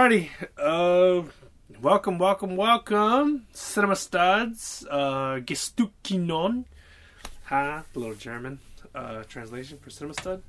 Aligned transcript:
Alrighty. 0.00 0.30
Uh, 0.56 1.28
welcome, 1.82 2.16
welcome, 2.16 2.56
welcome, 2.56 3.46
Cinema 3.52 3.94
Studs. 3.94 4.86
Uh, 4.90 5.40
Gestukinon. 5.44 6.64
Ha, 7.44 7.84
a 7.94 7.98
little 7.98 8.14
German 8.14 8.60
uh, 8.94 9.24
translation 9.24 9.76
for 9.76 9.90
Cinema 9.90 10.14
Stud. 10.14 10.42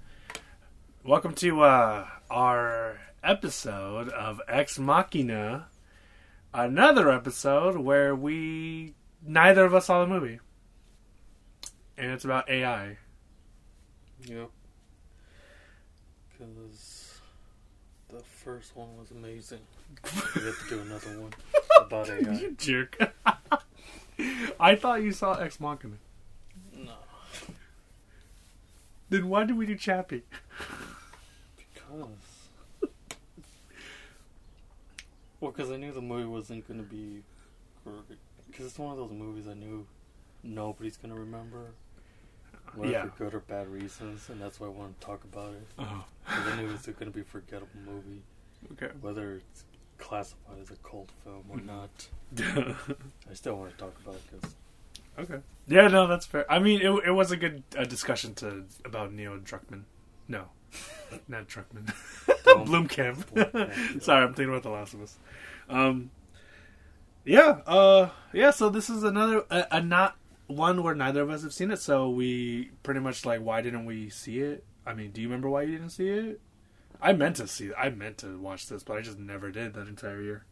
Welcome 1.04 1.34
to 1.34 1.64
uh, 1.64 2.08
our 2.30 3.02
episode 3.26 4.08
of 4.08 4.40
Ex 4.48 4.80
Machina. 4.80 5.68
Another 6.54 7.12
episode 7.12 7.76
where 7.76 8.16
we 8.16 8.94
neither 9.22 9.66
of 9.66 9.76
us 9.76 9.88
saw 9.88 10.00
the 10.00 10.08
movie, 10.08 10.40
and 11.98 12.12
it's 12.14 12.24
about 12.24 12.50
AI. 12.50 13.00
Yep. 14.28 14.50
Because 16.40 17.01
the 18.12 18.24
first 18.24 18.76
one 18.76 18.98
was 18.98 19.12
amazing. 19.12 19.60
We 20.36 20.42
have 20.44 20.60
to 20.64 20.70
do 20.70 20.82
another 20.82 21.20
one 21.20 21.34
about 21.80 22.10
AI. 22.10 22.32
you 22.32 22.52
jerk. 22.58 23.14
I 24.60 24.76
thought 24.76 25.02
you 25.02 25.12
saw 25.12 25.34
Ex 25.36 25.60
Machina. 25.60 25.96
No. 26.76 26.94
Then 29.10 29.28
why 29.30 29.46
did 29.46 29.58
we 29.58 29.66
do 29.66 29.76
Chappie? 29.76 30.24
Because. 31.58 32.08
Well, 35.40 35.52
because 35.52 35.72
I 35.72 35.78
knew 35.78 35.92
the 35.92 36.02
movie 36.02 36.26
wasn't 36.28 36.68
going 36.68 36.80
to 36.80 36.86
be. 36.86 37.24
Because 38.48 38.68
it's 38.68 38.80
one 38.80 38.92
of 38.92 38.98
those 38.98 39.12
movies 39.12 39.48
I 39.50 39.54
knew 39.54 39.88
nobody's 40.44 40.98
going 40.98 41.14
to 41.14 41.20
remember. 41.20 41.72
Whether 42.76 42.92
Yeah. 42.92 43.06
for 43.10 43.24
good 43.26 43.34
or 43.36 43.40
bad 43.42 43.68
reasons, 43.68 44.30
and 44.30 44.42
that's 44.42 44.60
why 44.60 44.68
I 44.68 44.70
want 44.70 45.00
to 45.00 45.06
talk 45.06 45.24
about 45.26 45.54
it. 45.54 45.68
Oh, 45.78 46.06
I 46.28 46.56
knew 46.56 46.68
it 46.70 46.72
was 46.72 46.86
going 46.86 46.98
to 47.06 47.12
be 47.12 47.22
a 47.22 47.24
forgettable 47.26 47.70
movie. 47.86 48.22
okay. 48.74 48.94
Whether 49.02 49.36
it's 49.36 49.66
classified 49.98 50.58
as 50.62 50.72
a 50.72 50.76
cult 50.78 51.12
film 51.24 51.44
or 51.50 51.60
not. 51.60 52.08
I 53.30 53.34
still 53.34 53.56
want 53.58 53.72
to 53.72 53.78
talk 53.78 53.94
about 54.04 54.16
it 54.16 54.22
because 54.32 54.56
okay. 55.20 55.42
Yeah, 55.68 55.88
no, 55.90 56.08
that's 56.08 56.26
fair. 56.26 56.50
I 56.52 56.60
mean, 56.60 56.82
it, 56.82 56.90
it 57.08 57.12
was 57.12 57.32
a 57.32 57.38
good 57.38 57.64
uh, 57.78 57.84
discussion 57.84 58.34
to 58.36 58.64
about 58.86 59.12
Neo 59.14 59.38
Druckmann. 59.38 59.84
No, 60.28 60.46
not 61.28 61.48
Druckmann. 61.48 61.86
Bloomkamp. 62.46 63.26
Blomkamp. 63.34 64.02
Sorry, 64.02 64.24
I'm 64.24 64.34
thinking 64.34 64.50
about 64.54 64.64
The 64.64 64.70
Last 64.70 64.94
of 64.94 65.02
Us. 65.02 65.18
Um, 65.70 66.10
yeah, 67.26 67.60
uh, 67.68 68.10
yeah. 68.34 68.52
So 68.52 68.70
this 68.70 68.90
is 68.90 69.04
another 69.04 69.44
a, 69.52 69.68
a 69.72 69.82
not 69.82 70.16
one 70.52 70.84
where 70.84 70.96
neither 70.96 71.22
of 71.22 71.30
us 71.30 71.44
have 71.44 71.54
seen 71.54 71.72
it. 71.72 71.80
So 71.80 72.10
we 72.10 72.72
pretty 72.84 73.00
much 73.00 73.26
like, 73.26 73.42
why 73.42 73.62
didn't 73.62 73.86
we 73.86 74.10
see 74.10 74.40
it? 74.40 74.64
I 74.86 74.94
mean, 74.94 75.12
do 75.12 75.22
you 75.22 75.28
remember 75.28 75.50
why 75.50 75.64
you 75.64 75.72
didn't 75.78 75.92
see 75.92 76.10
it? 76.10 76.42
I 77.02 77.14
meant 77.14 77.38
to 77.38 77.48
see. 77.48 77.72
I 77.78 77.90
meant 77.90 78.20
to 78.20 78.38
watch 78.40 78.68
this, 78.68 78.84
but 78.84 78.98
I 78.98 79.02
just 79.02 79.18
never 79.18 79.52
did 79.52 79.74
that 79.74 79.88
entire 79.88 80.22
year. 80.22 80.46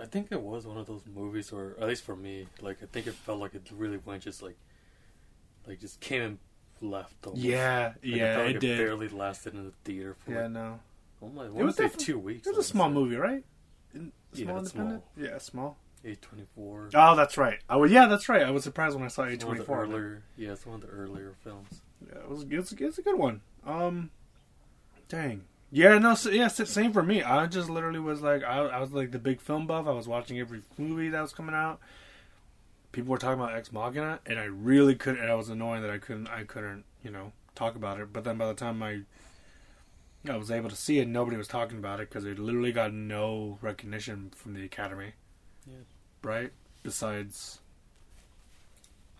I 0.00 0.04
think 0.04 0.28
it 0.30 0.42
was 0.42 0.66
one 0.66 0.76
of 0.76 0.86
those 0.86 1.00
movies 1.12 1.52
or 1.52 1.74
at 1.80 1.88
least 1.88 2.02
for 2.04 2.14
me, 2.14 2.46
like 2.60 2.82
I 2.82 2.86
think 2.86 3.06
it 3.06 3.14
felt 3.14 3.40
like 3.40 3.54
it 3.54 3.66
really 3.74 3.96
went 4.04 4.22
just 4.24 4.42
like, 4.42 4.56
like 5.66 5.80
just 5.80 6.00
came 6.00 6.22
and 6.22 6.38
left. 6.82 7.14
Almost. 7.26 7.42
Yeah, 7.42 7.86
Like, 7.86 7.96
yeah, 8.02 8.38
it, 8.40 8.46
like 8.52 8.60
did. 8.60 8.76
barely 8.78 9.08
lasted 9.08 9.54
in 9.54 9.64
the 9.64 9.72
theater 9.84 10.14
for. 10.24 10.32
Yeah, 10.32 10.42
like, 10.42 10.50
no. 10.50 10.80
oh 11.22 11.28
my, 11.28 11.46
It 11.46 11.52
was 11.52 11.78
it? 11.78 11.82
definitely- 11.84 12.04
Two 12.04 12.18
weeks. 12.18 12.46
It 12.46 12.50
was 12.50 12.66
a 12.66 12.68
small 12.68 12.90
movie, 12.90 13.16
right? 13.16 13.42
In- 13.94 14.12
Yeah, 14.34 14.44
Small 14.44 14.58
it's 14.58 14.72
independent. 14.74 15.04
Yeah, 15.16 15.38
small. 15.38 15.78
Eight 16.06 16.22
twenty 16.22 16.46
four. 16.54 16.88
Oh, 16.94 17.16
that's 17.16 17.36
right. 17.36 17.58
Oh, 17.68 17.80
well, 17.80 17.90
yeah, 17.90 18.06
that's 18.06 18.28
right. 18.28 18.42
I 18.42 18.50
was 18.52 18.62
surprised 18.62 18.94
when 18.94 19.04
I 19.04 19.08
saw 19.08 19.22
A 19.24 19.30
One 19.30 19.38
twenty 19.38 19.60
of 19.60 19.66
the 19.66 19.72
four. 19.72 19.82
earlier, 19.82 20.22
yeah, 20.36 20.52
it's 20.52 20.64
one 20.64 20.76
of 20.76 20.82
the 20.82 20.88
earlier 20.88 21.34
films. 21.42 21.80
Yeah, 22.08 22.20
it 22.20 22.28
was 22.28 22.46
it's, 22.48 22.72
it's 22.72 22.98
a 22.98 23.02
good 23.02 23.18
one. 23.18 23.40
Um, 23.66 24.10
dang. 25.08 25.42
Yeah, 25.72 25.98
no, 25.98 26.14
so, 26.14 26.30
yeah, 26.30 26.46
same 26.46 26.92
for 26.92 27.02
me. 27.02 27.24
I 27.24 27.46
just 27.46 27.68
literally 27.68 27.98
was 27.98 28.22
like, 28.22 28.44
I, 28.44 28.58
I 28.58 28.80
was 28.80 28.92
like 28.92 29.10
the 29.10 29.18
big 29.18 29.40
film 29.40 29.66
buff. 29.66 29.88
I 29.88 29.90
was 29.90 30.06
watching 30.06 30.38
every 30.38 30.62
movie 30.78 31.08
that 31.08 31.20
was 31.20 31.32
coming 31.32 31.56
out. 31.56 31.80
People 32.92 33.10
were 33.10 33.18
talking 33.18 33.42
about 33.42 33.56
Ex 33.56 33.72
Machina, 33.72 34.20
and 34.24 34.38
I 34.38 34.44
really 34.44 34.94
couldn't. 34.94 35.20
And 35.20 35.30
I 35.30 35.34
was 35.34 35.48
annoying 35.48 35.82
that 35.82 35.90
I 35.90 35.98
couldn't, 35.98 36.28
I 36.28 36.44
couldn't, 36.44 36.84
you 37.02 37.10
know, 37.10 37.32
talk 37.56 37.74
about 37.74 37.98
it. 37.98 38.12
But 38.12 38.22
then 38.22 38.38
by 38.38 38.46
the 38.46 38.54
time 38.54 38.80
I, 38.80 39.00
I 40.30 40.36
was 40.36 40.52
able 40.52 40.70
to 40.70 40.76
see 40.76 41.00
it, 41.00 41.08
nobody 41.08 41.36
was 41.36 41.48
talking 41.48 41.78
about 41.78 41.98
it 41.98 42.10
because 42.10 42.24
it 42.24 42.38
literally 42.38 42.72
got 42.72 42.92
no 42.92 43.58
recognition 43.60 44.30
from 44.36 44.54
the 44.54 44.64
Academy. 44.64 45.14
Yeah. 45.66 45.78
Right. 46.26 46.50
Besides, 46.82 47.60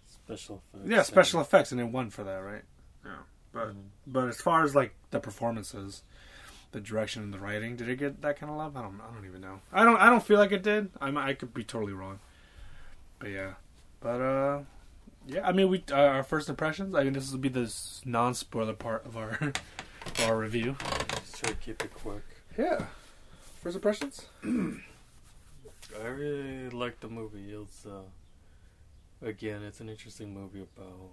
Special 0.08 0.60
effects. 0.74 0.90
yeah, 0.90 1.02
special 1.02 1.40
effects, 1.40 1.70
and 1.70 1.80
it 1.80 1.84
won 1.84 2.10
for 2.10 2.24
that, 2.24 2.38
right? 2.38 2.62
Yeah, 3.04 3.10
but. 3.52 3.68
Mm. 3.68 3.76
But 4.08 4.28
as 4.28 4.40
far 4.40 4.64
as 4.64 4.74
like 4.74 4.92
the 5.12 5.20
performances, 5.20 6.02
the 6.72 6.80
direction 6.80 7.22
and 7.22 7.32
the 7.32 7.38
writing, 7.38 7.76
did 7.76 7.88
it 7.88 7.96
get 7.96 8.22
that 8.22 8.40
kind 8.40 8.50
of 8.50 8.58
love? 8.58 8.76
I 8.76 8.82
don't. 8.82 9.00
I 9.00 9.14
don't 9.14 9.24
even 9.24 9.40
know. 9.40 9.60
I 9.72 9.84
don't. 9.84 9.98
I 9.98 10.10
don't 10.10 10.22
feel 10.22 10.38
like 10.38 10.50
it 10.50 10.64
did. 10.64 10.90
I 11.00 11.10
I 11.14 11.34
could 11.34 11.54
be 11.54 11.62
totally 11.62 11.92
wrong. 11.92 12.18
But 13.20 13.28
yeah. 13.30 13.54
But 14.00 14.20
uh, 14.20 14.60
yeah. 15.28 15.46
I 15.46 15.52
mean, 15.52 15.68
we 15.68 15.84
uh, 15.92 15.94
our 15.94 16.22
first 16.24 16.48
impressions. 16.48 16.92
I 16.96 17.04
mean, 17.04 17.12
this 17.12 17.30
will 17.30 17.38
be 17.38 17.48
the 17.48 17.72
non 18.04 18.34
spoiler 18.34 18.74
part 18.74 19.06
of 19.06 19.16
our 19.16 19.38
of 20.06 20.20
our 20.26 20.36
review. 20.36 20.74
Just 21.20 21.36
try 21.38 21.50
to 21.50 21.56
keep 21.56 21.84
it 21.84 21.94
quick. 21.94 22.24
Yeah. 22.58 22.86
First 23.62 23.76
impressions. 23.76 24.26
I 26.02 26.06
really 26.08 26.70
liked 26.70 27.00
the 27.00 27.08
movie. 27.08 27.52
It's 27.52 27.86
uh, 27.86 28.02
again, 29.26 29.62
it's 29.62 29.80
an 29.80 29.88
interesting 29.88 30.32
movie 30.34 30.60
about 30.76 31.10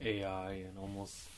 AI 0.00 0.52
and 0.52 0.78
almost 0.78 1.28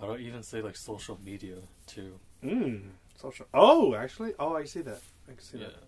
I 0.00 0.06
don't 0.06 0.20
even 0.20 0.42
say 0.42 0.62
like 0.62 0.76
social 0.76 1.18
media 1.24 1.56
too. 1.86 2.18
Mm. 2.42 2.82
Social. 3.16 3.46
Oh, 3.54 3.94
actually. 3.94 4.32
Oh, 4.38 4.56
I 4.56 4.64
see 4.64 4.80
that. 4.82 5.00
I 5.28 5.32
can 5.32 5.40
see 5.40 5.58
Yeah. 5.58 5.66
that. 5.66 5.84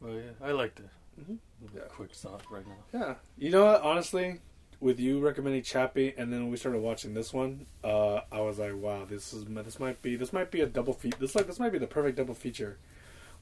Well, 0.00 0.14
yeah, 0.14 0.46
I 0.46 0.52
liked 0.52 0.80
it. 0.80 0.88
Mhm. 1.20 1.38
Yeah. 1.74 1.82
Quick 1.88 2.12
thought 2.14 2.42
right 2.50 2.64
now. 2.66 2.98
Yeah. 2.98 3.14
You 3.36 3.50
know 3.50 3.66
what? 3.66 3.82
Honestly, 3.82 4.40
with 4.80 4.98
you 4.98 5.20
recommending 5.20 5.62
Chappie, 5.62 6.14
and 6.16 6.32
then 6.32 6.48
we 6.48 6.56
started 6.56 6.80
watching 6.80 7.12
this 7.12 7.34
one, 7.34 7.66
uh, 7.84 8.20
I 8.32 8.40
was 8.40 8.58
like, 8.58 8.74
wow, 8.76 9.04
this 9.04 9.34
is 9.34 9.44
this 9.44 9.78
might 9.78 10.00
be 10.00 10.16
this 10.16 10.32
might 10.32 10.50
be 10.50 10.60
a 10.62 10.66
double 10.66 10.94
feat. 10.94 11.18
This 11.18 11.34
like 11.34 11.46
this 11.46 11.58
might 11.58 11.72
be 11.72 11.78
the 11.78 11.86
perfect 11.86 12.16
double 12.16 12.34
feature. 12.34 12.78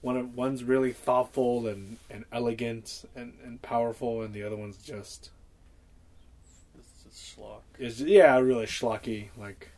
One 0.01 0.17
of 0.17 0.37
one's 0.37 0.63
really 0.63 0.93
thoughtful 0.93 1.67
and, 1.67 1.97
and 2.09 2.25
elegant 2.33 3.05
and, 3.17 3.35
and 3.45 3.61
powerful, 3.63 4.23
and 4.23 4.33
the 4.33 4.43
other 4.45 4.57
one's 4.57 4.77
just 4.79 5.31
It's 6.79 7.03
just 7.05 7.37
schlock. 7.37 7.61
is 7.79 8.01
yeah 8.01 8.39
really 8.39 8.67
schlocky, 8.67 9.29
like 9.37 9.71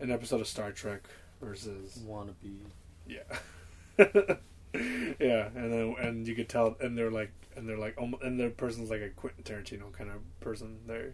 an 0.00 0.10
episode 0.10 0.40
of 0.40 0.48
Star 0.48 0.72
Trek 0.72 1.02
versus 1.40 2.00
Wannabe. 2.04 2.58
yeah. 3.06 3.20
yeah, 5.18 5.48
and 5.54 5.72
then 5.72 5.94
and 6.00 6.26
you 6.26 6.34
could 6.34 6.48
tell, 6.48 6.76
and 6.80 6.98
they're 6.98 7.10
like, 7.12 7.30
and 7.56 7.68
they're 7.68 7.78
like, 7.78 7.96
almo- 7.96 8.18
and 8.22 8.40
their 8.40 8.50
person's 8.50 8.90
like 8.90 9.00
a 9.02 9.10
Quentin 9.10 9.44
Tarantino 9.44 9.92
kind 9.92 10.10
of 10.10 10.16
person. 10.40 10.78
They 10.88 11.12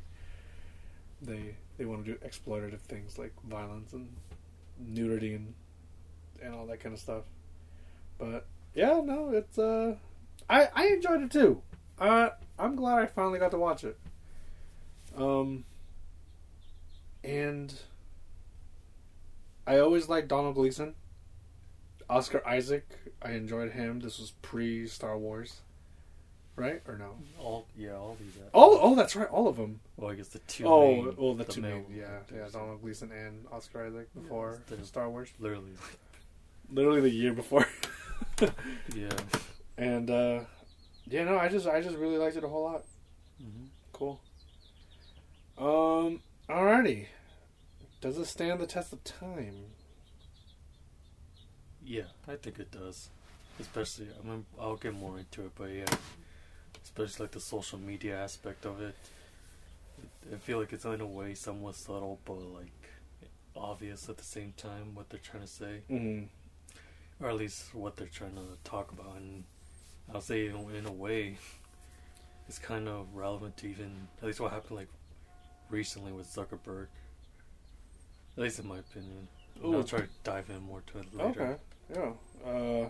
they 1.21 1.55
they 1.77 1.85
want 1.85 2.07
to 2.07 2.13
do 2.13 2.19
exploitative 2.27 2.81
things 2.81 3.19
like 3.19 3.35
violence 3.47 3.93
and 3.93 4.09
nudity 4.79 5.35
and 5.35 5.53
and 6.43 6.55
all 6.55 6.65
that 6.69 6.81
kind 6.81 6.95
of 6.95 7.01
stuff. 7.01 7.25
But 8.21 8.47
yeah, 8.75 9.01
no, 9.03 9.31
it's 9.33 9.59
uh, 9.59 9.97
I 10.49 10.69
I 10.75 10.87
enjoyed 10.89 11.23
it 11.23 11.31
too. 11.31 11.63
Uh, 11.99 12.29
I'm 12.59 12.77
glad 12.77 12.99
I 12.99 13.07
finally 13.07 13.39
got 13.39 13.51
to 13.53 13.59
watch 13.59 13.83
it. 13.83 13.99
Um, 15.17 15.65
and 17.25 17.75
I 19.67 19.79
always 19.79 20.09
liked 20.09 20.29
Donald 20.29 20.55
Gleeson. 20.55 20.95
Oscar 22.09 22.47
Isaac, 22.47 22.87
I 23.23 23.33
enjoyed 23.33 23.73
him. 23.73 24.01
This 24.01 24.19
was 24.19 24.33
pre 24.43 24.87
Star 24.89 25.17
Wars, 25.17 25.61
right 26.57 26.83
or 26.89 26.97
no? 26.99 27.15
All 27.39 27.67
yeah, 27.77 27.93
all 27.95 28.17
these. 28.21 28.35
actors. 28.37 28.51
Oh, 28.53 28.79
oh, 28.83 28.95
that's 28.97 29.15
right, 29.15 29.29
all 29.29 29.47
of 29.49 29.57
them. 29.57 29.81
Well, 29.97 30.11
I 30.11 30.15
guess 30.15 30.29
the 30.29 30.41
two. 30.41 30.67
oh, 30.67 30.81
main, 31.03 31.15
well, 31.17 31.35
the, 31.35 31.45
two 31.45 31.61
male 31.61 31.85
main, 31.89 31.99
yeah, 31.99 32.19
yeah. 32.35 32.47
Donald 32.53 32.83
Gleeson 32.83 33.13
and 33.13 33.47
Oscar 33.53 33.87
Isaac 33.87 34.09
before 34.15 34.59
they're- 34.69 34.83
Star 34.85 35.09
Wars, 35.09 35.29
Literally. 35.39 35.71
literally 36.73 37.01
the 37.01 37.11
year 37.11 37.33
before. 37.33 37.67
Yeah. 38.95 39.09
and 39.79 40.11
uh, 40.11 40.41
yeah, 41.07 41.25
no, 41.25 41.39
I 41.39 41.49
just, 41.49 41.67
I 41.67 41.81
just 41.81 41.97
really 41.97 42.19
liked 42.19 42.37
it 42.37 42.45
a 42.45 42.49
whole 42.49 42.65
lot. 42.65 42.85
hmm 43.39 43.67
Cool. 43.93 44.21
Um, 45.59 46.23
alrighty. 46.49 47.07
Does 48.01 48.17
it 48.17 48.27
stand 48.27 48.61
the 48.61 48.67
test 48.67 48.93
of 48.93 49.05
time? 49.05 49.55
Yeah, 51.85 52.05
I 52.29 52.37
think 52.37 52.59
it 52.59 52.71
does. 52.71 53.09
Especially, 53.59 54.07
I 54.23 54.27
mean, 54.27 54.47
I'll 54.59 54.77
get 54.77 54.95
more 54.95 55.19
into 55.19 55.43
it, 55.45 55.51
but 55.57 55.67
yeah, 55.67 55.85
especially 56.83 57.25
like 57.25 57.33
the 57.33 57.41
social 57.41 57.79
media 57.79 58.17
aspect 58.19 58.65
of 58.65 58.81
it. 58.81 58.95
I 60.33 60.37
feel 60.37 60.59
like 60.61 60.73
it's 60.73 60.85
in 60.87 61.01
a 61.01 61.07
way 61.07 61.35
somewhat 61.35 61.75
subtle, 61.75 62.19
but 62.25 62.35
like 62.39 62.73
obvious 63.55 64.09
at 64.09 64.17
the 64.17 64.25
same 64.25 64.55
time 64.57 64.95
what 64.95 65.11
they're 65.11 65.21
trying 65.23 65.43
to 65.43 65.49
say, 65.49 65.81
Mm-hmm. 65.91 66.25
Or 67.21 67.29
at 67.29 67.37
least 67.37 67.75
what 67.75 67.97
they're 67.97 68.07
trying 68.09 68.35
to 68.35 68.57
talk 68.65 68.93
about. 68.93 69.17
And 69.17 69.45
I'll 70.15 70.21
say, 70.21 70.47
in 70.47 70.55
a, 70.55 70.69
in 70.69 70.87
a 70.87 70.93
way, 70.93 71.37
it's 72.49 72.59
kind 72.59 72.89
of 72.89 73.07
relevant 73.15 73.57
to 73.59 73.69
even 73.69 74.09
at 74.21 74.27
least 74.27 74.41
what 74.41 74.53
happened 74.53 74.77
like 74.79 74.89
recently 75.69 76.13
with 76.13 76.27
Zuckerberg. 76.27 76.87
At 78.37 78.43
least 78.43 78.59
in 78.59 78.69
my 78.69 78.79
opinion. 78.79 79.29
And 79.63 79.77
I'll 79.77 79.85
try 79.85 80.01
to 80.01 80.09
dive 80.25 80.49
in 80.51 80.63
more 80.63 80.83
to 80.93 80.99
it 80.99 81.15
later. 81.15 81.43
Okay. 81.43 81.57
Yeah. 81.95 82.51
Uh, 82.51 82.89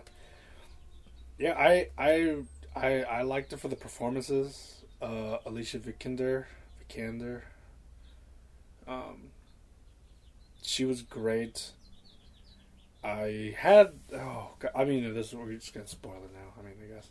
yeah. 1.37 1.53
I 1.57 1.89
I 1.97 2.35
I 2.75 3.03
I 3.03 3.21
liked 3.23 3.51
it 3.53 3.59
for 3.59 3.67
the 3.67 3.75
performances. 3.75 4.83
Uh, 5.01 5.37
Alicia 5.45 5.79
Vikander, 5.79 6.45
Vikander. 6.79 7.41
Um, 8.87 9.31
she 10.61 10.85
was 10.85 11.01
great. 11.01 11.71
I 13.03 13.55
had 13.57 13.93
oh 14.13 14.49
God, 14.59 14.71
I 14.75 14.85
mean 14.85 15.13
this 15.13 15.33
we're 15.33 15.53
just 15.53 15.73
gonna 15.73 15.87
spoil 15.87 16.21
it 16.23 16.31
now. 16.33 16.53
I 16.59 16.63
mean 16.63 16.75
I 16.83 16.93
guess. 16.95 17.09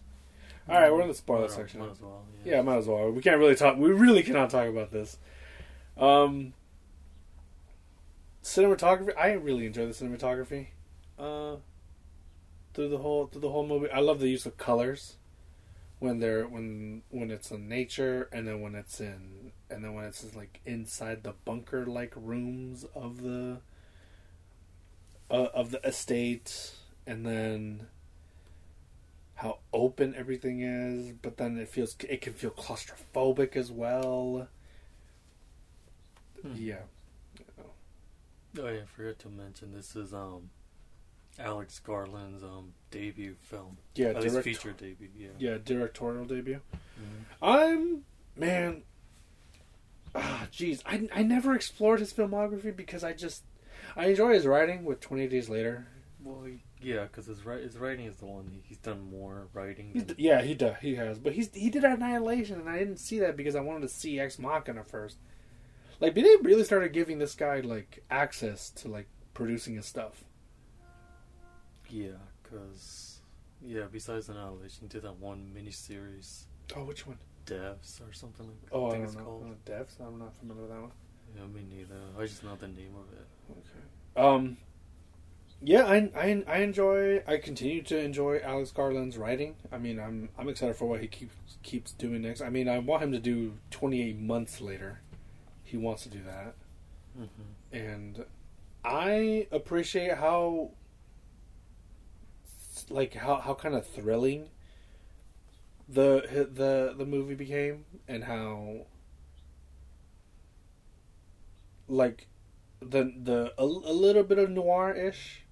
All 0.69 0.81
right, 0.81 0.93
we're 0.93 1.03
in 1.03 1.09
the 1.09 1.15
spoiler 1.15 1.43
Might- 1.43 1.51
section. 1.51 1.81
might 1.81 1.91
as 1.91 2.01
well, 2.01 2.23
Yeah, 2.45 2.63
might 2.63 2.77
as 2.79 2.87
well. 2.87 3.11
We 3.11 3.23
can't 3.23 3.39
really 3.39 3.57
talk. 3.57 3.77
We 3.77 3.91
really 3.91 4.23
cannot 4.23 4.51
talk 4.51 4.69
about 4.69 4.93
this. 4.93 5.19
Um, 5.97 6.53
cinematography. 8.43 9.17
I 9.19 9.33
really 9.33 9.67
enjoy 9.67 9.87
the 9.87 9.93
cinematography. 9.93 10.69
Uh, 11.19 11.57
through 12.75 12.89
the 12.89 12.99
whole 12.99 13.27
through 13.27 13.41
the 13.43 13.51
whole 13.51 13.67
movie, 13.67 13.91
I 13.91 14.01
love 14.01 14.21
the 14.21 14.29
use 14.29 14.47
of 14.47 14.57
colors 14.57 15.17
when 15.99 16.19
they're 16.21 16.47
when 16.47 17.03
when 17.11 17.31
it's 17.31 17.51
in 17.51 17.69
nature, 17.69 18.29
and 18.33 18.47
then 18.47 18.61
when 18.61 18.75
it's 18.75 19.01
in 19.01 19.53
and 19.69 19.85
then 19.85 19.95
when 19.95 20.05
it's 20.05 20.35
like 20.35 20.61
inside 20.65 21.23
the 21.25 21.35
bunker 21.45 21.85
like 21.85 22.13
rooms 22.17 22.85
of 22.95 23.23
the 23.23 23.61
uh, 25.31 25.49
of 25.55 25.71
the 25.71 25.87
estate, 25.87 26.73
and 27.07 27.25
then 27.25 27.87
how 29.37 29.59
open 29.73 30.15
everything 30.17 30.61
is, 30.61 31.13
but 31.23 31.37
then 31.39 31.57
it 31.59 31.69
feels 31.69 31.97
it 32.09 32.21
can 32.21 32.33
feel 32.35 32.51
claustrophobic 32.51 33.57
as 33.57 33.71
well. 33.73 34.49
Hmm. 36.43 36.53
Yeah. 36.57 36.81
Oh 38.59 38.69
yeah, 38.69 38.81
I 38.83 38.85
forgot 38.87 39.19
to 39.21 39.29
mention 39.29 39.73
this 39.73 39.95
is 39.95 40.13
um 40.13 40.51
Alex 41.39 41.79
Garland's 41.79 42.43
um 42.43 42.73
debut 42.91 43.37
film. 43.41 43.79
Yeah, 43.95 44.09
At 44.09 44.23
direct- 44.23 44.45
feature 44.45 44.73
debut, 44.73 45.09
yeah. 45.17 45.29
Yeah, 45.39 45.59
directorial 45.65 46.25
debut. 46.25 46.61
Mhm. 46.99 47.25
I'm 47.41 48.05
man. 48.37 48.83
Ah, 50.15 50.49
jeez, 50.53 50.83
I 50.85 51.09
I 51.15 51.23
never 51.23 51.55
explored 51.55 52.01
his 52.01 52.13
filmography 52.13 52.75
because 52.75 53.05
I 53.05 53.13
just 53.13 53.45
I 53.97 54.07
enjoy 54.07 54.35
his 54.35 54.47
writing 54.47 54.85
with 54.85 55.01
Twenty 55.01 55.27
Days 55.29 55.49
Later. 55.49 55.87
Well, 56.23 56.45
he- 56.45 56.63
yeah, 56.83 57.03
because 57.05 57.27
his 57.27 57.41
his 57.41 57.77
writing 57.77 58.07
is 58.07 58.17
the 58.17 58.27
one 58.27 58.61
he's 58.65 58.79
done 58.79 59.11
more 59.11 59.49
writing. 59.53 59.93
Than, 59.95 60.17
yeah, 60.19 60.41
he 60.43 60.55
does. 60.55 60.77
He 60.81 60.95
has, 60.97 61.19
but 61.19 61.33
he's 61.35 61.53
he 61.55 61.69
did 61.71 61.85
Annihilation, 61.85 62.59
and 62.61 62.69
I 62.69 62.79
didn't 62.79 62.99
see 62.99 63.19
that 63.21 63.37
because 63.37 63.55
I 63.57 63.61
wanted 63.61 63.83
to 63.83 63.89
see 63.89 64.19
Ex 64.19 64.39
Machina 64.39 64.85
first. 64.85 65.19
Like, 66.01 66.15
they 66.15 66.23
really 66.43 66.65
started 66.65 66.95
giving 66.95 67.19
this 67.19 67.35
guy 67.35 67.61
like 67.61 68.03
access 68.11 68.71
to 68.71 68.89
like 68.89 69.09
producing 69.35 69.75
his 69.77 69.85
stuff. 69.87 70.25
yeah, 71.91 72.13
because 72.43 73.21
yeah, 73.63 73.85
besides 73.91 74.29
Annihilation, 74.29 74.83
he 74.83 74.89
did 74.89 75.03
that 75.03 75.17
one 75.19 75.53
miniseries, 75.55 76.45
Oh, 76.77 76.85
which 76.85 77.07
one? 77.07 77.19
Devs 77.47 78.01
or 78.09 78.13
something 78.13 78.47
like 78.47 78.57
Oh, 78.73 78.87
I 78.87 78.91
think 78.93 79.03
don't 79.03 79.09
it's 79.09 79.17
know. 79.19 79.25
called. 79.25 79.65
Devs. 79.67 80.01
I'm 80.01 80.19
not 80.19 80.35
familiar 80.39 80.63
with 80.63 80.71
that 80.71 80.81
one. 80.81 80.93
Yeah, 81.35 81.47
me 81.47 81.63
neither. 81.69 82.01
I 82.19 82.27
just 82.27 82.43
know 82.45 82.57
the 82.57 82.69
name 82.69 82.95
of 82.97 83.07
it. 83.13 83.27
Okay. 83.51 83.85
Um. 84.17 84.57
Yeah, 85.63 85.85
I, 85.85 86.11
I 86.17 86.45
I 86.47 86.59
enjoy. 86.59 87.23
I 87.27 87.37
continue 87.37 87.83
to 87.83 87.99
enjoy 87.99 88.41
Alex 88.43 88.71
Garland's 88.73 89.19
writing. 89.19 89.57
I 89.71 89.79
mean, 89.79 90.01
I'm 90.01 90.31
I'm 90.39 90.49
excited 90.49 90.77
for 90.77 90.87
what 90.87 91.01
he 91.01 91.07
keeps 91.07 91.35
keeps 91.63 91.93
doing 91.93 92.23
next. 92.23 92.41
I 92.41 92.49
mean, 92.49 92.69
I 92.69 92.79
want 92.79 93.03
him 93.03 93.13
to 93.13 93.19
do 93.19 93.55
28 93.71 94.19
months 94.19 94.61
later. 94.61 95.01
He 95.63 95.77
wants 95.77 96.03
to 96.05 96.09
do 96.09 96.21
that, 96.25 96.55
hmm 97.17 97.27
and 97.73 98.25
I 98.85 99.47
appreciate 99.53 100.17
how 100.19 100.71
like 102.89 103.15
how 103.15 103.37
how 103.37 103.55
kind 103.55 103.75
of 103.75 103.87
thrilling 103.87 104.49
the 105.89 106.49
the 106.53 106.95
the 106.97 107.05
movie 107.07 107.35
became, 107.35 107.85
and 108.09 108.25
how 108.25 108.87
like 111.91 112.29
the 112.81 113.13
the 113.23 113.53
a, 113.59 113.65
a 113.65 113.93
little 113.93 114.23
bit 114.25 114.39
of 114.39 114.51
noir 114.51 114.95
ish, 114.95 115.45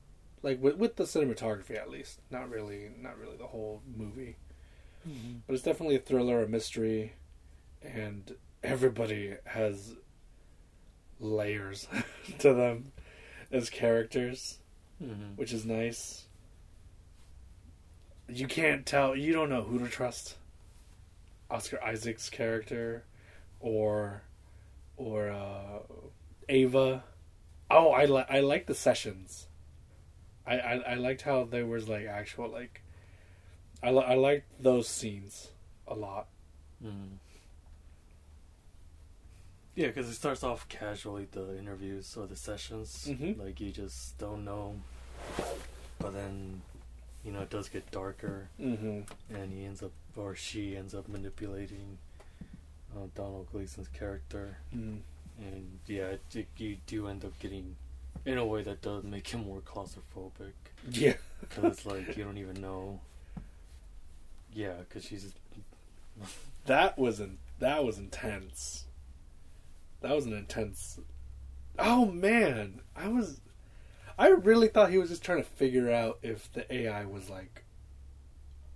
like 0.42 0.62
with 0.62 0.76
with 0.76 0.96
the 0.96 1.04
cinematography 1.04 1.76
at 1.76 1.90
least. 1.90 2.20
Not 2.30 2.48
really, 2.50 2.90
not 3.00 3.18
really 3.18 3.36
the 3.36 3.48
whole 3.48 3.82
movie, 3.96 4.36
but 5.46 5.54
it's 5.54 5.62
definitely 5.62 5.96
a 5.96 6.00
thriller, 6.00 6.42
a 6.42 6.48
mystery, 6.48 7.14
and 7.82 8.34
everybody 8.62 9.36
has 9.46 9.94
layers 11.20 11.88
to 12.38 12.54
them 12.54 12.92
as 13.50 13.70
characters, 13.70 14.58
hmm 14.98 15.34
which 15.36 15.52
is 15.52 15.64
nice. 15.64 16.26
You 18.28 18.46
can't 18.46 18.84
tell. 18.86 19.16
You 19.16 19.32
don't 19.32 19.48
know 19.50 19.62
who 19.62 19.78
to 19.78 19.88
trust. 19.88 20.36
Oscar 21.50 21.82
Isaac's 21.82 22.28
character, 22.30 23.04
or 23.60 24.22
or 24.96 25.30
uh, 25.30 25.80
Ava. 26.48 27.04
Oh, 27.70 27.90
I 27.90 28.04
like 28.06 28.26
I 28.30 28.40
like 28.40 28.66
the 28.66 28.74
sessions. 28.74 29.46
I, 30.46 30.58
I 30.58 30.72
I 30.74 30.94
liked 30.94 31.22
how 31.22 31.44
there 31.44 31.66
was 31.66 31.88
like 31.88 32.06
actual 32.06 32.48
like. 32.48 32.82
I 33.82 33.90
li- 33.90 34.04
I 34.06 34.14
liked 34.14 34.62
those 34.62 34.88
scenes 34.88 35.48
a 35.86 35.94
lot. 35.94 36.26
hmm 36.82 37.16
Yeah, 39.76 39.86
because 39.88 40.08
it 40.08 40.14
starts 40.14 40.42
off 40.42 40.68
casually 40.68 41.28
the 41.30 41.56
interviews 41.58 42.16
or 42.16 42.26
the 42.26 42.34
sessions, 42.36 43.06
Mhm. 43.08 43.38
like 43.38 43.60
you 43.60 43.70
just 43.70 44.18
don't 44.18 44.44
know, 44.44 44.74
but 46.00 46.12
then 46.12 46.62
you 47.24 47.30
know 47.30 47.42
it 47.42 47.50
does 47.50 47.68
get 47.68 47.88
darker, 47.92 48.48
Mm-hmm. 48.60 49.02
and 49.34 49.52
he 49.52 49.64
ends 49.64 49.82
up 49.82 49.92
or 50.16 50.34
she 50.34 50.76
ends 50.76 50.94
up 50.94 51.06
manipulating 51.08 51.98
uh, 52.96 53.06
Donald 53.14 53.46
Gleeson's 53.52 53.88
character, 53.88 54.58
mm 54.74 55.00
and 55.38 55.78
yeah, 55.86 56.06
it, 56.08 56.22
it- 56.34 56.48
you 56.56 56.76
do 56.86 57.06
end 57.08 57.24
up 57.24 57.38
getting 57.38 57.76
in 58.26 58.38
a 58.38 58.44
way 58.44 58.62
that 58.62 58.82
does 58.82 59.04
make 59.04 59.28
him 59.28 59.44
more 59.46 59.60
claustrophobic 59.60 60.52
Yeah. 60.90 61.14
because 61.40 61.86
like 61.86 62.16
you 62.16 62.24
don't 62.24 62.38
even 62.38 62.60
know. 62.60 63.00
Yeah, 64.52 64.74
because 64.80 65.04
she's 65.04 65.32
That 66.66 66.98
was 66.98 67.20
in, 67.20 67.38
that 67.58 67.84
was 67.84 67.98
intense. 67.98 68.84
That 70.00 70.14
was 70.14 70.26
an 70.26 70.32
intense. 70.32 70.98
Oh 71.78 72.06
man, 72.06 72.80
I 72.96 73.08
was. 73.08 73.40
I 74.18 74.28
really 74.28 74.68
thought 74.68 74.90
he 74.90 74.98
was 74.98 75.10
just 75.10 75.22
trying 75.22 75.38
to 75.38 75.48
figure 75.48 75.90
out 75.92 76.18
if 76.22 76.52
the 76.52 76.72
AI 76.74 77.04
was 77.04 77.30
like, 77.30 77.64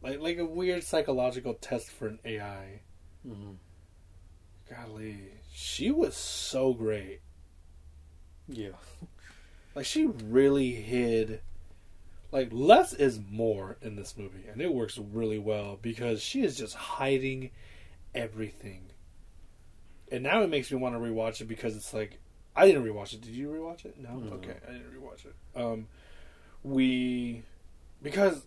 like 0.03 0.21
like 0.21 0.39
a 0.39 0.45
weird 0.45 0.85
psychological 0.85 1.55
test 1.55 1.91
for 1.91 2.07
an 2.09 2.21
AI. 2.25 2.81
Mhm. 3.27 3.57
Golly, 4.71 5.19
she 5.53 5.91
was 5.91 6.17
so 6.17 6.73
great. 6.73 7.21
yeah. 8.49 8.71
Like 9.75 9.87
she 9.87 10.07
really 10.07 10.73
hid. 10.73 11.41
Like 12.31 12.49
less 12.51 12.93
is 12.93 13.21
more 13.31 13.77
in 13.83 13.97
this 13.97 14.17
movie, 14.17 14.45
and 14.51 14.61
it 14.61 14.73
works 14.73 14.99
really 14.99 15.39
well 15.39 15.79
because 15.81 16.23
she 16.23 16.43
is 16.43 16.57
just 16.57 16.75
hiding 16.75 17.51
everything. 18.15 18.91
And 20.11 20.23
now 20.23 20.43
it 20.43 20.51
makes 20.51 20.71
me 20.71 20.79
want 20.79 20.95
to 20.95 20.99
rewatch 20.99 21.41
it 21.41 21.49
because 21.49 21.77
it's 21.77 21.95
like 21.95 22.19
I 22.55 22.67
didn't 22.67 22.85
rewatch 22.85 23.15
it. 23.15 23.23
Did 23.23 23.33
you 23.35 23.49
rewatch 23.49 23.85
it? 23.85 23.99
No. 23.99 24.17
No. 24.17 24.35
Okay, 24.37 24.57
I 24.67 24.73
didn't 24.73 24.93
rewatch 24.93 25.25
it. 25.27 25.35
Um, 25.55 25.89
we 26.63 27.43
because 28.03 28.47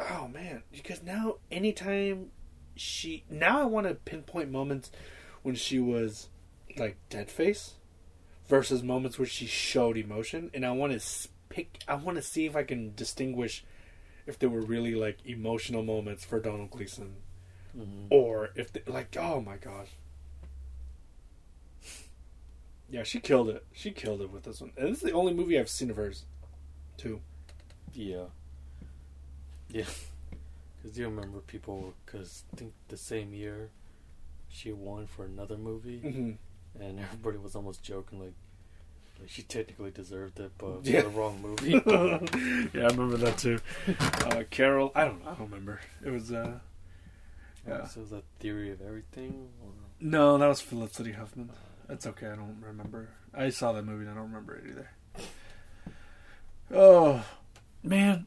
oh 0.00 0.28
man, 0.28 0.62
because 0.72 1.02
now 1.02 1.36
anytime 1.50 2.30
she 2.74 3.24
now 3.28 3.60
I 3.60 3.64
want 3.64 3.86
to 3.86 3.94
pinpoint 3.94 4.50
moments 4.50 4.90
when 5.48 5.56
she 5.56 5.78
was 5.78 6.28
like 6.76 6.98
dead 7.08 7.30
face 7.30 7.76
versus 8.48 8.82
moments 8.82 9.18
where 9.18 9.24
she 9.26 9.46
showed 9.46 9.96
emotion. 9.96 10.50
And 10.52 10.66
i 10.66 10.70
want 10.72 10.92
to 11.00 11.28
pick 11.48 11.82
i 11.88 11.94
want 11.94 12.18
to 12.18 12.22
see 12.22 12.44
if 12.44 12.54
i 12.54 12.62
can 12.62 12.94
distinguish 12.94 13.64
if 14.26 14.38
there 14.38 14.50
were 14.50 14.60
really 14.60 14.94
like 14.94 15.16
emotional 15.24 15.82
moments 15.82 16.22
for 16.22 16.38
donald 16.38 16.70
gleeson 16.70 17.14
hmm 17.74 18.04
or 18.10 18.50
if 18.54 18.70
they, 18.74 18.82
like 18.86 19.16
oh 19.18 19.40
my 19.40 19.56
gosh. 19.56 19.88
Yeah 22.90 23.02
she 23.04 23.20
killed 23.20 23.48
it. 23.48 23.64
She 23.72 23.90
killed 23.90 24.20
it 24.20 24.30
with 24.30 24.44
this 24.44 24.60
one. 24.60 24.72
And 24.76 24.88
this 24.88 24.98
is 24.98 25.04
the 25.04 25.12
only 25.12 25.32
movie 25.32 25.58
i've 25.58 25.70
seen 25.70 25.90
of 25.90 25.96
hers 25.96 26.24
too. 26.98 27.20
Yeah. 27.94 28.24
Yeah. 29.70 29.84
Because 30.76 30.98
you 30.98 31.06
remember 31.06 31.40
people, 31.40 31.94
because 32.04 32.44
I 32.52 32.56
think 32.56 32.72
the 32.88 32.96
same 32.98 33.32
year 33.32 33.70
she 34.48 34.72
won 34.72 35.06
for 35.06 35.24
another 35.24 35.56
movie, 35.56 36.00
mm-hmm. 36.04 36.82
and 36.82 37.00
everybody 37.00 37.38
was 37.38 37.54
almost 37.54 37.82
joking, 37.82 38.20
like, 38.20 38.32
like 39.20 39.28
she 39.28 39.42
technically 39.42 39.90
deserved 39.90 40.38
it, 40.40 40.52
but 40.58 40.84
Yeah. 40.84 41.02
for 41.02 41.08
the 41.10 41.16
wrong 41.16 41.40
movie. 41.42 41.72
yeah 42.78 42.84
i 42.84 42.86
remember 42.88 43.16
that 43.16 43.36
too 43.38 43.58
uh, 44.26 44.44
carol 44.50 44.92
i 44.94 45.04
don't 45.04 45.20
i 45.26 45.30
don't 45.34 45.50
remember 45.50 45.80
it 46.04 46.10
was 46.10 46.30
uh 46.32 46.58
Yeah. 47.66 47.86
So 47.86 48.00
was 48.00 48.10
that 48.10 48.22
Theory 48.38 48.70
of 48.70 48.80
Everything? 48.80 49.48
Or... 49.62 49.72
no 50.00 50.38
that 50.38 50.46
was 50.46 50.60
felicity 50.60 51.12
huffman 51.12 51.50
that's 51.88 52.06
okay 52.06 52.26
i 52.28 52.36
don't 52.36 52.62
remember 52.62 53.08
i 53.34 53.48
saw 53.50 53.72
that 53.72 53.84
movie 53.84 54.02
and 54.02 54.10
i 54.10 54.14
don't 54.14 54.24
remember 54.28 54.54
it 54.56 54.64
either 54.70 54.90
Oh, 56.70 57.24
man. 57.82 58.26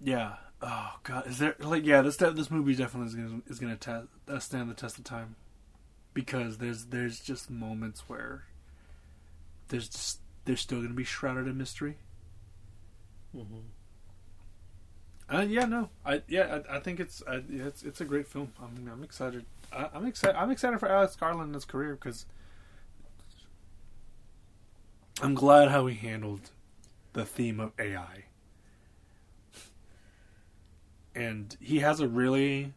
Yeah. 0.00 0.34
Oh 0.62 0.94
god, 1.02 1.26
is 1.26 1.38
there 1.38 1.56
like 1.58 1.84
yeah? 1.84 2.02
This 2.02 2.16
this 2.16 2.50
movie 2.50 2.74
definitely 2.74 3.08
is 3.08 3.14
gonna 3.14 3.42
is 3.48 3.58
gonna 3.58 3.76
test, 3.76 4.06
uh, 4.28 4.38
stand 4.38 4.70
the 4.70 4.74
test 4.74 4.96
of 4.98 5.04
time 5.04 5.34
because 6.14 6.58
there's 6.58 6.86
there's 6.86 7.18
just 7.18 7.50
moments 7.50 8.04
where 8.06 8.44
there's 9.68 9.88
just 9.88 10.20
they're 10.44 10.56
still 10.56 10.80
gonna 10.80 10.94
be 10.94 11.04
shrouded 11.04 11.48
in 11.48 11.58
mystery. 11.58 11.96
Mm-hmm. 13.36 15.34
Uh, 15.34 15.40
yeah, 15.40 15.64
no, 15.64 15.88
I 16.04 16.22
yeah, 16.28 16.60
I, 16.68 16.76
I 16.76 16.80
think 16.80 17.00
it's 17.00 17.22
I, 17.26 17.42
yeah, 17.48 17.64
it's 17.64 17.82
it's 17.82 18.00
a 18.00 18.04
great 18.04 18.28
film. 18.28 18.52
I'm 18.62 18.88
I'm 18.92 19.02
excited. 19.02 19.44
I, 19.72 19.88
I'm 19.94 20.06
excited. 20.06 20.36
I'm 20.36 20.50
excited 20.50 20.78
for 20.78 20.88
Alex 20.88 21.16
Garland 21.16 21.46
and 21.46 21.54
his 21.54 21.64
career 21.64 21.94
because 21.94 22.26
I'm 25.20 25.34
glad 25.34 25.70
how 25.70 25.86
he 25.86 25.96
handled 25.96 26.50
the 27.14 27.24
theme 27.24 27.60
of 27.60 27.72
AI, 27.78 28.24
and 31.14 31.56
he 31.60 31.80
has 31.80 32.00
a 32.00 32.08
really 32.08 32.72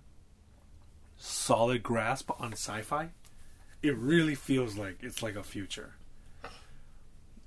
solid 1.18 1.84
grasp 1.84 2.30
on 2.40 2.54
sci-fi. 2.54 3.10
It 3.82 3.96
really 3.98 4.36
feels 4.36 4.78
like 4.78 4.98
it's 5.02 5.22
like 5.22 5.36
a 5.36 5.44
future. 5.44 5.94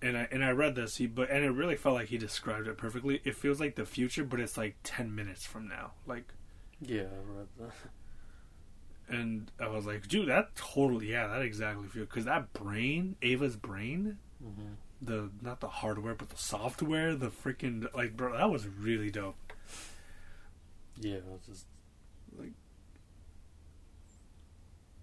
And 0.00 0.16
I 0.16 0.28
and 0.30 0.45
I 0.45 0.50
read 0.50 0.76
this, 0.76 0.97
he 0.97 1.07
but 1.07 1.28
and 1.30 1.45
it 1.45 1.50
really 1.50 1.75
felt 1.76 1.97
like 1.97 2.09
he 2.09 2.18
described 2.18 2.68
it 2.68 2.76
perfectly. 2.78 3.21
It 3.25 3.35
feels 3.35 3.59
like 3.59 3.75
the 3.75 3.85
future, 3.85 4.23
but 4.25 4.38
it's 4.38 4.57
like 4.57 4.76
ten 4.85 5.12
minutes 5.14 5.45
from 5.45 5.66
now. 5.68 5.92
Like 6.07 6.33
Yeah, 6.80 7.02
I 7.02 7.38
read 7.38 7.49
that. 7.59 7.73
and 9.16 9.50
I 9.59 9.68
was 9.68 9.87
like, 9.87 10.07
dude, 10.07 10.28
that 10.28 10.54
totally, 10.54 11.11
yeah, 11.11 11.26
that 11.26 11.42
exactly 11.42 11.88
feels 11.88 12.07
because 12.07 12.26
that 12.26 12.52
brain, 12.52 13.16
Ava's 13.23 13.57
brain, 13.57 14.18
Mm-hmm. 14.45 14.75
the 15.02 15.30
not 15.42 15.59
the 15.59 15.66
hardware 15.66 16.14
but 16.14 16.28
the 16.28 16.37
software, 16.37 17.16
the 17.16 17.26
freaking 17.30 17.92
like, 17.92 18.16
bro, 18.16 18.37
that 18.38 18.49
was 18.50 18.68
really 18.68 19.11
dope. 19.11 19.35
Yeah, 21.00 21.19
just 21.47 21.67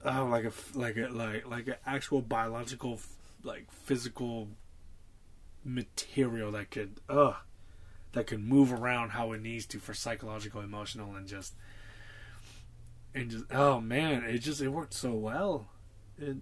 Oh, 0.03 0.25
like 0.27 0.45
a 0.45 0.51
like 0.77 0.97
a 0.97 1.07
like 1.07 1.45
like 1.47 1.67
an 1.67 1.75
actual 1.85 2.21
biological, 2.21 2.99
like 3.43 3.71
physical 3.71 4.49
material 5.63 6.51
that 6.51 6.71
could, 6.71 6.99
uh, 7.09 7.33
that 8.13 8.27
could 8.27 8.41
move 8.43 8.73
around 8.73 9.11
how 9.11 9.31
it 9.33 9.41
needs 9.41 9.65
to 9.67 9.79
for 9.79 9.93
psychological, 9.93 10.61
emotional, 10.61 11.15
and 11.15 11.27
just, 11.27 11.55
and 13.13 13.29
just, 13.31 13.45
oh 13.51 13.79
man, 13.79 14.23
it 14.23 14.39
just 14.39 14.61
it 14.61 14.69
worked 14.69 14.93
so 14.93 15.13
well. 15.13 15.67
It, 16.17 16.37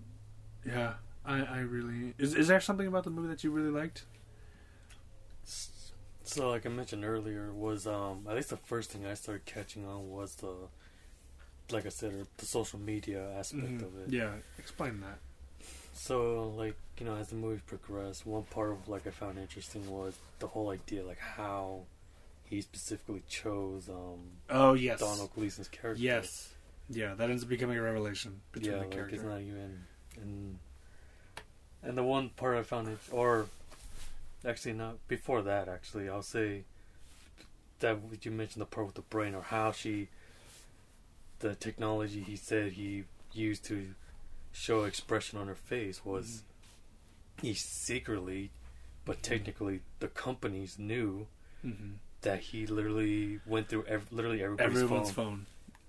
yeah, 0.66 0.96
I 1.26 1.44
I 1.44 1.60
really 1.60 2.14
is 2.18 2.36
is 2.36 2.48
there 2.48 2.62
something 2.62 2.88
about 2.88 3.04
the 3.04 3.10
movie 3.12 3.30
that 3.30 3.44
you 3.44 3.52
really 3.52 3.72
liked? 3.72 4.06
So 6.24 6.50
like 6.50 6.66
I 6.66 6.70
mentioned 6.70 7.04
earlier 7.06 7.52
was 7.52 7.86
um 7.88 8.26
at 8.30 8.36
least 8.36 8.50
the 8.50 8.58
first 8.58 8.92
thing 8.92 9.06
I 9.06 9.14
started 9.14 9.46
catching 9.46 9.86
on 9.86 10.10
was 10.10 10.36
the 10.36 10.54
like 11.72 11.86
I 11.86 11.90
said 11.90 12.28
the 12.38 12.46
social 12.46 12.80
media 12.80 13.30
aspect 13.38 13.80
Mhm. 13.80 13.82
of 13.84 13.98
it. 14.00 14.14
Yeah, 14.14 14.34
explain 14.58 15.02
that. 15.02 15.20
So 15.94 16.50
like 16.50 16.76
you 17.00 17.06
know 17.06 17.16
as 17.16 17.30
the 17.30 17.36
movie 17.36 17.62
progressed, 17.66 18.26
one 18.26 18.44
part 18.44 18.72
of 18.72 18.88
like 18.88 19.06
I 19.08 19.12
found 19.12 19.38
interesting 19.38 19.90
was 19.90 20.16
the 20.40 20.48
whole 20.48 20.70
idea 20.70 21.04
like 21.06 21.20
how 21.20 21.84
he 22.46 22.62
specifically 22.62 23.24
chose 23.28 23.90
um 23.90 24.20
Oh 24.50 24.74
yes, 24.74 25.00
Donald 25.00 25.34
Gleeson's 25.36 25.68
character. 25.68 26.02
Yes, 26.02 26.54
yeah, 26.90 27.14
that 27.16 27.30
ends 27.30 27.44
up 27.44 27.50
becoming 27.50 27.78
a 27.78 27.82
revelation 27.82 28.42
between 28.52 28.72
yeah, 28.72 28.78
the 28.80 28.84
like 28.86 28.92
character. 28.92 29.16
it's 29.16 29.24
not 29.24 29.42
even 29.42 29.86
and 30.22 30.60
and 31.82 31.98
the 31.98 32.04
one 32.04 32.30
part 32.30 32.58
I 32.58 32.64
found 32.64 32.88
it 32.88 33.00
or 33.12 33.48
actually 34.46 34.74
not 34.74 35.06
before 35.08 35.42
that 35.42 35.68
actually 35.70 36.10
I'll 36.10 36.22
say 36.22 36.64
that 37.80 37.98
you 38.22 38.32
mentioned 38.32 38.62
the 38.62 38.66
part 38.66 38.86
with 38.88 38.96
the 38.96 39.02
brain 39.02 39.34
or 39.36 39.42
how 39.42 39.72
she 39.72 40.10
the 41.40 41.56
technology 41.56 42.22
he 42.22 42.36
said 42.36 42.74
he 42.74 43.04
used 43.34 43.66
to 43.66 43.90
show 44.52 44.84
expression 44.84 45.40
on 45.40 45.48
her 45.48 45.56
face 45.56 46.06
was 46.06 46.44
he 47.42 47.54
secretly 47.54 48.52
but 49.06 49.18
Mhm. 49.18 49.22
technically 49.24 49.82
the 50.00 50.08
companies 50.08 50.78
knew 50.80 51.28
hmm 51.62 51.94
that 52.22 52.40
he 52.40 52.66
literally 52.66 53.42
went 53.46 53.68
through 53.68 53.84
ev- 53.86 54.10
literally 54.12 54.42
everybody's 54.42 54.82
Everyone's 54.82 55.12
phone. 55.12 55.26
phone. 55.26 55.46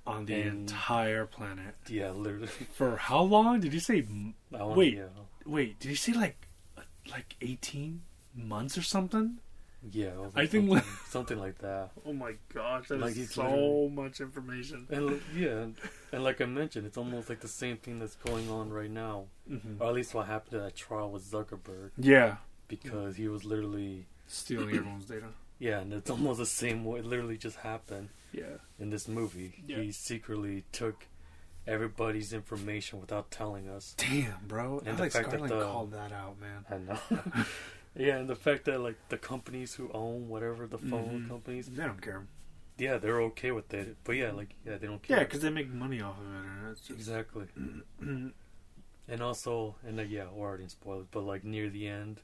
on 0.06 0.26
the 0.26 0.34
And- 0.34 0.68
entire 0.68 1.25
planet. 1.26 1.76
Yeah, 1.88 2.11
literally. 2.11 2.49
For 2.75 2.96
how 2.96 3.23
long 3.23 3.61
did 3.61 3.73
you 3.73 3.80
say? 3.80 4.00
m- 4.00 4.34
I 4.52 4.62
want, 4.64 4.76
Wait. 4.76 4.94
Yeah, 4.94 5.06
Wait, 5.46 5.78
did 5.78 5.88
you 5.90 5.96
say 5.96 6.12
like 6.12 6.46
like 7.08 7.37
eighteen 7.40 8.02
months 8.35 8.76
or 8.79 8.83
something? 8.83 9.38
yeah. 9.91 10.07
it 10.07 10.17
was 10.19 10.33
I 10.35 10.47
think- 10.47 10.71
something, 10.71 10.91
something 11.09 11.38
like 11.38 11.59
that. 11.59 11.91
Oh 12.07 12.12
my 12.14 12.33
gosh, 12.55 12.88
that 12.88 12.95
is 12.97 13.00
Like, 13.03 13.14
he's 13.14 13.35
so 13.35 13.91
much 13.93 14.21
information. 14.21 14.87
And 14.91 15.21
yeah, 15.37 15.49
and, 15.62 15.76
and 16.12 16.25
like 16.25 16.41
I 16.41 16.47
mentioned, 16.47 16.87
it's 16.87 16.97
almost 16.97 17.29
like 17.29 17.41
the 17.41 17.49
same 17.49 17.76
thing 17.76 17.99
that's 17.99 18.17
going 18.17 18.50
on 18.50 18.71
right 18.71 18.91
now, 18.91 19.26
hmm 19.49 19.76
or 19.81 19.88
at 19.88 19.95
least 19.95 20.14
what 20.14 20.26
happened 20.26 20.53
to 20.53 20.59
that 20.61 20.75
trial 20.75 21.11
with 21.11 21.23
Zuckerberg, 21.31 21.91
Yeah, 21.99 22.37
because 22.69 23.17
he 23.17 23.29
was 23.29 23.45
literally 23.45 24.07
stealing 24.26 24.69
everyone's 24.76 25.05
data. 25.05 25.26
yeah, 25.59 25.81
and 25.81 25.93
it's 25.93 26.09
almost 26.11 26.38
the 26.38 26.47
same 26.47 26.85
way. 26.85 27.00
It 27.00 27.05
literally 27.05 27.37
just 27.37 27.57
happened 27.59 28.09
Yeah, 28.33 28.57
in 28.79 28.88
this 28.88 29.07
movie. 29.07 29.62
Yeah. 29.69 29.81
He 29.83 29.93
secretly 29.93 30.64
took 30.73 31.07
everybody's 31.67 32.33
information 32.33 33.00
without 33.00 33.31
telling 33.31 33.69
us. 33.69 33.95
damn, 33.99 34.47
bro. 34.49 34.79
And 34.87 34.97
the 34.97 35.03
Alex 35.03 35.14
fact 35.14 35.31
that 35.31 35.41
Garland 35.41 35.61
the- 35.61 35.64
called 35.67 35.93
that 35.93 36.11
out, 36.12 36.37
man. 36.41 36.64
I 36.71 36.79
know. 36.79 37.45
yeah, 37.96 38.16
and 38.16 38.28
the 38.28 38.36
fact 38.36 38.64
that 38.66 38.80
like 38.80 38.96
the 39.08 39.18
companies 39.18 39.74
who 39.74 39.90
own 39.92 40.28
whatever 40.28 40.66
the 40.66 40.78
phone 40.78 41.22
Mhm. 41.24 41.28
companies, 41.28 41.66
They 41.68 41.84
don't 41.84 42.00
care. 42.02 42.26
yeah, 42.78 42.98
they're 42.98 43.20
okay 43.22 43.52
with 43.52 43.72
it. 43.74 43.96
But 44.04 44.16
yeah, 44.16 44.32
like 44.32 44.54
yeah, 44.66 44.76
they 44.78 44.86
don't 44.86 45.02
care. 45.02 45.18
Yeah, 45.18 45.24
because 45.24 45.40
they 45.42 45.50
make 45.50 45.68
money 45.70 46.00
off 46.00 46.18
of 46.18 46.70
it. 46.70 46.76
Just... 46.76 46.90
exactly. 46.90 47.46
And 49.06 49.20
also, 49.20 49.76
and 49.86 50.00
uh, 50.00 50.02
yeah, 50.02 50.28
we're 50.32 50.46
already 50.48 50.62
in 50.64 50.70
spoilers, 50.70 51.06
but 51.10 51.24
like 51.24 51.44
near 51.44 51.68
the 51.68 51.86
end, 51.86 52.22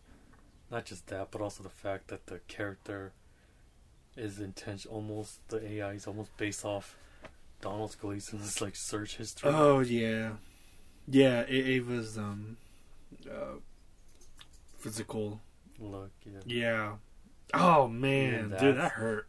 not 0.70 0.86
just 0.86 1.08
that, 1.08 1.30
but 1.30 1.42
also 1.42 1.62
the 1.62 1.68
fact 1.68 2.08
that 2.08 2.24
the 2.26 2.38
character 2.48 3.12
is 4.16 4.40
intention 4.40 4.90
almost 4.90 5.46
the 5.48 5.62
AI 5.74 5.92
is 5.92 6.06
almost 6.06 6.34
based 6.38 6.64
off 6.64 6.96
Donald 7.60 7.94
Gleeson's 8.00 8.62
like 8.62 8.76
search 8.76 9.16
history. 9.18 9.50
Oh 9.52 9.80
yeah, 9.80 10.36
yeah. 11.06 11.42
It, 11.42 11.68
it 11.68 11.86
was 11.86 12.16
um, 12.16 12.56
uh, 13.30 13.58
physical. 14.78 15.42
Look, 15.80 16.10
yeah, 16.25 16.40
Yeah. 16.44 16.92
Oh 17.54 17.88
man, 17.88 18.54
dude, 18.60 18.76
that 18.76 18.92
hurt. 18.92 19.26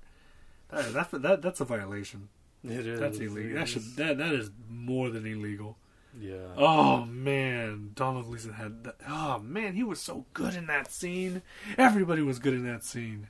That, 0.70 0.94
that's 0.94 1.12
that 1.12 1.42
that's 1.42 1.62
a 1.62 1.66
violation. 1.66 2.30
it 2.64 2.86
is. 2.86 3.00
That's 3.00 3.18
illegal. 3.18 3.58
That 3.58 3.68
should 3.68 3.96
that 3.96 4.18
that 4.18 4.34
is 4.34 4.52
more 4.70 5.10
than 5.10 5.26
illegal. 5.26 5.78
yeah. 6.20 6.36
Oh 6.58 7.06
man, 7.06 7.92
Donald 7.96 8.26
Gleeson 8.26 8.54
had. 8.54 8.84
That, 8.84 8.96
oh 9.08 9.40
man, 9.40 9.74
he 9.74 9.84
was 9.84 10.00
so 10.00 10.26
good 10.34 10.56
in 10.56 10.68
that 10.68 10.92
scene. 10.92 11.42
Everybody 11.78 12.22
was 12.22 12.38
good 12.40 12.54
in 12.54 12.66
that 12.66 12.84
scene. 12.84 13.28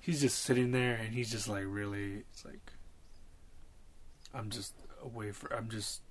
He's 0.00 0.20
just 0.20 0.40
sitting 0.42 0.72
there 0.72 0.94
and 0.94 1.14
he's 1.14 1.30
just 1.30 1.48
like 1.48 1.64
really. 1.66 2.24
It's 2.32 2.44
like 2.44 2.72
I'm 4.34 4.50
just 4.50 4.74
away 5.02 5.32
for. 5.32 5.52
I'm 5.54 5.68
just 5.68 6.02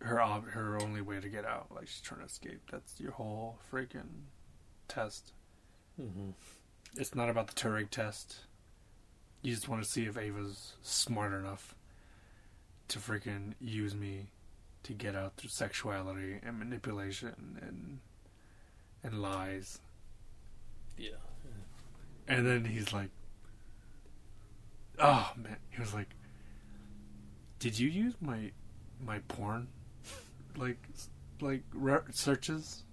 her. 0.00 0.18
Her 0.18 0.78
only 0.82 1.00
way 1.02 1.20
to 1.20 1.28
get 1.28 1.44
out. 1.44 1.66
Like 1.74 1.88
she's 1.88 2.00
trying 2.00 2.20
to 2.20 2.26
escape. 2.26 2.62
That's 2.70 2.98
your 3.00 3.12
whole 3.12 3.58
freaking 3.72 4.26
test. 4.92 5.32
hmm 5.96 6.30
It's 6.96 7.14
not 7.14 7.28
about 7.30 7.46
the 7.48 7.54
Turing 7.54 7.88
test. 7.90 8.40
You 9.42 9.52
just 9.54 9.68
want 9.68 9.82
to 9.82 9.88
see 9.88 10.04
if 10.04 10.16
Ava's 10.18 10.74
smart 10.82 11.32
enough 11.32 11.74
to 12.88 12.98
freaking 12.98 13.54
use 13.60 13.94
me 13.94 14.26
to 14.82 14.92
get 14.92 15.14
out 15.16 15.36
through 15.36 15.50
sexuality 15.50 16.38
and 16.42 16.58
manipulation 16.58 17.58
and 17.60 18.00
and 19.02 19.22
lies. 19.22 19.78
Yeah. 20.96 21.10
And 22.28 22.46
then 22.46 22.64
he's 22.64 22.92
like, 22.92 23.10
"Oh 24.98 25.32
man," 25.36 25.56
he 25.70 25.80
was 25.80 25.92
like, 25.92 26.08
"Did 27.58 27.78
you 27.78 27.88
use 27.88 28.14
my 28.20 28.52
my 29.00 29.18
porn 29.20 29.68
like 30.56 30.78
like 31.40 31.62
re- 31.72 31.98
searches 32.12 32.84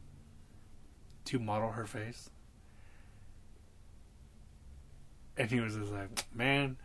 to 1.30 1.40
model 1.40 1.72
her 1.72 1.86
face?" 1.86 2.30
And 5.38 5.50
he 5.50 5.60
was 5.60 5.76
just 5.76 5.92
like, 5.92 6.10
"Man, 6.36 6.78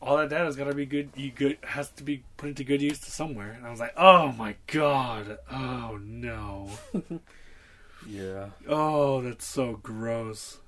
all 0.00 0.16
that 0.18 0.28
data's 0.30 0.56
got 0.56 0.64
to 0.64 0.74
be 0.74 0.86
good. 0.86 1.10
You 1.16 1.30
good 1.30 1.58
has 1.64 1.90
to 1.92 2.02
be 2.04 2.22
put 2.36 2.48
into 2.50 2.64
good 2.64 2.82
use 2.82 2.98
to 3.00 3.10
somewhere." 3.10 3.52
And 3.52 3.66
I 3.66 3.70
was 3.70 3.80
like, 3.80 3.94
"Oh 3.96 4.32
my 4.32 4.56
god! 4.66 5.38
Oh 5.50 5.98
no! 6.02 6.70
Yeah. 8.08 8.50
Oh, 8.68 9.20
that's 9.22 9.44
so 9.46 9.76
gross." 9.82 10.58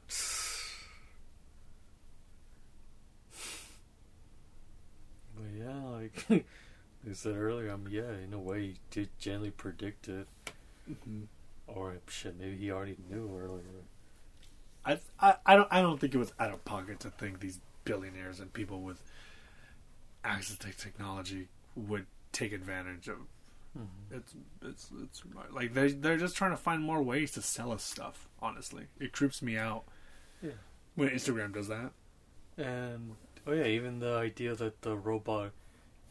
But 5.37 5.45
yeah, 5.57 5.85
like 5.85 6.45
I 7.09 7.13
said 7.13 7.37
earlier, 7.37 7.71
I'm 7.71 7.87
yeah, 7.89 8.13
in 8.25 8.33
a 8.33 8.39
way, 8.39 8.61
he 8.63 8.75
did 8.91 9.09
gently 9.19 9.51
predict 9.51 10.09
it, 10.09 10.27
Mhm. 10.91 11.27
Or 11.69 11.99
shit, 12.09 12.39
maybe 12.39 12.57
he 12.57 12.71
already 12.71 12.97
knew 13.11 13.31
earlier. 13.39 13.63
I, 14.85 14.99
I 15.21 15.35
I 15.45 15.57
don't 15.57 15.69
I 15.71 15.83
don't 15.83 16.01
think 16.01 16.15
it 16.15 16.19
was 16.19 16.33
out 16.41 16.51
of 16.53 16.65
pocket 16.65 16.99
to 17.01 17.11
think 17.11 17.41
these 17.41 17.61
billionaires 17.85 18.41
and 18.41 18.53
people 18.53 18.81
with 18.81 19.03
access 20.25 20.57
to 20.59 20.73
technology 20.73 21.49
would 21.77 22.07
take 22.33 22.53
advantage 22.53 23.09
of 23.09 23.17
Mhm. 23.79 23.87
it's 24.11 24.35
it's 24.63 24.91
it's 25.03 25.23
like 25.53 25.75
they 25.75 25.93
they're 25.93 26.17
just 26.17 26.37
trying 26.37 26.51
to 26.53 26.57
find 26.57 26.83
more 26.83 27.03
ways 27.03 27.33
to 27.33 27.43
sell 27.43 27.71
us 27.71 27.83
stuff. 27.85 28.27
Honestly, 28.41 28.87
it 28.99 29.13
creeps 29.13 29.43
me 29.43 29.57
out 29.59 29.85
Yeah. 30.43 30.53
when 30.95 31.11
Instagram 31.11 31.53
does 31.53 31.69
that. 31.69 31.93
And 32.57 33.17
oh 33.47 33.53
yeah, 33.53 33.67
even 33.67 33.99
the 34.01 34.15
idea 34.17 34.55
that 34.57 34.81
the 34.83 34.97
robot, 34.97 35.53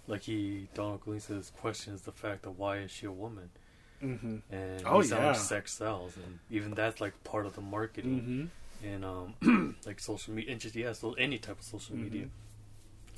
like 0.05 0.23
he 0.23 0.69
Donald 0.75 1.01
Gleeson's 1.01 1.49
question 1.49 1.93
is 1.95 2.03
the 2.03 2.11
fact 2.11 2.45
of 2.45 2.57
why 2.59 2.77
is 2.77 2.91
she 2.91 3.05
a 3.07 3.11
woman, 3.11 3.49
Mm-hmm. 4.03 4.37
and 4.53 4.83
Oh, 4.85 5.01
yeah. 5.01 5.33
sex 5.33 5.73
sells, 5.73 6.15
and 6.17 6.39
even 6.51 6.71
that's 6.71 7.01
like 7.01 7.23
part 7.23 7.45
of 7.45 7.55
the 7.55 7.61
marketing 7.61 8.51
Mm-hmm. 8.83 8.87
and 8.87 9.05
um 9.05 9.75
like 9.85 9.99
social 9.99 10.33
media, 10.33 10.51
and 10.51 10.61
just 10.61 10.75
yeah, 10.75 10.93
so 10.93 11.13
any 11.13 11.37
type 11.37 11.59
of 11.59 11.65
social 11.65 11.95
media. 11.95 12.25
Mhm. 12.25 12.29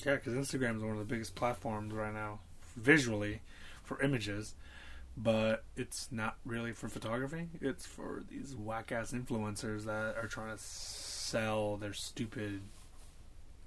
Yeah, 0.05 0.15
because 0.15 0.33
Instagram 0.33 0.77
is 0.77 0.81
one 0.83 0.93
of 0.93 0.99
the 0.99 1.03
biggest 1.03 1.35
platforms 1.35 1.93
right 1.93 2.13
now, 2.13 2.39
visually, 2.77 3.41
for 3.83 4.01
images, 4.01 4.55
but 5.17 5.65
it's 5.75 6.07
not 6.09 6.37
really 6.45 6.71
for 6.71 6.87
photography. 6.87 7.49
It's 7.59 7.85
for 7.85 8.23
these 8.29 8.55
whack 8.55 8.93
ass 8.93 9.11
influencers 9.11 9.83
that 9.85 10.15
are 10.15 10.27
trying 10.27 10.55
to 10.55 10.63
sell 10.63 11.75
their 11.75 11.91
stupid 11.91 12.61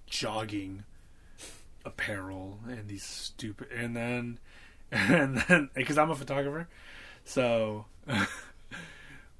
jogging 0.06 0.84
apparel 1.84 2.60
and 2.68 2.88
these 2.88 3.04
stupid, 3.04 3.68
and 3.70 3.94
then, 3.96 4.38
and 4.92 5.36
then, 5.48 5.70
because 5.74 5.98
I'm 5.98 6.10
a 6.10 6.14
photographer, 6.16 6.68
so. 7.24 7.86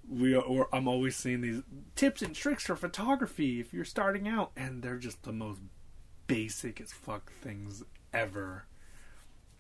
we 0.09 0.35
are, 0.35 0.69
I'm 0.73 0.89
always 0.89 1.17
seeing 1.17 1.41
these 1.41 1.63
tips 1.97 2.23
and 2.23 2.35
tricks 2.35 2.65
for 2.65 2.77
photography 2.77 3.61
if 3.61 3.73
you're 3.73 3.85
starting 3.85 4.29
out, 4.29 4.51
and 4.57 4.83
they're 4.83 4.99
just 4.99 5.23
the 5.23 5.33
most 5.33 5.61
basic 6.27 6.81
as 6.81 6.93
fuck 6.93 7.33
things 7.33 7.83
ever. 8.13 8.67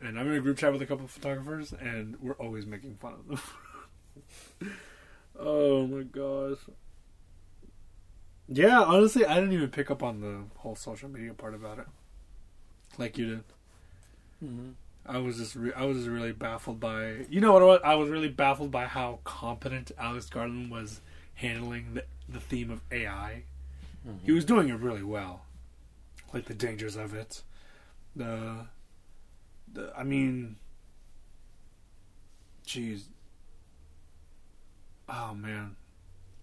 And 0.00 0.19
I'm 0.19 0.29
in 0.29 0.37
a 0.37 0.41
group 0.41 0.59
chat 0.59 0.73
with 0.73 0.83
a 0.83 0.87
couple 0.87 1.05
of 1.05 1.11
photographers, 1.11 1.73
and 1.73 2.17
we're 2.21 2.33
always 2.35 2.67
making 2.67 2.97
fun 2.97 3.14
of 3.14 3.26
them. 4.61 4.73
oh 5.38 5.87
my 5.87 6.02
gosh. 6.02 6.59
Yeah, 8.49 8.81
honestly, 8.83 9.25
I 9.25 9.37
didn't 9.37 9.52
even 9.52 9.71
pick 9.71 9.91
up 9.91 10.02
on 10.02 10.21
the 10.21 10.43
whole 10.59 10.76
social 10.76 11.09
media 11.09 11.33
part 11.33 11.55
about 11.55 11.79
it, 11.79 11.87
like 12.99 13.17
you 13.17 13.26
did. 13.26 13.45
Mm-hmm. 14.45 14.71
I 15.07 15.19
was 15.19 15.39
just 15.39 15.57
re- 15.57 15.73
I 15.75 15.85
was 15.85 15.99
just 15.99 16.09
really 16.09 16.33
baffled 16.33 16.79
by 16.79 17.27
you 17.29 17.41
know 17.41 17.53
what? 17.53 17.85
I 17.85 17.95
was 17.95 18.09
really 18.09 18.29
baffled 18.29 18.71
by 18.71 18.87
how 18.87 19.19
competent 19.25 19.91
Alex 19.99 20.29
Garland 20.29 20.71
was 20.71 21.01
handling 21.35 21.95
the 21.95 22.05
the 22.29 22.41
theme 22.41 22.71
of 22.71 22.81
AI. 22.91 23.45
Mm-hmm. 24.07 24.25
He 24.25 24.33
was 24.33 24.45
doing 24.45 24.69
it 24.69 24.79
really 24.79 25.03
well, 25.03 25.43
like 26.33 26.47
the 26.47 26.55
dangers 26.55 26.97
of 26.97 27.15
it, 27.15 27.43
the 28.15 28.67
the 29.73 29.93
I 29.97 30.05
mean, 30.05 30.57
jeez, 32.67 33.03
oh 35.09 35.35
man, 35.35 35.77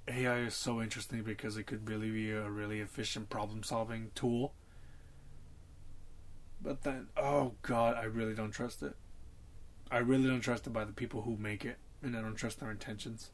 AI 0.08 0.40
is 0.40 0.56
so 0.56 0.82
interesting 0.82 1.24
because 1.24 1.58
it 1.58 1.64
could 1.64 1.90
really 1.90 2.12
be 2.12 2.32
a 2.32 2.50
really 2.50 2.80
efficient 2.80 3.30
problem 3.30 3.64
solving 3.64 4.12
tool. 4.16 4.54
But 6.62 6.84
then, 6.84 7.08
oh 7.16 7.54
god, 7.62 7.96
I 7.96 8.04
really 8.04 8.34
don't 8.34 8.52
trust 8.52 8.84
it. 8.84 8.96
I 9.92 10.00
really 10.00 10.28
don't 10.28 10.42
trust 10.42 10.68
it 10.68 10.74
by 10.74 10.86
the 10.86 10.92
people 10.92 11.22
who 11.22 11.36
make 11.38 11.66
it, 11.66 11.78
and 12.04 12.16
I 12.16 12.22
don't 12.22 12.36
trust 12.36 12.60
their 12.60 12.72
intentions. 12.72 13.32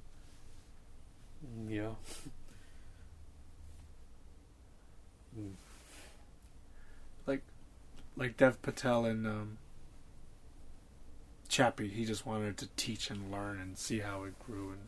Yeah. 1.68 1.92
Mm. 5.38 5.52
Like 8.18 8.38
Dev 8.38 8.62
Patel 8.62 9.06
and 9.06 9.28
um, 9.28 9.58
Chappie, 11.50 11.90
he 11.90 12.06
just 12.06 12.26
wanted 12.26 12.58
to 12.58 12.68
teach 12.78 13.10
and 13.10 13.32
learn 13.32 13.60
and 13.60 13.78
see 13.78 14.00
how 14.00 14.24
it 14.24 14.40
grew, 14.40 14.70
and 14.70 14.88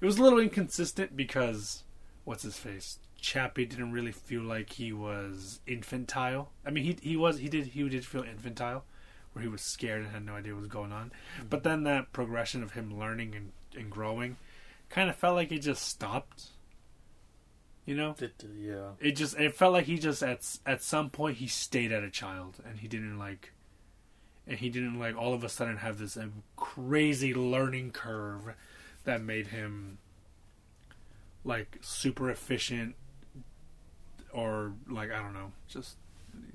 it 0.00 0.04
was 0.04 0.18
a 0.18 0.22
little 0.22 0.38
inconsistent 0.38 1.16
because 1.16 1.82
what's 2.24 2.44
his 2.44 2.56
face? 2.56 2.98
Chappie 3.26 3.66
didn't 3.66 3.90
really 3.90 4.12
feel 4.12 4.42
like 4.42 4.74
he 4.74 4.92
was 4.92 5.58
infantile. 5.66 6.52
I 6.64 6.70
mean, 6.70 6.84
he 6.84 6.96
he 7.02 7.16
was 7.16 7.40
he 7.40 7.48
did 7.48 7.66
he 7.66 7.88
did 7.88 8.06
feel 8.06 8.22
infantile, 8.22 8.84
where 9.32 9.42
he 9.42 9.48
was 9.48 9.62
scared 9.62 10.02
and 10.02 10.12
had 10.12 10.24
no 10.24 10.34
idea 10.34 10.52
what 10.52 10.60
was 10.60 10.68
going 10.68 10.92
on. 10.92 11.10
But 11.50 11.64
then 11.64 11.82
that 11.82 12.12
progression 12.12 12.62
of 12.62 12.74
him 12.74 12.96
learning 12.96 13.34
and, 13.34 13.50
and 13.76 13.90
growing 13.90 14.36
kind 14.90 15.10
of 15.10 15.16
felt 15.16 15.34
like 15.34 15.50
it 15.50 15.58
just 15.58 15.82
stopped. 15.82 16.50
You 17.84 17.96
know, 17.96 18.14
It, 18.20 18.44
yeah. 18.56 18.90
it 19.00 19.12
just 19.16 19.36
it 19.36 19.56
felt 19.56 19.72
like 19.72 19.86
he 19.86 19.98
just 19.98 20.22
at 20.22 20.58
at 20.64 20.80
some 20.84 21.10
point 21.10 21.38
he 21.38 21.48
stayed 21.48 21.90
at 21.90 22.04
a 22.04 22.10
child 22.10 22.58
and 22.64 22.78
he 22.78 22.86
didn't 22.86 23.18
like, 23.18 23.52
and 24.46 24.56
he 24.60 24.68
didn't 24.70 25.00
like 25.00 25.16
all 25.16 25.34
of 25.34 25.42
a 25.42 25.48
sudden 25.48 25.78
have 25.78 25.98
this 25.98 26.16
um, 26.16 26.44
crazy 26.54 27.34
learning 27.34 27.90
curve 27.90 28.54
that 29.02 29.20
made 29.20 29.48
him 29.48 29.98
like 31.44 31.78
super 31.80 32.30
efficient 32.30 32.94
or 34.36 34.74
like 34.88 35.10
I 35.10 35.20
don't 35.20 35.32
know, 35.32 35.50
just 35.66 35.96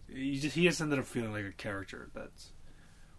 he 0.08 0.39
just 0.39 0.56
he 0.56 0.63
just 0.63 0.80
ended 0.80 1.00
up 1.00 1.06
feeling 1.06 1.34
like 1.34 1.46
a 1.46 1.52
character 1.52 2.10
that 2.13 2.32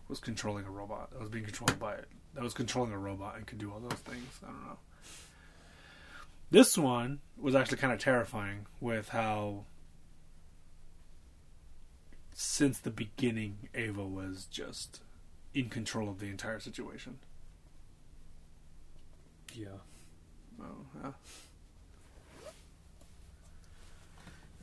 was 0.08 0.20
controlling 0.20 0.64
a 0.64 0.70
robot 0.70 1.10
that 1.10 1.20
was 1.20 1.28
being 1.28 1.44
controlled 1.44 1.78
by 1.78 1.94
it 1.94 2.08
that 2.34 2.42
was 2.42 2.54
controlling 2.54 2.92
a 2.92 2.98
robot 2.98 3.36
and 3.36 3.46
could 3.46 3.58
do 3.58 3.70
all 3.72 3.80
those 3.80 3.98
things. 3.98 4.40
I 4.42 4.46
don't 4.46 4.64
know. 4.64 4.78
This 6.50 6.78
one 6.78 7.20
was 7.36 7.54
actually 7.54 7.78
kind 7.78 7.92
of 7.92 7.98
terrifying 7.98 8.66
with 8.80 9.08
how 9.08 9.64
since 12.32 12.78
the 12.78 12.90
beginning 12.90 13.68
Ava 13.74 14.06
was 14.06 14.46
just 14.50 15.00
in 15.54 15.68
control 15.68 16.08
of 16.08 16.20
the 16.20 16.26
entire 16.26 16.60
situation. 16.60 17.18
Yeah. 19.54 19.80
Oh, 20.60 20.86
yeah. 21.02 21.10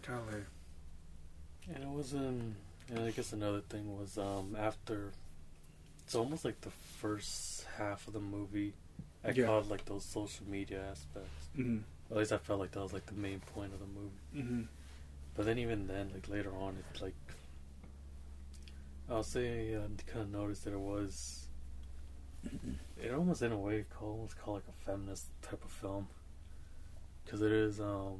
Golly. 0.10 0.44
And 1.74 1.84
it 1.84 1.90
was 1.90 2.14
um 2.14 2.56
and 2.90 3.00
I 3.00 3.12
guess 3.12 3.32
another 3.32 3.62
thing 3.62 3.96
was 4.00 4.18
um 4.18 4.56
after 4.60 5.12
it's 6.04 6.16
almost 6.16 6.44
like 6.44 6.60
the 6.62 6.72
first 6.72 7.66
half 7.78 8.08
of 8.08 8.14
the 8.14 8.20
movie 8.20 8.74
I 9.24 9.30
Yeah. 9.32 9.46
caught 9.46 9.70
like 9.70 9.86
those 9.86 10.04
social 10.06 10.46
media 10.48 10.82
aspects. 10.90 11.48
Mm-hmm. 11.58 11.80
At 12.10 12.18
least 12.18 12.32
I 12.32 12.38
felt 12.38 12.60
like 12.60 12.72
that 12.72 12.82
was 12.82 12.94
like 12.94 13.06
the 13.06 13.14
main 13.14 13.40
point 13.54 13.72
of 13.74 13.80
the 13.80 13.86
movie. 13.86 14.20
Mm-hmm. 14.36 14.62
But 15.36 15.46
then 15.46 15.60
even 15.60 15.86
then, 15.88 16.10
like 16.14 16.28
later 16.28 16.52
on, 16.56 16.78
it's 16.92 17.02
like 17.02 17.14
I'll 19.10 19.24
say 19.24 19.76
I 19.76 19.82
kind 20.12 20.24
of 20.24 20.32
noticed 20.32 20.64
that 20.66 20.74
it 20.74 20.80
was 20.80 21.46
it 23.02 23.14
almost 23.14 23.42
in 23.44 23.52
a 23.52 23.58
way 23.58 23.86
called 23.96 24.16
almost 24.16 24.40
called 24.40 24.58
like 24.58 24.68
a 24.70 24.86
feminist 24.86 25.26
type 25.44 25.64
of 25.64 25.70
film 25.72 26.08
because 27.24 27.44
it 27.44 27.52
is 27.52 27.80
um. 27.80 28.20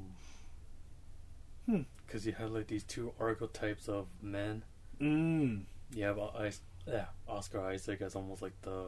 Because 2.06 2.26
you 2.26 2.34
have 2.34 2.52
like 2.52 2.68
these 2.68 2.84
two 2.84 3.14
archetypes 3.20 3.88
of 3.88 4.08
men. 4.22 4.64
Mm. 5.00 5.64
You 5.94 6.04
have 6.06 6.20
Is- 6.42 6.62
yeah, 6.88 7.06
Oscar 7.28 7.62
Isaac 7.62 8.02
as 8.02 8.16
almost 8.16 8.42
like 8.42 8.60
the 8.64 8.86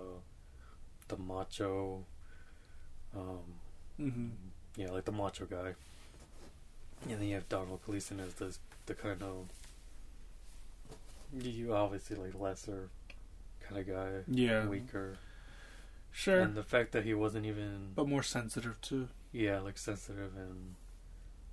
the 1.08 1.18
macho, 1.18 2.06
um, 3.16 3.40
Mm-hmm. 4.00 4.28
yeah, 4.78 4.90
like 4.92 5.06
the 5.06 5.12
macho 5.12 5.46
guy. 5.46 5.74
And 7.10 7.20
then 7.20 7.28
you 7.28 7.36
have 7.36 7.50
Donald 7.50 7.82
Gleeson 7.86 8.20
as 8.20 8.34
this 8.36 8.60
the 8.86 8.94
kind 8.96 9.22
of 9.22 9.48
you 11.34 11.74
obviously 11.74 12.16
like 12.18 12.34
lesser 12.40 12.90
kind 13.62 13.80
of 13.80 13.88
guy, 13.88 14.10
Yeah. 14.28 14.68
weaker, 14.68 15.18
Sure. 16.12 16.42
and 16.42 16.56
the 16.56 16.64
fact 16.64 16.92
that 16.92 17.04
he 17.06 17.14
wasn't 17.14 17.46
even 17.46 17.92
but 17.96 18.08
more 18.08 18.24
sensitive 18.24 18.80
too. 18.82 19.08
yeah 19.32 19.60
like 19.60 19.78
sensitive 19.78 20.36
and 20.36 20.76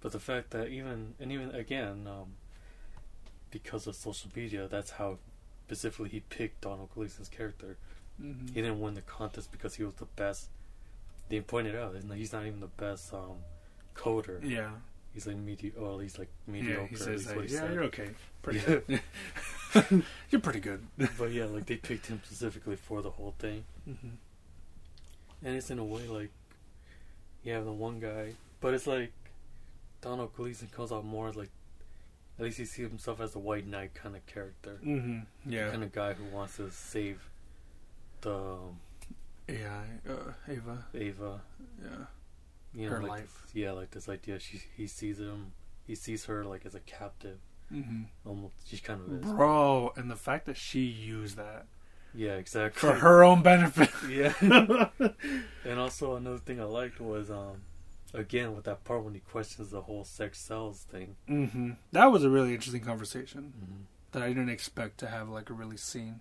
but 0.00 0.12
the 0.12 0.18
fact 0.20 0.50
that 0.50 0.68
even 0.68 1.14
and 1.20 1.32
even 1.32 1.50
again 1.54 2.06
um, 2.06 2.34
because 3.50 3.87
of 3.87 3.94
social 3.96 4.30
media 4.34 4.68
that's 4.68 4.92
how 4.92 5.18
specifically 5.66 6.08
he 6.08 6.20
picked 6.20 6.61
Donald 6.62 6.90
Gleeson's 6.94 7.28
character. 7.28 7.76
Mm-hmm. 8.22 8.48
He 8.48 8.62
didn't 8.62 8.80
win 8.80 8.94
the 8.94 9.02
contest 9.02 9.52
because 9.52 9.74
he 9.76 9.84
was 9.84 9.94
the 9.94 10.06
best. 10.16 10.48
They 11.28 11.40
pointed 11.40 11.76
out 11.76 11.94
he's 12.14 12.32
not 12.32 12.46
even 12.46 12.61
the 12.61 12.66
best 12.66 13.12
um, 13.12 13.37
coder. 13.94 14.40
Yeah. 14.42 14.70
He's 15.14 15.26
like 15.26 15.37
mediocre. 15.37 15.78
Or 15.80 16.00
he's 16.02 16.18
like 16.18 16.28
Yeah. 16.46 16.52
mediocre. 16.54 16.87
He 16.87 16.96
says, 16.96 17.30
he 17.30 17.40
"Yeah, 17.42 17.46
said. 17.61 17.74
you're 17.74 17.84
okay. 17.84 18.11
Pretty 18.42 18.61
Yeah. 18.61 18.78
good. 19.74 20.04
you're 20.30 20.40
pretty 20.40 20.61
good." 20.61 20.87
but 21.18 21.30
yeah, 21.32 21.44
like 21.44 21.66
they 21.66 21.76
picked 21.76 22.06
him 22.06 22.20
specifically 22.24 22.76
for 22.76 23.02
the 23.02 23.11
whole 23.11 23.34
thing, 23.38 23.64
Mm-hmm. 23.88 24.08
and 25.44 25.56
it's 25.56 25.70
in 25.70 25.78
a 25.78 25.84
way 25.84 26.06
like 26.08 26.30
you 27.44 27.52
have 27.52 27.64
the 27.66 27.72
one 27.72 28.00
guy, 28.00 28.32
but 28.61 28.74
it's 28.74 28.87
like 28.87 29.12
Donald 30.00 30.34
Gleeson 30.34 30.68
comes 30.68 30.92
out 30.92 31.04
more 31.04 31.28
as 31.28 31.37
like 31.37 31.50
at 32.38 32.44
least 32.44 32.58
he 32.58 32.64
sees 32.64 32.88
himself 32.88 33.20
as 33.20 33.34
a 33.34 33.38
white 33.38 33.66
knight 33.66 33.94
kind 33.94 34.14
of 34.14 34.24
character, 34.26 34.78
Mm-hmm. 34.84 35.50
Yeah. 35.50 35.70
kind 35.70 35.82
of 35.82 35.92
guy 35.92 36.12
who 36.12 36.24
wants 36.24 36.56
to 36.58 36.70
save 36.70 37.28
the 38.20 38.32
um, 38.34 38.78
Yeah. 39.48 39.80
Uh, 40.08 40.32
Ava. 40.48 40.84
Ava. 40.94 41.40
Yeah. 41.82 41.88
you 42.74 42.84
know, 42.88 42.96
her 42.96 43.02
like, 43.02 43.11
life. 43.11 43.46
Yeah, 43.54 43.72
like 43.72 43.90
this 43.90 44.08
idea. 44.08 44.38
She 44.38 44.61
he 44.76 44.87
sees 44.87 45.18
him. 45.18 45.52
He 45.87 45.94
sees 45.94 46.26
her 46.26 46.44
like 46.44 46.64
as 46.66 46.74
a 46.76 46.80
captive. 46.80 47.38
Mm-hmm. 47.72 48.02
Almost, 48.24 48.54
she 48.66 48.78
kind 48.78 49.00
of 49.00 49.12
is. 49.24 49.32
Bro, 49.32 49.92
and 49.96 50.11
the 50.11 50.16
fact 50.16 50.46
that 50.46 50.56
she 50.56 50.80
used 50.80 51.37
that 51.37 51.66
Yeah, 52.14 52.37
exactly. 52.37 52.80
for 52.80 52.94
her 52.94 53.24
own 53.24 53.42
benefit. 53.42 53.90
Yeah. 54.08 54.32
and 55.64 55.78
also 55.78 56.14
another 56.16 56.38
thing 56.38 56.61
I 56.61 56.64
liked 56.64 57.00
was 57.00 57.30
um 57.30 57.62
again 58.14 58.55
with 58.57 58.64
that 58.64 58.85
part 58.85 59.05
when 59.05 59.14
he 59.14 59.21
questions 59.21 59.71
the 59.71 59.83
whole 59.83 60.05
sex 60.05 60.38
sells 60.38 60.81
thing. 60.85 61.16
hmm 61.27 61.73
That 61.92 62.07
was 62.07 62.25
a 62.25 62.31
really 62.31 62.55
interesting 62.55 62.83
conversation 62.83 63.53
Mm-hmm. 63.57 63.83
that 64.12 64.23
I 64.23 64.29
didn't 64.29 64.49
expect 64.51 64.99
to 64.99 65.09
have 65.09 65.29
like 65.29 65.51
a 65.51 65.55
really 65.55 65.77
scene. 65.77 66.21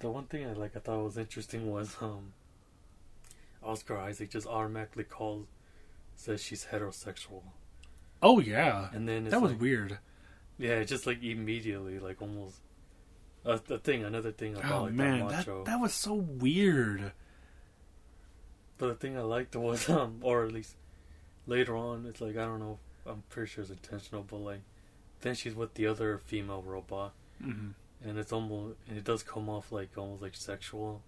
The 0.00 0.10
one 0.10 0.24
thing 0.24 0.46
I 0.46 0.52
like 0.52 0.76
I 0.76 0.80
thought 0.80 1.02
was 1.04 1.16
interesting 1.18 1.70
was 1.70 1.96
um 2.00 2.32
Oscar 3.62 3.96
Isaac 3.98 4.30
just 4.30 4.46
automatically 4.46 5.04
calls 5.04 5.46
says 6.16 6.42
she's 6.42 6.66
heterosexual. 6.70 7.42
Oh 8.22 8.38
yeah, 8.40 8.88
And 8.92 9.08
then 9.08 9.24
it's 9.26 9.30
that 9.32 9.40
was 9.42 9.52
like- 9.52 9.60
weird. 9.60 9.98
Yeah, 10.58 10.82
just 10.84 11.06
like 11.06 11.22
immediately, 11.22 11.98
like 11.98 12.22
almost 12.22 12.60
a, 13.44 13.60
a 13.70 13.78
thing, 13.78 14.04
another 14.04 14.30
thing 14.30 14.54
about 14.56 14.72
Oh 14.72 14.84
like 14.84 14.92
man, 14.94 15.26
that 15.28 15.46
that 15.46 15.64
that 15.66 15.80
was 15.80 15.92
so 15.92 16.14
weird. 16.14 17.12
But 18.78 18.86
the 18.88 18.94
thing 18.94 19.16
I 19.18 19.22
liked 19.22 19.56
was 19.56 19.88
um 19.90 20.18
or 20.22 20.44
at 20.44 20.52
least 20.52 20.76
later 21.46 21.76
on 21.76 22.06
it's 22.06 22.20
like 22.20 22.36
I 22.36 22.44
don't 22.44 22.60
know, 22.60 22.78
I'm 23.06 23.22
pretty 23.30 23.50
sure 23.50 23.62
it's 23.62 23.70
intentional, 23.70 24.22
but 24.28 24.36
like 24.38 24.60
then 25.20 25.34
she's 25.34 25.54
with 25.54 25.74
the 25.74 25.86
other 25.86 26.18
female 26.18 26.62
robot 26.62 27.12
hmm 27.42 27.70
and 28.06 28.18
it's 28.18 28.32
almost 28.32 28.76
and 28.88 28.98
it 28.98 29.04
does 29.04 29.22
come 29.22 29.48
off 29.48 29.72
like 29.72 29.88
almost 29.96 30.20
like 30.20 30.34
sexual 30.34 31.00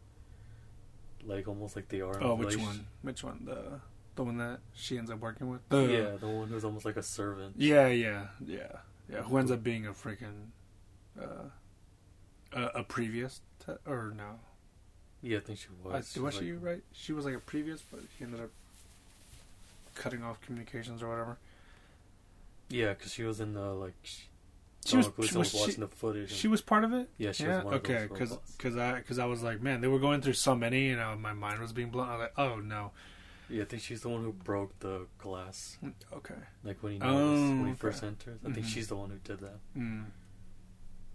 like 1.25 1.46
almost 1.49 1.77
like 1.77 1.88
they 1.88 2.01
are 2.01 2.22
Oh, 2.22 2.35
which 2.35 2.57
one? 2.57 2.87
Which 3.03 3.22
one? 3.25 3.42
The 3.44 3.81
the 4.14 4.25
one 4.25 4.38
that 4.38 4.61
she 4.72 4.96
ends 4.96 5.11
up 5.11 5.18
working 5.20 5.51
with. 5.51 5.61
The, 5.68 5.83
yeah 5.83 6.16
the 6.18 6.29
one 6.29 6.49
who's 6.49 6.64
almost 6.64 6.85
like 6.87 6.96
a 6.96 7.03
servant 7.03 7.57
yeah, 7.59 7.88
yeah, 7.88 8.29
yeah, 8.46 8.79
yeah. 9.12 9.22
Who 9.22 9.37
ends 9.38 9.51
up 9.51 9.62
being 9.62 9.87
a 9.87 9.90
freaking 9.92 10.51
uh, 11.20 11.51
a, 12.53 12.62
a 12.81 12.83
previous 12.85 13.40
te- 13.64 13.72
or 13.87 14.12
no? 14.16 14.38
yeah 15.22 15.38
i 15.38 15.40
think 15.40 15.59
she 15.59 15.68
was 15.83 15.94
I, 15.94 16.01
She 16.12 16.20
was 16.20 16.35
was 16.35 16.42
she 16.44 16.53
like- 16.53 16.64
right? 16.64 16.83
She 16.92 17.12
was 17.12 17.25
like 17.25 17.35
a 17.35 17.40
previous, 17.40 17.83
but 17.83 18.01
she 18.16 18.25
ended 18.25 18.40
up 18.40 18.51
cutting 19.97 20.23
off 20.23 20.41
communications 20.41 21.03
or 21.03 21.09
whatever. 21.09 21.39
yeah 22.69 22.91
because 22.95 23.13
she 23.13 23.23
was 23.25 23.41
in 23.41 23.55
the 23.55 23.73
like 23.75 23.95
she, 24.03 24.23
She 24.87 24.97
was, 24.97 25.07
she 25.29 25.37
was, 25.37 25.53
watching 25.55 25.75
she, 25.75 25.81
the 25.81 25.89
footage 25.89 26.31
and- 26.31 26.39
she 26.41 26.49
was 26.49 26.61
part 26.61 26.85
of 26.85 26.93
it. 26.93 27.09
yeah 27.19 27.33
she 27.33 27.45
yeah. 27.45 27.57
was 27.57 27.65
one 27.65 27.75
okay. 27.75 28.07
those 28.09 28.39
Because. 28.57 28.77
I 28.77 28.95
because 28.99 29.19
I 29.19 29.25
was 29.27 29.43
like, 29.43 29.61
man, 29.61 29.81
they 29.81 29.89
were 29.89 29.99
going 29.99 30.21
through 30.23 30.35
so 30.35 30.55
many, 30.55 30.91
and 30.91 31.01
uh, 31.01 31.17
my 31.17 31.33
mind 31.33 31.61
was 31.61 31.73
being 31.73 31.91
blown. 31.91 32.09
I 32.09 32.13
was 32.17 32.21
like, 32.21 32.39
oh 32.39 32.57
no. 32.61 32.93
yeah 33.49 33.63
i 33.63 33.65
think 33.65 33.81
she's 33.83 34.01
the 34.03 34.09
one 34.09 34.23
who 34.25 34.33
broke 34.33 34.79
the 34.81 35.07
glass 35.19 35.79
Okay. 36.13 36.35
like 36.65 36.83
when 36.83 36.93
he 36.95 36.99
Oh, 37.01 37.33
when 37.33 37.65
he 37.67 37.71
okay. 37.73 37.75
first 37.79 38.03
enters 38.03 38.39
i 38.47 38.51
think 38.53 38.67
Mhm. 38.67 38.71
she's 38.71 38.89
the 38.89 38.97
one 38.97 39.11
who 39.11 39.19
did 39.25 39.41
that 39.41 39.59
Mm. 39.77 40.05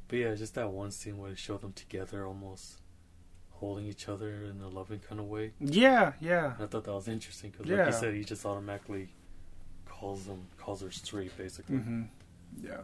But 0.07 0.19
yeah, 0.19 0.35
just 0.35 0.55
that 0.55 0.69
one 0.69 0.91
scene 0.91 1.17
where 1.17 1.29
they 1.29 1.37
show 1.37 1.57
them 1.57 1.71
together, 1.71 2.27
almost 2.27 2.80
holding 3.61 3.85
each 3.85 4.09
other 4.09 4.43
in 4.43 4.59
a 4.61 4.67
loving 4.67 4.99
kind 4.99 5.21
of 5.21 5.27
way. 5.27 5.51
Yeah. 5.61 6.13
Yeah. 6.19 6.55
And 6.55 6.63
I 6.63 6.67
thought 6.67 6.83
that 6.83 6.93
was 6.93 7.07
interesting 7.07 7.51
because, 7.51 7.67
like 7.67 7.77
Yeah. 7.77 7.85
you 7.87 7.93
said, 7.93 8.13
he 8.13 8.23
just 8.25 8.45
automatically 8.45 9.07
calls 9.87 10.25
them, 10.25 10.47
calls 10.57 10.81
her 10.81 10.91
straight, 10.91 11.35
basically. 11.37 11.77
hmm 11.77 12.03
Yeah. 12.61 12.81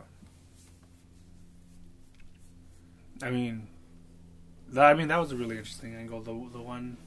I 3.21 3.31
mean, 3.31 3.67
that, 4.69 4.85
I 4.85 4.93
mean 4.93 5.07
that 5.09 5.17
was 5.17 5.31
a 5.31 5.35
really 5.35 5.57
interesting 5.57 5.95
angle. 5.95 6.21
The 6.21 6.33
the 6.57 6.61
one 6.61 6.97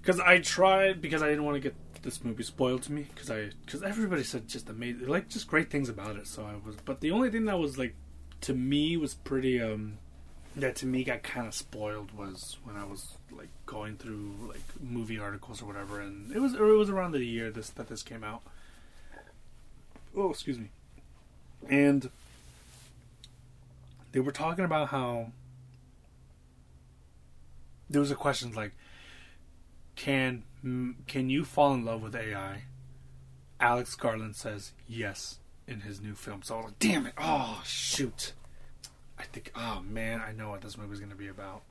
because 0.00 0.20
I 0.20 0.38
tried 0.38 1.02
because 1.02 1.22
I 1.22 1.28
didn't 1.28 1.44
want 1.44 1.56
to 1.56 1.60
get 1.60 1.74
this 2.02 2.24
movie 2.24 2.44
spoiled 2.44 2.82
to 2.84 2.92
me 2.92 3.06
because 3.12 3.30
I 3.30 3.50
because 3.66 3.82
everybody 3.82 4.22
said 4.22 4.46
just 4.46 4.68
amazing 4.68 5.08
like 5.08 5.28
just 5.28 5.48
great 5.48 5.70
things 5.70 5.88
about 5.88 6.14
it. 6.16 6.26
So 6.28 6.44
I 6.44 6.54
was, 6.64 6.76
but 6.84 7.00
the 7.00 7.10
only 7.10 7.30
thing 7.30 7.46
that 7.46 7.58
was 7.58 7.76
like 7.76 7.94
to 8.42 8.54
me 8.54 8.96
was 8.96 9.14
pretty 9.14 9.60
um 9.60 9.98
that 10.56 10.76
to 10.76 10.86
me 10.86 11.04
got 11.04 11.22
kind 11.22 11.46
of 11.46 11.54
spoiled 11.54 12.12
was 12.12 12.56
when 12.64 12.76
I 12.76 12.84
was 12.84 13.16
like 13.30 13.48
going 13.66 13.96
through 13.96 14.34
like 14.48 14.60
movie 14.80 15.18
articles 15.18 15.62
or 15.62 15.66
whatever, 15.66 16.00
and 16.00 16.32
it 16.34 16.40
was 16.40 16.54
it 16.54 16.60
was 16.60 16.90
around 16.90 17.12
the 17.12 17.24
year 17.24 17.50
this 17.50 17.70
that 17.70 17.88
this 17.88 18.02
came 18.02 18.24
out. 18.24 18.42
Oh, 20.16 20.30
excuse 20.30 20.58
me. 20.58 20.70
And 21.68 22.10
they 24.12 24.20
were 24.20 24.32
talking 24.32 24.64
about 24.64 24.88
how 24.88 25.32
there 27.90 28.00
was 28.00 28.10
a 28.10 28.16
question 28.16 28.52
like, 28.52 28.72
can 29.96 30.44
can 31.06 31.30
you 31.30 31.44
fall 31.44 31.74
in 31.74 31.84
love 31.84 32.02
with 32.02 32.14
AI? 32.14 32.64
Alex 33.60 33.94
Garland 33.94 34.36
says 34.36 34.72
yes 34.86 35.38
in 35.66 35.80
his 35.80 36.00
new 36.00 36.14
film. 36.14 36.42
So 36.42 36.54
I 36.54 36.56
was 36.58 36.66
like, 36.66 36.78
damn 36.78 37.06
it! 37.06 37.14
Oh 37.18 37.62
shoot! 37.64 38.32
I 39.18 39.24
think, 39.24 39.52
oh 39.56 39.82
man, 39.88 40.20
I 40.20 40.32
know 40.32 40.50
what 40.50 40.60
this 40.60 40.78
movie's 40.78 41.00
going 41.00 41.10
to 41.10 41.16
be 41.16 41.28
about. 41.28 41.62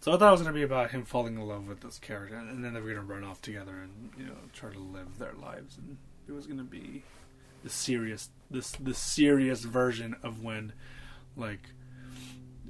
So 0.00 0.12
I 0.12 0.16
thought 0.16 0.28
it 0.28 0.32
was 0.32 0.42
going 0.42 0.54
to 0.54 0.58
be 0.58 0.64
about 0.64 0.90
him 0.90 1.04
falling 1.04 1.34
in 1.34 1.46
love 1.46 1.66
with 1.66 1.80
this 1.80 1.98
character, 1.98 2.36
and 2.36 2.64
then 2.64 2.72
they 2.72 2.80
were 2.80 2.94
going 2.94 3.06
to 3.06 3.12
run 3.12 3.24
off 3.24 3.42
together 3.42 3.72
and 3.72 4.10
you 4.16 4.26
know 4.26 4.36
try 4.52 4.70
to 4.70 4.78
live 4.78 5.18
their 5.18 5.32
lives, 5.32 5.76
and 5.76 5.96
it 6.28 6.32
was 6.32 6.46
going 6.46 6.58
to 6.58 6.64
be 6.64 7.02
the 7.64 7.70
serious, 7.70 8.30
this 8.50 8.72
the 8.72 8.94
serious 8.94 9.64
version 9.64 10.14
of 10.22 10.42
when, 10.42 10.72
like, 11.36 11.70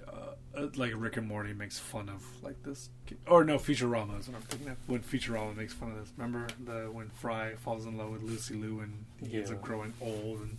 uh, 0.07 0.33
uh, 0.57 0.69
like 0.77 0.93
Rick 0.97 1.19
and 1.19 1.29
Morty 1.29 1.53
makes 1.53 1.79
fun 1.79 2.09
of 2.09 2.25
like 2.43 2.63
this, 2.63 2.89
or 3.27 3.45
no, 3.45 3.59
Futurama 3.59 4.19
is 4.19 4.29
what 4.29 4.37
I'm 4.37 4.43
thinking 4.43 4.69
of. 4.71 4.79
When 4.87 5.01
Futurama 5.01 5.55
makes 5.55 5.75
fun 5.75 5.91
of 5.93 5.99
this, 5.99 6.13
remember 6.17 6.47
the 6.65 6.91
when 6.91 7.11
Fry 7.11 7.57
falls 7.57 7.85
in 7.85 7.99
love 7.99 8.11
with 8.11 8.23
Lucy 8.23 8.55
Liu 8.55 8.81
and 8.81 9.05
he 9.29 9.37
ends 9.37 9.51
up 9.51 9.61
growing 9.61 9.93
old, 10.01 10.41
and 10.41 10.59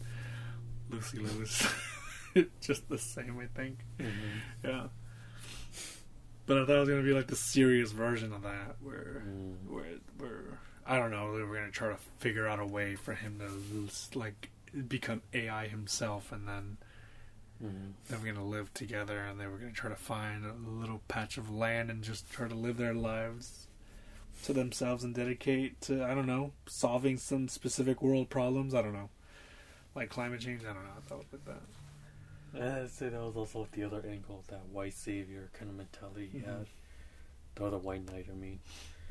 Lucy 0.92 1.18
Liu 1.18 1.42
is 1.42 1.68
just 2.62 2.88
the 2.90 2.98
same, 2.98 3.40
I 3.40 3.48
think. 3.58 3.80
Mm-hmm. 4.00 4.68
Yeah. 4.68 4.88
But 6.46 6.58
I 6.58 6.66
thought 6.66 6.76
it 6.76 6.80
was 6.80 6.90
gonna 6.90 7.04
be 7.04 7.14
like 7.14 7.28
the 7.28 7.36
serious 7.36 7.92
version 7.92 8.34
of 8.34 8.42
that, 8.44 8.76
where 8.82 9.24
Mm. 9.28 9.56
where 9.70 9.86
where 10.18 10.44
I 10.86 10.98
don't 10.98 11.12
know, 11.12 11.38
they 11.38 11.44
were 11.44 11.56
gonna 11.56 11.70
try 11.72 11.90
to 11.90 11.98
figure 12.18 12.48
out 12.48 12.60
a 12.60 12.66
way 12.66 12.96
for 12.96 13.14
him 13.14 13.40
to 13.40 14.18
like 14.18 14.50
become 14.88 15.22
AI 15.34 15.68
himself, 15.68 16.32
and 16.32 16.48
then 16.48 16.78
Mm-hmm. 17.64 17.90
they 18.10 18.18
were 18.18 18.34
gonna 18.34 18.48
live 18.48 18.74
together, 18.74 19.20
and 19.20 19.40
they 19.40 19.46
were 19.46 19.58
gonna 19.58 19.72
try 19.74 19.90
to 19.90 19.96
find 19.96 20.46
a 20.46 20.54
little 20.54 21.02
patch 21.08 21.38
of 21.38 21.52
land 21.54 21.92
and 21.92 22.04
just 22.04 22.32
try 22.32 22.48
to 22.48 22.56
live 22.56 22.78
their 22.78 22.94
lives 22.94 23.68
to 24.46 24.54
themselves 24.54 25.04
and 25.04 25.14
dedicate 25.14 25.80
to 25.82 26.04
I 26.04 26.16
don't 26.16 26.26
know 26.26 26.54
solving 26.68 27.18
some 27.18 27.48
specific 27.50 28.02
world 28.02 28.30
problems. 28.30 28.74
I 28.74 28.82
don't 28.82 28.94
know, 28.94 29.10
like 29.94 30.10
climate 30.10 30.40
change. 30.40 30.64
I 30.64 30.68
don't 30.74 30.84
know. 30.86 30.92
I 30.98 31.02
thought 31.10 31.26
like 31.32 31.46
that. 31.46 31.62
I'd 32.84 32.90
say 32.90 33.10
that 33.10 33.20
was 33.22 33.36
also 33.36 33.68
the 33.72 33.84
other 33.84 34.02
angle, 34.08 34.44
that 34.48 34.66
white 34.72 34.94
savior 34.94 35.50
kind 35.54 35.70
of 35.70 35.78
mentality 35.78 36.30
he 36.32 36.40
Mhm. 36.40 36.46
had. 36.46 36.68
The 37.56 37.66
other 37.66 37.78
white 37.78 38.06
knight, 38.06 38.28
I 38.32 38.36
mean, 38.36 38.60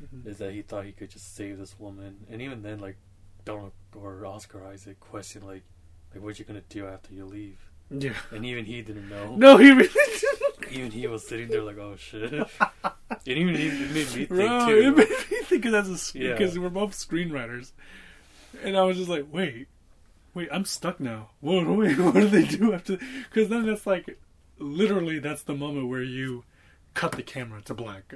Mhm. 0.03 0.25
is 0.27 0.37
that 0.39 0.53
he 0.53 0.61
thought 0.61 0.85
he 0.85 0.91
could 0.91 1.09
just 1.11 1.35
save 1.35 1.57
this 1.57 1.79
woman, 1.79 2.25
and 2.29 2.41
even 2.41 2.61
then, 2.63 2.79
like 2.79 2.97
Donald 3.45 3.73
or 3.95 4.25
Oscar 4.25 4.65
Isaac 4.65 4.99
questioned, 4.99 5.45
like, 5.45 5.63
like 6.13 6.23
what 6.23 6.39
you 6.39 6.45
gonna 6.45 6.61
do 6.69 6.87
after 6.87 7.13
you 7.13 7.25
leave, 7.25 7.57
Yeah. 7.89 8.13
and 8.31 8.45
even 8.45 8.65
he 8.65 8.81
didn't 8.81 9.09
know. 9.09 9.35
No, 9.37 9.57
he 9.57 9.71
really 9.71 9.87
didn't. 9.89 10.71
Even 10.71 10.91
he 10.91 11.07
was 11.07 11.27
sitting 11.27 11.47
there 11.47 11.63
like, 11.63 11.77
oh 11.77 11.95
shit. 11.95 12.31
and 12.83 13.27
even 13.27 13.55
he 13.55 13.67
it 13.67 13.91
made 13.91 13.93
me 13.95 14.03
think 14.03 14.29
too. 14.29 14.35
it 14.37 14.97
made 14.97 15.09
me 15.31 15.43
think 15.43 15.63
that 15.65 15.85
as 15.85 16.13
Yeah. 16.15 16.31
because 16.33 16.57
we're 16.59 16.69
both 16.69 16.91
screenwriters, 16.93 17.71
and 18.63 18.75
I 18.77 18.83
was 18.83 18.97
just 18.97 19.09
like, 19.09 19.25
wait, 19.31 19.67
wait, 20.33 20.49
I'm 20.51 20.65
stuck 20.65 20.99
now. 20.99 21.29
What, 21.39 21.65
wait, 21.67 21.97
what 21.99 22.13
do 22.13 22.27
they 22.27 22.45
do 22.45 22.73
after? 22.73 22.97
Because 23.29 23.49
then 23.49 23.65
that's 23.65 23.85
like, 23.87 24.19
literally, 24.57 25.19
that's 25.19 25.43
the 25.43 25.55
moment 25.55 25.87
where 25.89 26.03
you 26.03 26.43
cut 26.93 27.13
the 27.13 27.23
camera 27.23 27.61
to 27.63 27.73
black, 27.73 28.15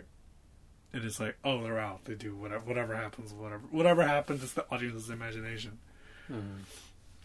and 0.92 1.04
it's 1.04 1.20
like, 1.20 1.38
oh, 1.44 1.64
they're 1.64 1.80
out. 1.80 2.06
They 2.06 2.16
do 2.16 2.36
whatever, 2.36 2.66
whatever 2.66 2.96
happens, 2.96 3.34
whatever, 3.34 3.64
whatever 3.72 4.06
happens. 4.08 4.44
It's 4.44 4.54
the 4.54 4.66
audience's 4.72 5.10
imagination. 5.10 5.80
Mhm. 6.32 6.60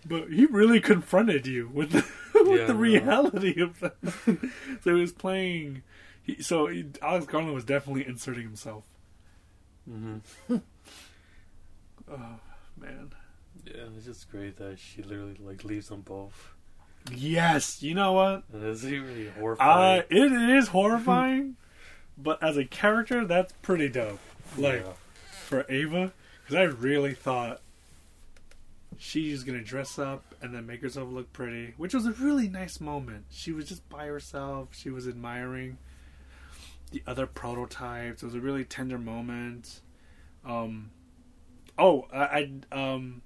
But 0.07 0.31
he 0.33 0.47
really 0.47 0.81
confronted 0.81 1.47
you 1.47 1.69
with 1.73 1.91
the, 1.91 2.05
with 2.45 2.61
Yeah, 2.61 2.67
the 2.67 2.75
no. 2.75 2.79
reality 2.81 3.61
of 3.61 3.81
that. 3.81 3.97
so 4.83 4.95
he 4.95 5.01
was 5.01 5.13
playing. 5.13 5.83
He, 6.23 6.41
so 6.43 6.67
he, 6.69 6.87
Alex 7.03 7.27
Garland 7.27 7.55
was 7.55 7.65
definitely 7.65 8.07
inserting 8.07 8.45
himself. 8.45 8.85
Mhm. 9.91 10.21
Oh 12.11 12.41
man. 12.81 13.11
Yeah, 13.75 13.83
it's 13.97 14.07
just 14.07 14.31
great 14.31 14.57
that 14.57 14.79
she 14.79 15.03
literally 15.03 15.37
like 15.41 15.65
leaves 15.65 15.89
them 15.89 16.01
both, 16.03 16.53
Yes, 17.13 17.83
you 17.83 17.95
know 17.95 18.13
what? 18.13 18.45
it's 18.53 18.85
really 18.85 19.29
Uh, 19.29 19.33
horrifying. 19.33 20.03
it 20.11 20.33
is 20.33 20.69
horrifying, 20.69 21.57
but 22.19 22.43
as 22.43 22.57
a 22.57 22.65
character, 22.65 23.25
that's 23.27 23.53
pretty 23.63 23.89
dope. 23.89 24.21
Like 24.57 24.81
Yeah. 24.85 24.93
for 25.45 25.67
Ava, 25.69 26.13
because 26.43 26.57
I 26.57 26.63
really 26.63 27.15
thought 27.15 27.61
she's 28.97 29.45
gonna 29.45 29.63
dress 29.63 29.99
up 29.99 30.35
and 30.43 30.55
then 30.55 30.67
make 30.67 30.83
herself 30.83 31.11
look 31.11 31.33
pretty, 31.33 31.75
which 31.77 31.95
was 31.95 32.07
a 32.07 32.13
really 32.13 32.49
nice 32.49 32.81
moment. 32.81 33.27
She 33.31 33.53
was 33.53 33.67
just 33.69 33.89
by 33.89 34.07
herself. 34.07 34.69
She 34.73 34.91
was 34.91 35.07
admiring 35.07 35.79
the 36.91 37.03
other 37.07 37.27
prototypes. 37.27 38.23
It 38.23 38.27
was 38.27 38.35
a 38.35 38.41
really 38.41 38.65
tender 38.65 38.99
moment. 38.99 39.81
Um, 40.45 40.91
Oh, 41.81 42.09
I, 42.13 42.51
I 42.73 42.77
um. 42.77 43.23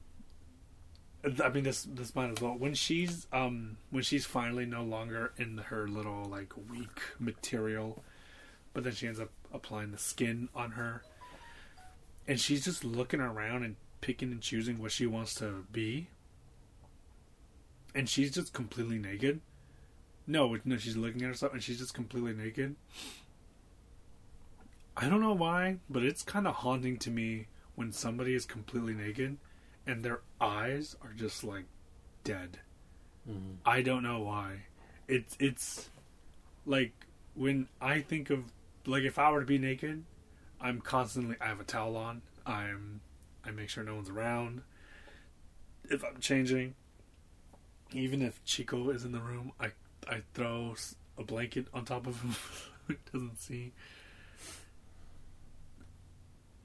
I 1.24 1.48
mean, 1.50 1.62
this 1.64 1.84
this 1.84 2.14
might 2.16 2.30
as 2.30 2.40
well. 2.40 2.54
When 2.54 2.74
she's 2.74 3.26
um 3.32 3.76
when 3.90 4.02
she's 4.02 4.26
finally 4.26 4.66
no 4.66 4.82
longer 4.82 5.32
in 5.36 5.58
her 5.58 5.86
little 5.86 6.24
like 6.24 6.52
weak 6.68 7.00
material, 7.20 8.02
but 8.72 8.82
then 8.82 8.92
she 8.92 9.06
ends 9.06 9.20
up 9.20 9.30
applying 9.52 9.92
the 9.92 9.98
skin 9.98 10.48
on 10.54 10.72
her, 10.72 11.02
and 12.26 12.40
she's 12.40 12.64
just 12.64 12.84
looking 12.84 13.20
around 13.20 13.62
and 13.62 13.76
picking 14.00 14.32
and 14.32 14.40
choosing 14.40 14.80
what 14.80 14.90
she 14.90 15.06
wants 15.06 15.34
to 15.34 15.64
be, 15.70 16.08
and 17.94 18.08
she's 18.08 18.32
just 18.32 18.52
completely 18.52 18.98
naked. 18.98 19.40
No, 20.26 20.56
no, 20.64 20.76
she's 20.76 20.96
looking 20.96 21.22
at 21.22 21.28
herself 21.28 21.52
and 21.52 21.62
she's 21.62 21.78
just 21.78 21.94
completely 21.94 22.32
naked. 22.32 22.76
I 24.96 25.08
don't 25.08 25.20
know 25.20 25.32
why, 25.32 25.78
but 25.88 26.04
it's 26.04 26.22
kind 26.22 26.46
of 26.46 26.56
haunting 26.56 26.98
to 26.98 27.10
me 27.10 27.46
when 27.74 27.92
somebody 27.92 28.34
is 28.34 28.44
completely 28.44 28.94
naked 28.94 29.38
and 29.86 30.04
their 30.04 30.20
eyes 30.40 30.96
are 31.02 31.12
just 31.12 31.44
like 31.44 31.64
dead. 32.24 32.58
Mm-hmm. 33.28 33.54
I 33.64 33.82
don't 33.82 34.02
know 34.02 34.20
why. 34.20 34.64
It's 35.08 35.36
it's 35.38 35.90
like 36.66 36.92
when 37.34 37.68
I 37.80 38.00
think 38.00 38.30
of 38.30 38.52
like 38.86 39.02
if 39.04 39.18
I 39.18 39.30
were 39.30 39.40
to 39.40 39.46
be 39.46 39.58
naked, 39.58 40.04
I'm 40.60 40.80
constantly 40.80 41.36
I 41.40 41.46
have 41.46 41.60
a 41.60 41.64
towel 41.64 41.96
on. 41.96 42.22
I'm 42.46 43.00
I 43.44 43.50
make 43.50 43.68
sure 43.68 43.84
no 43.84 43.96
one's 43.96 44.10
around. 44.10 44.62
If 45.90 46.04
I'm 46.04 46.20
changing, 46.20 46.74
even 47.92 48.22
if 48.22 48.42
Chico 48.44 48.90
is 48.90 49.04
in 49.04 49.12
the 49.12 49.20
room, 49.20 49.52
I 49.60 49.68
I 50.08 50.22
throw 50.34 50.74
a 51.18 51.24
blanket 51.24 51.66
on 51.74 51.84
top 51.84 52.06
of 52.06 52.20
him 52.22 52.32
so 52.34 52.78
he 52.88 52.96
doesn't 53.12 53.40
see. 53.40 53.72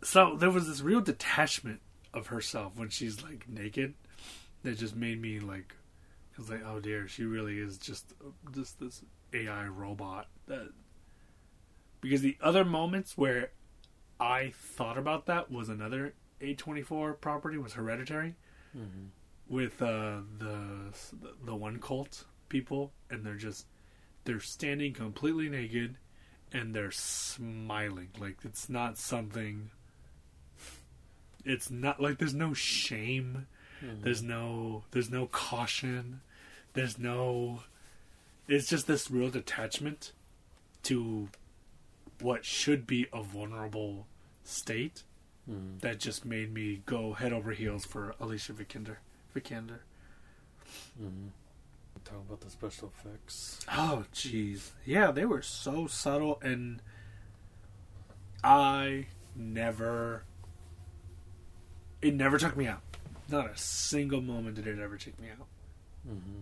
So 0.04 0.36
there 0.38 0.52
was 0.52 0.68
this 0.68 0.82
real 0.82 1.02
detachment 1.02 1.82
of 2.14 2.28
herself 2.28 2.74
when 2.76 2.90
she's 2.90 3.22
like 3.24 3.48
naked 3.50 3.94
that 4.64 4.78
just 4.78 4.96
made 4.96 5.22
me 5.22 5.40
like 5.40 5.76
I 6.38 6.42
was 6.42 6.50
like, 6.50 6.62
oh 6.66 6.80
dear, 6.80 7.08
she 7.08 7.24
really 7.26 7.58
is 7.60 7.78
just 7.78 8.14
just 8.54 8.80
this 8.80 9.04
AI 9.34 9.66
robot 9.68 10.28
that 10.48 10.70
because 12.02 12.22
the 12.22 12.38
other 12.42 12.64
moments 12.64 13.18
where 13.18 13.50
I 14.20 14.52
thought 14.56 14.98
about 14.98 15.26
that 15.28 15.52
was 15.52 15.70
another 15.70 16.14
A24 16.42 17.20
property 17.20 17.58
was 17.58 17.74
Hereditary 17.74 18.36
Mm-hmm. 18.78 19.06
with 19.50 19.82
uh, 19.82 20.18
the 20.38 20.94
the 21.44 21.56
one 21.56 21.80
cult 21.80 22.26
people, 22.50 22.92
and 23.10 23.26
they're 23.26 23.36
just 23.36 23.66
they're 24.26 24.40
standing 24.42 24.94
completely 24.94 25.50
naked, 25.50 25.98
and 26.52 26.76
they're 26.76 26.92
smiling 26.92 28.10
like 28.20 28.38
it's 28.44 28.70
not 28.70 28.98
something. 28.98 29.72
It's 31.50 31.70
not 31.72 32.02
like 32.02 32.18
there's 32.18 32.34
no 32.34 32.54
shame. 32.54 33.48
Mm-hmm. 33.84 34.04
There's 34.04 34.22
no 34.24 34.84
there's 34.92 35.10
no 35.10 35.28
caution. 35.28 36.22
There's 36.74 36.98
no. 37.00 37.64
It's 38.48 38.68
just 38.70 38.88
this 38.88 39.12
real 39.12 39.30
detachment 39.30 40.14
to 40.84 41.30
what 42.22 42.46
should 42.46 42.88
be 42.88 43.08
a 43.14 43.22
vulnerable 43.24 44.08
state 44.44 45.04
Mm-hmm. 45.50 45.78
that 45.80 45.98
just 46.00 46.26
made 46.26 46.54
me 46.54 46.82
go 46.86 47.14
head 47.14 47.32
over 47.32 47.52
heels 47.52 47.86
for 47.86 48.14
Alicia 48.20 48.52
Vikander. 48.52 48.98
Vikander. 49.34 49.80
Mm-hmm. 51.02 51.28
Talking 52.04 52.22
about 52.28 52.42
the 52.42 52.50
special 52.50 52.92
effects. 52.98 53.62
Oh, 53.72 54.04
jeez. 54.14 54.72
Yeah, 54.86 55.12
they 55.12 55.24
were 55.26 55.42
so 55.42 55.88
subtle, 55.88 56.38
and 56.42 56.82
I 58.44 59.08
never. 59.38 60.24
It 62.08 62.14
never 62.16 62.38
took 62.38 62.56
me 62.56 62.68
out. 62.68 62.82
Not 63.30 63.50
a 63.52 63.58
single 63.58 64.22
moment 64.22 64.56
did 64.56 64.68
it 64.68 64.80
ever 64.80 64.98
take 64.98 65.20
me 65.20 65.28
out. 65.30 65.48
Mm-hmm. 66.08 66.42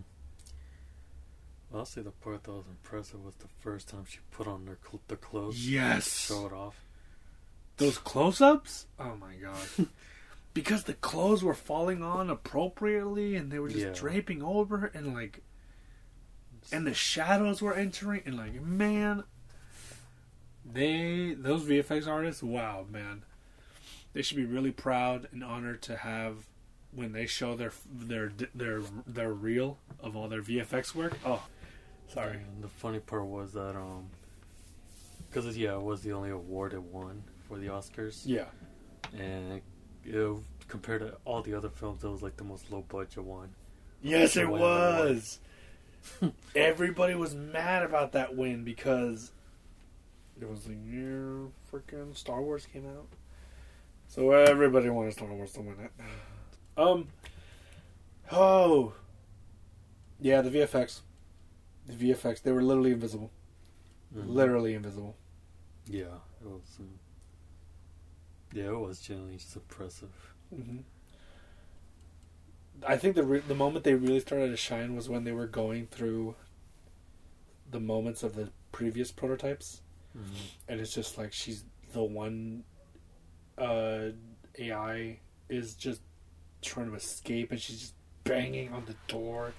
Honestly, 1.74 2.02
the 2.02 2.12
part 2.12 2.44
that 2.44 2.52
was 2.52 2.64
impressive 2.68 3.24
was 3.24 3.34
the 3.36 3.48
first 3.60 3.88
time 3.88 4.04
she 4.08 4.18
put 4.30 4.46
on 4.46 4.66
her 4.66 4.78
cl- 4.88 5.00
the 5.08 5.16
clothes. 5.16 5.68
Yes. 5.68 6.26
Show 6.28 6.46
it 6.46 6.52
off. 6.52 6.80
Those 7.78 7.98
close 7.98 8.40
ups? 8.40 8.86
Oh 8.98 9.16
my 9.16 9.34
god. 9.34 9.88
because 10.54 10.84
the 10.84 10.94
clothes 10.94 11.42
were 11.42 11.52
falling 11.54 12.02
on 12.02 12.30
appropriately 12.30 13.34
and 13.36 13.50
they 13.50 13.58
were 13.58 13.68
just 13.68 13.84
Yeah. 13.84 13.92
draping 13.92 14.42
over 14.42 14.90
and 14.94 15.12
like 15.12 15.42
and 16.72 16.86
the 16.86 16.94
shadows 16.94 17.60
were 17.60 17.74
entering 17.74 18.22
and 18.24 18.36
like 18.36 18.60
man 18.62 19.24
they 20.64 21.34
those 21.36 21.62
VFX 21.64 22.08
artists, 22.08 22.42
wow, 22.42 22.86
man. 22.90 23.22
They 24.16 24.22
should 24.22 24.38
be 24.38 24.46
really 24.46 24.70
proud 24.70 25.28
and 25.30 25.44
honored 25.44 25.82
to 25.82 25.96
have 25.98 26.46
when 26.90 27.12
they 27.12 27.26
show 27.26 27.54
their 27.54 27.72
their 27.94 28.32
their 28.54 28.80
their 29.06 29.30
reel 29.30 29.76
of 30.00 30.16
all 30.16 30.26
their 30.26 30.40
VFX 30.40 30.94
work. 30.94 31.18
Oh, 31.26 31.44
sorry. 32.08 32.38
And 32.38 32.64
the 32.64 32.68
funny 32.68 32.98
part 32.98 33.26
was 33.26 33.52
that 33.52 33.76
um, 33.76 34.06
because 35.28 35.54
yeah, 35.58 35.74
it 35.74 35.82
was 35.82 36.00
the 36.00 36.14
only 36.14 36.30
award 36.30 36.72
it 36.72 36.80
won 36.82 37.24
for 37.46 37.58
the 37.58 37.66
Oscars, 37.66 38.22
Yeah. 38.24 38.46
and 39.12 39.60
it, 40.06 40.36
compared 40.66 41.02
to 41.02 41.18
all 41.26 41.42
the 41.42 41.52
other 41.52 41.68
films, 41.68 42.02
it 42.02 42.08
was 42.08 42.22
like 42.22 42.38
the 42.38 42.44
most 42.44 42.72
low 42.72 42.86
budget 42.88 43.22
one. 43.22 43.50
Yes, 44.00 44.34
it 44.38 44.48
was. 44.48 45.40
Everybody 46.56 47.14
was 47.14 47.34
mad 47.34 47.82
about 47.82 48.12
that 48.12 48.34
win 48.34 48.64
because 48.64 49.32
it 50.40 50.48
was 50.48 50.62
the 50.64 50.72
year 50.74 51.48
freaking 51.70 52.16
Star 52.16 52.40
Wars 52.40 52.64
came 52.64 52.86
out. 52.86 53.08
So 54.16 54.30
everybody 54.32 54.88
wanted 54.90 55.12
Star 55.12 55.28
Wars 55.32 55.52
to 55.52 55.60
win 55.60 55.76
it. 55.78 55.90
Um. 56.76 57.08
Oh. 58.32 58.94
Yeah, 60.18 60.40
the 60.40 60.50
VFX. 60.50 61.02
The 61.86 61.92
VFX. 61.92 62.42
They 62.42 62.50
were 62.50 62.62
literally 62.62 62.92
invisible. 62.92 63.30
Mhm. 64.14 64.28
Literally 64.28 64.74
invisible. 64.74 65.16
Yeah, 65.86 66.16
it 66.40 66.46
was. 66.48 66.62
Um, 66.80 66.98
yeah, 68.52 68.64
it 68.70 68.78
was 68.80 69.00
genuinely 69.00 69.36
just 69.36 69.54
impressive. 69.54 70.10
hmm 70.50 70.78
I 72.86 72.96
think 72.98 73.16
the 73.16 73.22
re- 73.22 73.40
the 73.40 73.54
moment 73.54 73.84
they 73.84 73.94
really 73.94 74.20
started 74.20 74.48
to 74.48 74.56
shine 74.56 74.94
was 74.96 75.08
when 75.08 75.24
they 75.24 75.32
were 75.32 75.46
going 75.46 75.86
through 75.86 76.34
the 77.70 77.80
moments 77.80 78.22
of 78.22 78.34
the 78.34 78.50
previous 78.72 79.10
prototypes, 79.12 79.82
Mm-hmm. 80.16 80.34
and 80.68 80.80
it's 80.80 80.94
just 80.94 81.18
like 81.18 81.32
she's 81.34 81.64
the 81.92 82.02
one 82.02 82.64
uh, 83.58 84.08
AI 84.58 85.18
is 85.48 85.74
just 85.74 86.00
trying 86.62 86.88
to 86.90 86.94
escape, 86.94 87.50
and 87.52 87.60
she's 87.60 87.80
just 87.80 87.94
banging 88.24 88.72
on 88.72 88.84
the 88.86 88.94
door, 89.08 89.52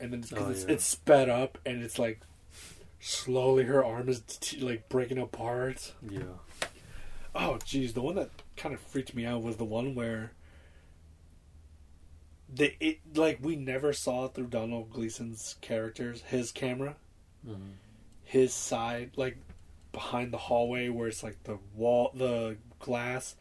and 0.00 0.12
then 0.12 0.24
Oh, 0.36 0.50
it's, 0.50 0.64
yeah. 0.64 0.72
it's 0.72 0.84
sped 0.84 1.28
up, 1.28 1.58
and 1.64 1.82
it's 1.82 1.98
like 1.98 2.20
slowly 3.00 3.64
her 3.64 3.84
arm 3.84 4.08
is 4.08 4.20
t- 4.20 4.60
like 4.60 4.88
breaking 4.88 5.18
apart. 5.18 5.92
Yeah. 6.08 6.22
Oh, 7.34 7.58
geez, 7.64 7.92
the 7.92 8.00
one 8.02 8.14
that 8.16 8.30
kind 8.56 8.74
of 8.74 8.80
freaked 8.80 9.14
me 9.14 9.24
out 9.26 9.42
was 9.42 9.56
the 9.56 9.64
one 9.64 9.94
where 9.94 10.32
the 12.52 12.72
it 12.84 12.98
like 13.16 13.38
we 13.42 13.56
never 13.56 13.92
saw 13.92 14.28
through 14.28 14.46
Donald 14.46 14.90
Gleeson's 14.92 15.56
characters 15.60 16.22
his 16.22 16.52
camera, 16.52 16.96
Mm-hmm. 17.46 17.62
his 18.24 18.52
side, 18.52 19.12
like 19.16 19.36
behind 19.92 20.32
the 20.32 20.38
hallway 20.38 20.88
where 20.88 21.06
it's 21.08 21.22
like 21.22 21.42
the 21.44 21.58
wall, 21.74 22.10
the 22.14 22.56
glass, 22.86 23.36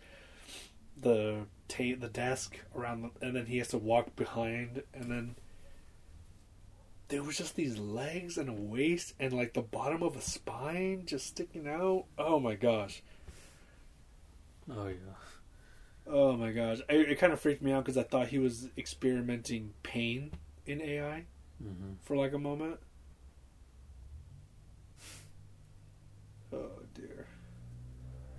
the 0.97 1.45
ta- 1.69 1.97
the 1.99 2.09
desk 2.09 2.57
around, 2.75 3.03
the, 3.03 3.25
and 3.25 3.35
then 3.35 3.45
he 3.45 3.57
has 3.59 3.69
to 3.69 3.77
walk 3.77 4.15
behind, 4.15 4.83
and 4.93 5.09
then 5.11 5.35
there 7.07 7.23
was 7.23 7.37
just 7.37 7.55
these 7.55 7.77
legs 7.77 8.37
and 8.37 8.49
a 8.49 8.53
waist 8.53 9.13
and 9.19 9.31
like 9.31 9.53
the 9.53 9.61
bottom 9.61 10.01
of 10.03 10.15
a 10.15 10.21
spine 10.21 11.03
just 11.05 11.27
sticking 11.27 11.67
out. 11.67 12.05
Oh 12.17 12.39
my 12.39 12.55
gosh. 12.55 13.01
Oh 14.69 14.87
yeah. 14.87 15.15
Oh 16.07 16.35
my 16.37 16.51
gosh, 16.51 16.79
it, 16.89 17.11
it 17.11 17.19
kind 17.19 17.33
of 17.33 17.39
freaked 17.39 17.61
me 17.63 17.71
out 17.71 17.83
because 17.83 17.97
I 17.97 18.03
thought 18.03 18.27
he 18.27 18.39
was 18.39 18.69
experimenting 18.77 19.73
pain 19.83 20.31
in 20.65 20.81
AI 20.81 21.25
Mm-hmm. 21.63 21.93
for 22.03 22.17
like 22.17 22.33
a 22.33 22.37
moment. 22.37 22.79
Oh 26.53 26.71
dear. 26.93 27.25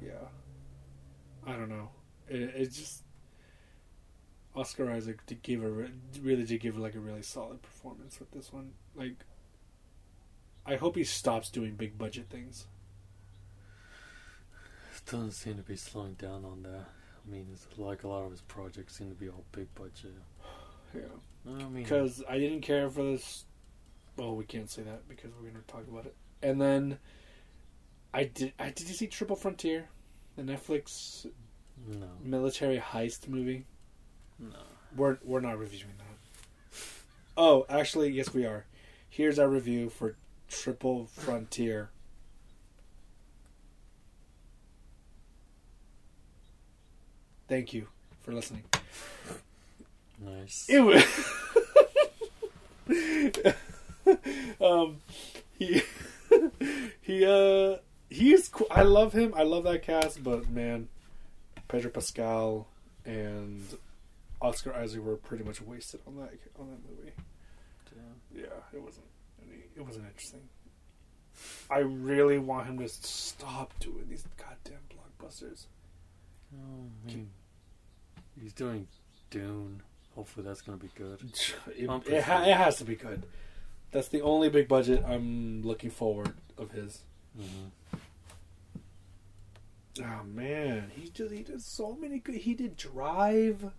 Yeah. 0.03 0.29
I 1.47 1.56
don't 1.67 1.79
know. 1.79 1.91
It, 2.29 2.41
it 2.41 2.73
just 2.73 3.03
Oscar 4.55 4.91
Isaac 4.91 5.25
to 5.27 5.35
give 5.35 5.63
a 5.63 5.69
re- 5.69 5.91
really 6.21 6.45
did 6.45 6.61
give 6.61 6.79
like 6.79 6.95
a 6.95 7.01
really 7.01 7.23
solid 7.23 7.63
performance 7.63 8.19
with 8.19 8.31
this 8.31 8.53
one. 8.53 8.73
Like, 8.95 9.25
I 10.65 10.77
hope 10.77 10.97
he 10.97 11.05
stops 11.05 11.51
doing 11.51 11.75
big 11.75 11.99
budget 11.99 12.27
things. 12.31 12.67
It 14.97 15.11
doesn't 15.11 15.33
seem 15.33 15.57
to 15.57 15.63
be 15.63 15.77
slowing 15.77 16.15
down 16.15 16.45
on 16.45 16.63
that. 16.63 16.87
I 17.27 17.31
mean, 17.31 17.49
it's 17.53 17.67
like 17.79 18.05
a 18.05 18.09
lot 18.09 18.25
of 18.25 18.31
his 18.31 18.41
projects 18.41 18.97
seem 18.97 19.09
to 19.09 19.15
be 19.15 19.29
all 19.29 19.45
big 19.53 19.73
budget. 19.75 20.15
Yeah. 20.95 21.03
I 21.47 21.65
mean, 21.65 21.83
because 21.83 22.23
I 22.29 22.39
didn't 22.39 22.63
care 22.63 22.89
for 22.89 23.03
this. 23.03 23.45
Well, 24.17 24.35
we 24.35 24.45
can't 24.45 24.71
say 24.71 24.83
that 24.83 25.07
because 25.09 25.31
we're 25.35 25.51
going 25.51 25.63
to 25.63 25.73
talk 25.73 25.87
about 25.89 26.07
it. 26.07 26.15
And 26.43 26.61
then 26.61 26.99
I 28.15 28.25
did. 28.25 28.55
I 28.59 28.71
did 28.71 28.89
you 28.89 28.95
see 28.95 29.09
Triple 29.09 29.37
Frontier, 29.37 29.89
the 30.37 30.43
Netflix 30.43 31.27
No, 31.89 32.07
military 32.23 32.79
heist 32.79 33.29
movie. 33.29 33.65
no. 34.39 34.57
We're 34.97 35.19
we're 35.23 35.41
not 35.41 35.59
reviewing 35.59 35.93
that. 35.99 36.79
Oh, 37.37 37.67
actually, 37.69 38.11
yes, 38.11 38.33
we 38.33 38.47
are. 38.47 38.65
Here's 39.11 39.39
our 39.39 39.49
review 39.49 39.91
for 39.91 40.17
Triple 40.49 41.07
Frontier. 41.07 41.91
Thank 47.49 47.73
you 47.73 47.89
for 48.23 48.33
listening. 48.33 48.65
Nice. 50.19 50.67
It 50.69 50.81
was. 50.81 51.05
um, 54.61 54.97
he 55.59 55.83
he 57.01 57.25
uh 57.25 57.77
he's 58.09 58.49
cool. 58.49 58.67
I 58.71 58.83
love 58.83 59.12
him. 59.12 59.33
I 59.37 59.43
love 59.43 59.65
that 59.65 59.83
cast, 59.83 60.25
but 60.25 60.49
man, 60.49 60.89
Pedro 61.69 61.91
Pascal 61.91 62.69
and 63.05 63.63
Oscar 64.41 64.75
Isaac 64.75 65.03
were 65.05 65.17
pretty 65.17 65.45
much 65.45 65.61
wasted 65.63 66.01
on 66.07 66.17
that 66.17 66.31
on 66.59 66.69
that 66.71 66.79
movie. 66.89 67.13
Yeah. 67.95 68.43
Yeah, 68.43 68.79
it 68.79 68.83
wasn't. 68.83 69.07
Any, 69.43 69.63
it 69.77 69.81
wasn't 69.85 70.07
interesting. 70.07 70.43
I 71.71 71.79
really 71.79 72.39
want 72.39 72.67
him 72.67 72.79
to 72.79 72.89
stop 72.89 73.73
doing 73.81 74.07
these 74.09 74.25
goddamn 74.37 74.81
blockbusters. 74.91 75.67
Oh, 76.55 76.87
I 77.05 77.09
mean, 77.09 77.31
he's 78.41 78.53
doing 78.53 78.87
Dune. 79.31 79.83
Hopefully, 80.15 80.47
that's 80.47 80.63
gonna 80.63 80.79
be 80.79 80.91
good. 80.95 81.21
It, 81.77 81.91
it, 82.09 82.23
ha- 82.23 82.43
it 82.45 82.57
has 82.57 82.77
to 82.79 82.85
be 82.85 82.95
good. 82.95 83.27
That's 83.93 84.09
the 84.09 84.23
only 84.23 84.49
big 84.49 84.67
budget 84.69 85.05
I'm 85.07 85.63
looking 85.63 85.91
forward 85.91 86.33
of 86.59 86.71
his. 86.73 87.03
hmm 87.37 87.69
Oh 90.01 90.25
man, 90.25 90.91
he 90.95 91.09
just 91.09 91.33
he 91.33 91.43
did 91.43 91.63
so 91.63 91.95
many 91.95 92.19
good. 92.19 92.37
He 92.37 92.55
did 92.55 92.77
Drive. 92.77 93.71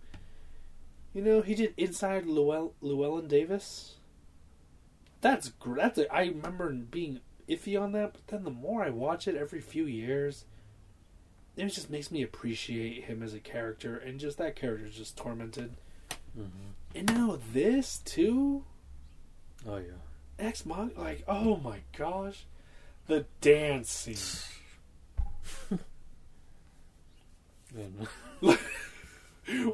You 1.14 1.22
know, 1.22 1.40
he 1.42 1.54
did 1.54 1.74
Inside 1.76 2.26
Llewell, 2.26 2.72
Llewellyn 2.80 3.28
Davis. 3.28 3.94
That's 5.20 5.50
that's 5.66 5.98
a, 5.98 6.12
I 6.14 6.26
remember 6.26 6.70
being 6.72 7.20
iffy 7.48 7.80
on 7.80 7.92
that, 7.92 8.12
but 8.12 8.26
then 8.28 8.44
the 8.44 8.50
more 8.50 8.84
I 8.84 8.90
watch 8.90 9.26
it 9.26 9.34
every 9.36 9.60
few 9.60 9.84
years, 9.86 10.44
it 11.56 11.66
just 11.68 11.90
makes 11.90 12.10
me 12.10 12.22
appreciate 12.22 13.04
him 13.04 13.22
as 13.22 13.34
a 13.34 13.40
character, 13.40 13.96
and 13.96 14.20
just 14.20 14.38
that 14.38 14.54
character 14.54 14.86
is 14.86 14.94
just 14.94 15.16
tormented. 15.16 15.74
hmm 16.34 16.44
And 16.94 17.12
now 17.12 17.38
this 17.52 17.98
too, 18.04 18.64
Oh 19.66 19.78
yeah. 19.78 19.92
Ex 20.38 20.64
Mon, 20.64 20.92
like 20.96 21.24
oh 21.26 21.56
my 21.56 21.80
gosh, 21.96 22.44
the 23.06 23.24
dance 23.40 23.90
scene. 23.90 24.16
Yeah, 25.70 25.76
no. 25.76 25.78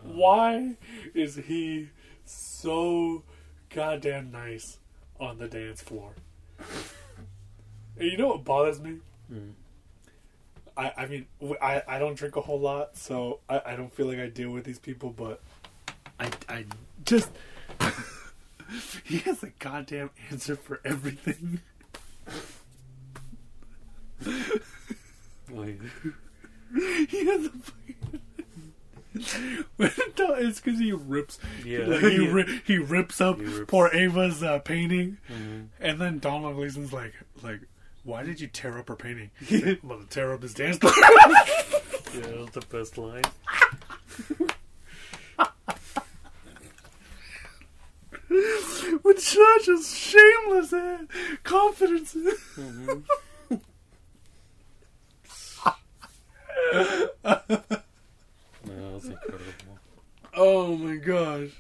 Why 0.03 0.77
is 1.15 1.37
he 1.37 1.89
so 2.25 3.23
goddamn 3.71 4.31
nice 4.31 4.79
on 5.21 5.39
the 5.39 5.49
dance 5.49 5.83
floor? 5.83 6.13
And 7.99 8.11
you 8.11 8.17
know 8.17 8.29
what 8.29 8.45
bothers 8.45 8.81
me? 8.81 8.99
Mm. 9.33 9.53
I, 10.77 10.93
I 10.97 11.07
mean, 11.07 11.27
I, 11.63 11.83
I 11.87 11.99
don't 11.99 12.17
drink 12.17 12.37
a 12.37 12.41
whole 12.41 12.59
lot, 12.59 12.97
so 12.97 13.41
I, 13.49 13.63
I 13.67 13.77
don't 13.77 13.93
feel 13.93 14.07
like 14.07 14.19
I 14.19 14.29
deal 14.29 14.51
with 14.51 14.65
these 14.65 14.79
people, 14.79 15.11
but 15.11 15.41
I, 16.19 16.31
I 16.49 16.65
just. 17.05 17.31
he 19.05 19.19
has 19.19 19.43
a 19.43 19.51
goddamn 19.59 20.11
answer 20.31 20.57
for 20.57 20.81
everything. 20.85 21.61
he 27.09 27.27
has 27.27 27.47
a 27.47 27.51
fucking. 27.51 28.21
no, 30.19 30.35
it's 30.35 30.61
because 30.61 30.79
he 30.81 30.93
rips. 30.93 31.39
Yeah. 31.65 31.87
like, 31.87 32.01
he, 32.03 32.25
Yeah. 32.25 32.33
ri- 32.33 32.63
he 32.67 32.79
rips 32.79 33.21
up 33.21 33.39
He 33.39 33.45
rips- 33.47 33.71
poor 33.71 33.89
Ava's 33.93 34.43
uh, 34.43 34.59
painting, 34.59 35.19
Mhm. 35.31 35.69
and 35.81 36.01
then 36.01 36.19
Donald 36.19 36.57
Gleeson's 36.57 36.93
like, 36.93 37.13
like, 37.43 37.61
why 38.03 38.23
did 38.25 38.41
you 38.41 38.49
tear 38.49 38.79
up 38.79 38.89
her 38.89 38.97
painting? 38.97 39.31
Like, 39.51 39.81
well, 39.83 40.01
to 40.01 40.07
tear 40.07 40.33
up 40.35 40.43
his 40.43 40.53
dance 40.55 40.79
floor. 40.79 40.93
Yeah, 40.97 42.21
that 42.21 42.37
was 42.39 42.51
the 42.51 42.61
best 42.71 42.99
line. 42.99 43.23
With 49.03 49.21
such 49.21 49.69
a 49.69 49.83
shameless 49.83 50.73
uh, 50.73 50.99
confidence. 51.43 52.13
hmm 52.55 53.01
Yeah, 56.73 56.83
that 56.83 57.14
was 57.25 59.05
incredible. 59.05 59.79
oh 60.35 60.77
my 60.77 60.97
gosh. 60.97 61.51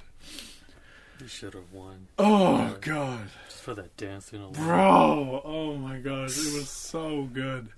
He 1.20 1.29
should 1.29 1.55
have 1.55 1.72
won. 1.72 2.09
Oh 2.18 2.77
god. 2.81 3.29
Just 3.48 3.62
for 3.62 3.74
that 3.74 3.96
dancing 3.96 4.40
alone. 4.40 4.53
Bro, 4.53 5.42
oh 5.44 5.77
my 5.77 5.98
gosh, 5.98 6.37
it 6.37 6.53
was 6.55 6.68
so 6.68 7.29
good. 7.33 7.68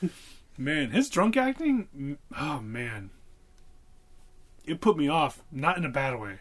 Man, 0.58 0.90
his 0.90 1.08
drunk 1.08 1.36
acting, 1.36 2.18
oh 2.38 2.60
man. 2.60 3.10
It 4.64 4.80
put 4.80 4.96
me 4.96 5.08
off, 5.08 5.42
not 5.50 5.78
in 5.78 5.84
a 5.84 5.88
bad 5.88 6.20
way, 6.20 6.38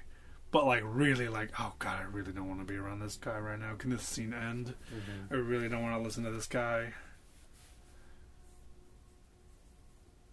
but 0.52 0.66
like 0.68 0.84
really 0.86 1.28
like, 1.30 1.52
oh 1.58 1.74
god, 1.80 2.00
I 2.02 2.04
really 2.04 2.34
don't 2.34 2.50
want 2.50 2.60
to 2.60 2.66
be 2.66 2.78
around 2.78 3.00
this 3.00 3.16
guy 3.16 3.40
right 3.40 3.58
now. 3.58 3.74
Can 3.78 3.90
this 3.90 4.04
scene 4.04 4.34
end? 4.34 4.76
hmm 4.90 5.34
I 5.34 5.38
really 5.38 5.70
don't 5.70 5.82
want 5.82 5.96
to 5.96 6.04
listen 6.04 6.26
to 6.26 6.32
this 6.32 6.46
guy. 6.46 6.94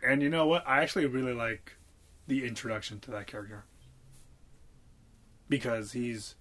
And 0.03 0.23
you 0.23 0.29
know 0.29 0.47
what? 0.47 0.67
I 0.67 0.83
actually 0.83 1.07
really 1.07 1.33
like 1.33 1.77
the 2.27 2.47
introduction 2.47 3.01
to 3.01 3.11
that 3.11 3.27
character. 3.27 3.65
Because 5.49 5.93
he's 5.93 6.35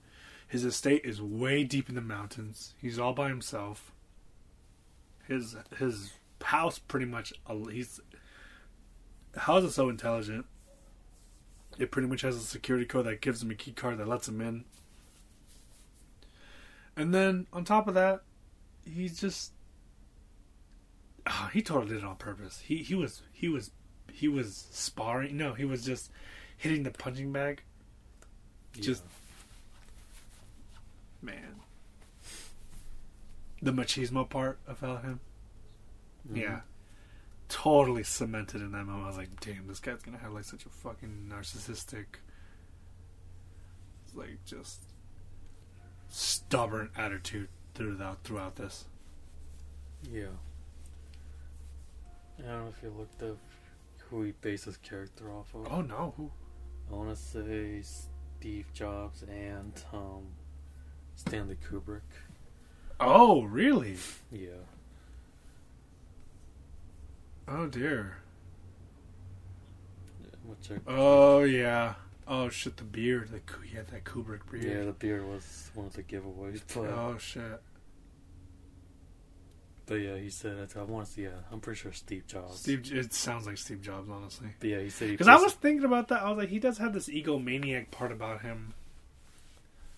his 0.47 0.63
estate 0.63 1.01
is 1.03 1.21
way 1.21 1.63
deep 1.63 1.89
in 1.89 1.95
the 1.95 2.01
mountains. 2.01 2.73
He's 2.81 2.99
all 2.99 3.13
by 3.13 3.29
himself. 3.29 3.91
His 5.27 5.55
his 5.77 6.13
house 6.41 6.79
pretty 6.79 7.05
much 7.05 7.33
he's 7.71 7.99
house 9.35 9.63
is 9.63 9.75
so 9.75 9.89
intelligent. 9.89 10.45
It 11.77 11.91
pretty 11.91 12.07
much 12.07 12.21
has 12.21 12.35
a 12.35 12.41
security 12.41 12.85
code 12.85 13.05
that 13.05 13.21
gives 13.21 13.43
him 13.43 13.51
a 13.51 13.55
key 13.55 13.71
card 13.71 13.97
that 13.97 14.07
lets 14.07 14.27
him 14.27 14.41
in. 14.41 14.65
And 16.95 17.13
then 17.13 17.45
on 17.53 17.63
top 17.63 17.87
of 17.87 17.93
that, 17.93 18.21
he's 18.83 19.19
just 19.19 19.51
oh, 21.29 21.49
he 21.53 21.61
totally 21.61 21.87
did 21.89 21.97
it 21.99 22.03
on 22.03 22.15
purpose. 22.15 22.61
He 22.65 22.77
he 22.77 22.95
was 22.95 23.21
he 23.33 23.47
was 23.47 23.71
he 24.11 24.27
was 24.27 24.67
sparring. 24.71 25.37
No, 25.37 25.53
he 25.53 25.65
was 25.65 25.85
just 25.85 26.11
hitting 26.57 26.83
the 26.83 26.91
punching 26.91 27.31
bag. 27.31 27.61
Just 28.79 29.03
man, 31.21 31.55
the 33.61 33.71
machismo 33.71 34.29
part 34.29 34.59
about 34.67 35.03
him. 35.03 35.19
Mhm. 36.31 36.37
Yeah, 36.41 36.59
totally 37.49 38.03
cemented 38.03 38.61
in 38.61 38.71
that 38.73 38.85
moment. 38.85 39.05
I 39.05 39.07
was 39.07 39.17
like, 39.17 39.39
damn, 39.39 39.67
this 39.67 39.79
guy's 39.79 40.03
gonna 40.03 40.19
have 40.19 40.33
like 40.33 40.43
such 40.43 40.65
a 40.65 40.69
fucking 40.69 41.27
narcissistic, 41.31 42.05
like 44.13 44.43
just 44.45 44.83
stubborn 46.09 46.89
attitude 46.95 47.49
throughout 47.73 48.23
throughout 48.23 48.55
this. 48.57 48.85
Yeah. 50.03 50.27
I 52.39 52.41
don't 52.43 52.63
know 52.63 52.67
if 52.75 52.83
you 52.83 52.93
looked 52.97 53.21
up 53.23 53.37
who 54.09 54.23
he 54.23 54.33
based 54.41 54.65
his 54.65 54.77
character 54.77 55.31
off 55.31 55.53
of. 55.53 55.71
Oh 55.71 55.81
no, 55.81 56.13
who? 56.17 56.31
I 56.89 56.95
want 56.95 57.09
to 57.09 57.15
say 57.15 57.81
Steve 57.81 58.67
Jobs 58.73 59.23
and 59.23 59.73
um, 59.93 60.23
Stanley 61.15 61.57
Kubrick. 61.69 62.01
Oh 62.99 63.43
really? 63.43 63.97
Yeah. 64.31 64.63
Oh 67.47 67.67
dear. 67.67 68.17
Which 70.45 70.71
are, 70.71 70.81
Oh 70.87 71.43
yeah. 71.43 71.95
Oh 72.27 72.49
shit, 72.49 72.77
the 72.77 72.83
beard. 72.83 73.29
The 73.29 73.75
had 73.75 73.87
that 73.87 74.03
Kubrick 74.03 74.49
beard. 74.51 74.63
yeah, 74.63 74.83
the 74.83 74.93
beard 74.93 75.25
was 75.27 75.71
one 75.73 75.87
of 75.87 75.93
the 75.93 76.03
giveaways. 76.03 76.61
But, 76.73 76.85
Oh 76.85 77.17
shit. 77.19 77.61
But 79.87 79.95
yeah, 79.95 80.17
he 80.17 80.29
said 80.29 80.57
it. 80.57 80.75
I 80.77 80.83
want 80.83 81.07
to 81.07 81.11
see. 81.13 81.23
Yeah, 81.23 81.29
I'm 81.51 81.59
pretty 81.61 81.79
sure 81.79 81.93
Steve 81.93 82.27
Jobs. 82.27 82.59
Steve. 82.59 82.91
It 82.93 83.13
sounds 83.13 83.47
like 83.47 83.57
Steve 83.57 83.81
Jobs, 83.81 84.09
honestly. 84.09 84.49
But 84.59 84.69
yeah, 84.69 84.79
he 84.81 84.89
said. 84.89 85.09
Because 85.11 85.29
I 85.29 85.37
was 85.37 85.53
thinking 85.53 85.85
about 85.85 86.09
that. 86.09 86.21
I 86.21 86.29
was 86.29 86.37
like, 86.37 86.49
he 86.49 86.59
does 86.59 86.77
have 86.77 86.93
this 86.93 87.07
egomaniac 87.07 87.89
part 87.89 88.11
about 88.11 88.41
him. 88.41 88.73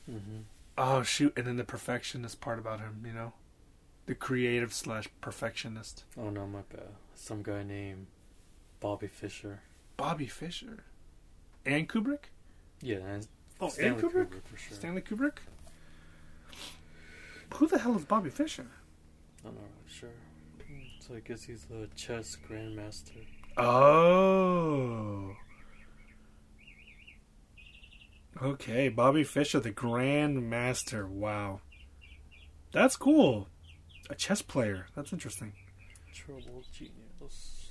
hmm 0.05 0.41
Oh 0.77 1.01
shoot, 1.03 1.33
and 1.35 1.45
then 1.45 1.57
the 1.57 1.63
perfectionist 1.65 2.39
part 2.39 2.57
about 2.59 2.79
him. 2.79 3.03
You 3.05 3.11
know, 3.13 3.33
the 4.05 4.15
creative 4.15 4.73
slash 4.73 5.09
perfectionist. 5.21 6.03
Oh 6.17 6.29
no, 6.29 6.45
my 6.47 6.61
bad. 6.71 6.89
Some 7.15 7.41
guy 7.43 7.63
named 7.63 8.05
Bobby 8.79 9.07
Fischer. 9.07 9.61
Bobby 9.97 10.27
Fischer, 10.27 10.83
And 11.65 11.89
Kubrick. 11.89 12.29
Yeah, 12.81 12.97
and 12.99 13.27
Oh, 13.59 13.67
Stanley 13.67 14.01
and 14.01 14.01
Kubrick. 14.03 14.27
Kubrick 14.27 14.43
for 14.45 14.57
sure. 14.57 14.77
Stanley 14.77 15.01
Kubrick. 15.01 15.39
Who 17.55 17.67
the 17.67 17.79
hell 17.79 17.97
is 17.97 18.05
Bobby 18.05 18.29
Fischer? 18.29 18.67
I'm 19.45 19.55
not 19.55 19.63
really 19.63 19.93
sure. 19.93 20.09
So 20.99 21.15
I 21.15 21.19
guess 21.19 21.43
he's 21.43 21.65
a 21.71 21.87
chess 21.95 22.37
grandmaster. 22.49 23.25
Oh. 23.57 25.35
Okay, 28.41 28.89
Bobby 28.89 29.23
Fischer, 29.23 29.59
the 29.59 29.71
grandmaster. 29.71 31.07
Wow. 31.07 31.61
That's 32.71 32.95
cool. 32.95 33.47
A 34.09 34.15
chess 34.15 34.41
player. 34.41 34.87
That's 34.95 35.11
interesting. 35.11 35.53
Trouble 36.13 36.63
genius. 36.71 37.69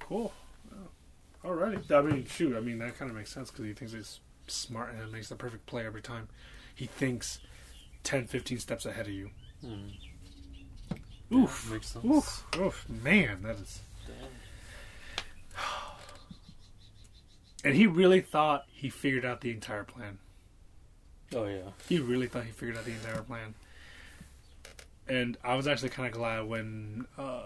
Cool. 0.00 0.32
Oh. 0.72 1.48
Alrighty. 1.48 1.90
I 1.90 2.02
mean, 2.02 2.26
shoot. 2.26 2.56
I 2.56 2.60
mean, 2.60 2.78
that 2.78 2.98
kind 2.98 3.10
of 3.10 3.16
makes 3.16 3.32
sense 3.32 3.50
because 3.50 3.64
he 3.66 3.72
thinks 3.74 3.92
he's 3.92 4.20
smart 4.46 4.94
and 4.94 5.12
makes 5.12 5.28
the 5.28 5.36
perfect 5.36 5.66
play 5.66 5.84
every 5.86 6.02
time. 6.02 6.28
He 6.74 6.86
thinks 6.86 7.38
10, 8.04 8.26
15 8.26 8.58
steps 8.58 8.86
ahead 8.86 9.06
of 9.06 9.12
you. 9.12 9.30
Hmm. 9.60 9.88
Oof. 11.34 11.70
makes 11.70 11.88
sense. 11.88 12.04
Oof. 12.04 12.44
Oof. 12.58 12.88
Man, 12.88 13.42
that 13.42 13.56
is. 13.56 13.80
Damn. 14.06 14.28
And 17.64 17.74
he 17.76 17.86
really 17.86 18.20
thought 18.20 18.66
he 18.72 18.88
figured 18.88 19.24
out 19.24 19.40
the 19.40 19.50
entire 19.50 19.84
plan. 19.84 20.18
Oh 21.34 21.46
yeah. 21.46 21.70
He 21.88 21.98
really 21.98 22.26
thought 22.26 22.44
he 22.44 22.50
figured 22.50 22.76
out 22.76 22.84
the 22.84 22.92
entire 22.92 23.22
plan. 23.22 23.54
And 25.08 25.36
I 25.44 25.54
was 25.54 25.66
actually 25.66 25.90
kind 25.90 26.06
of 26.06 26.12
glad 26.14 26.46
when 26.46 27.06
uh, 27.18 27.42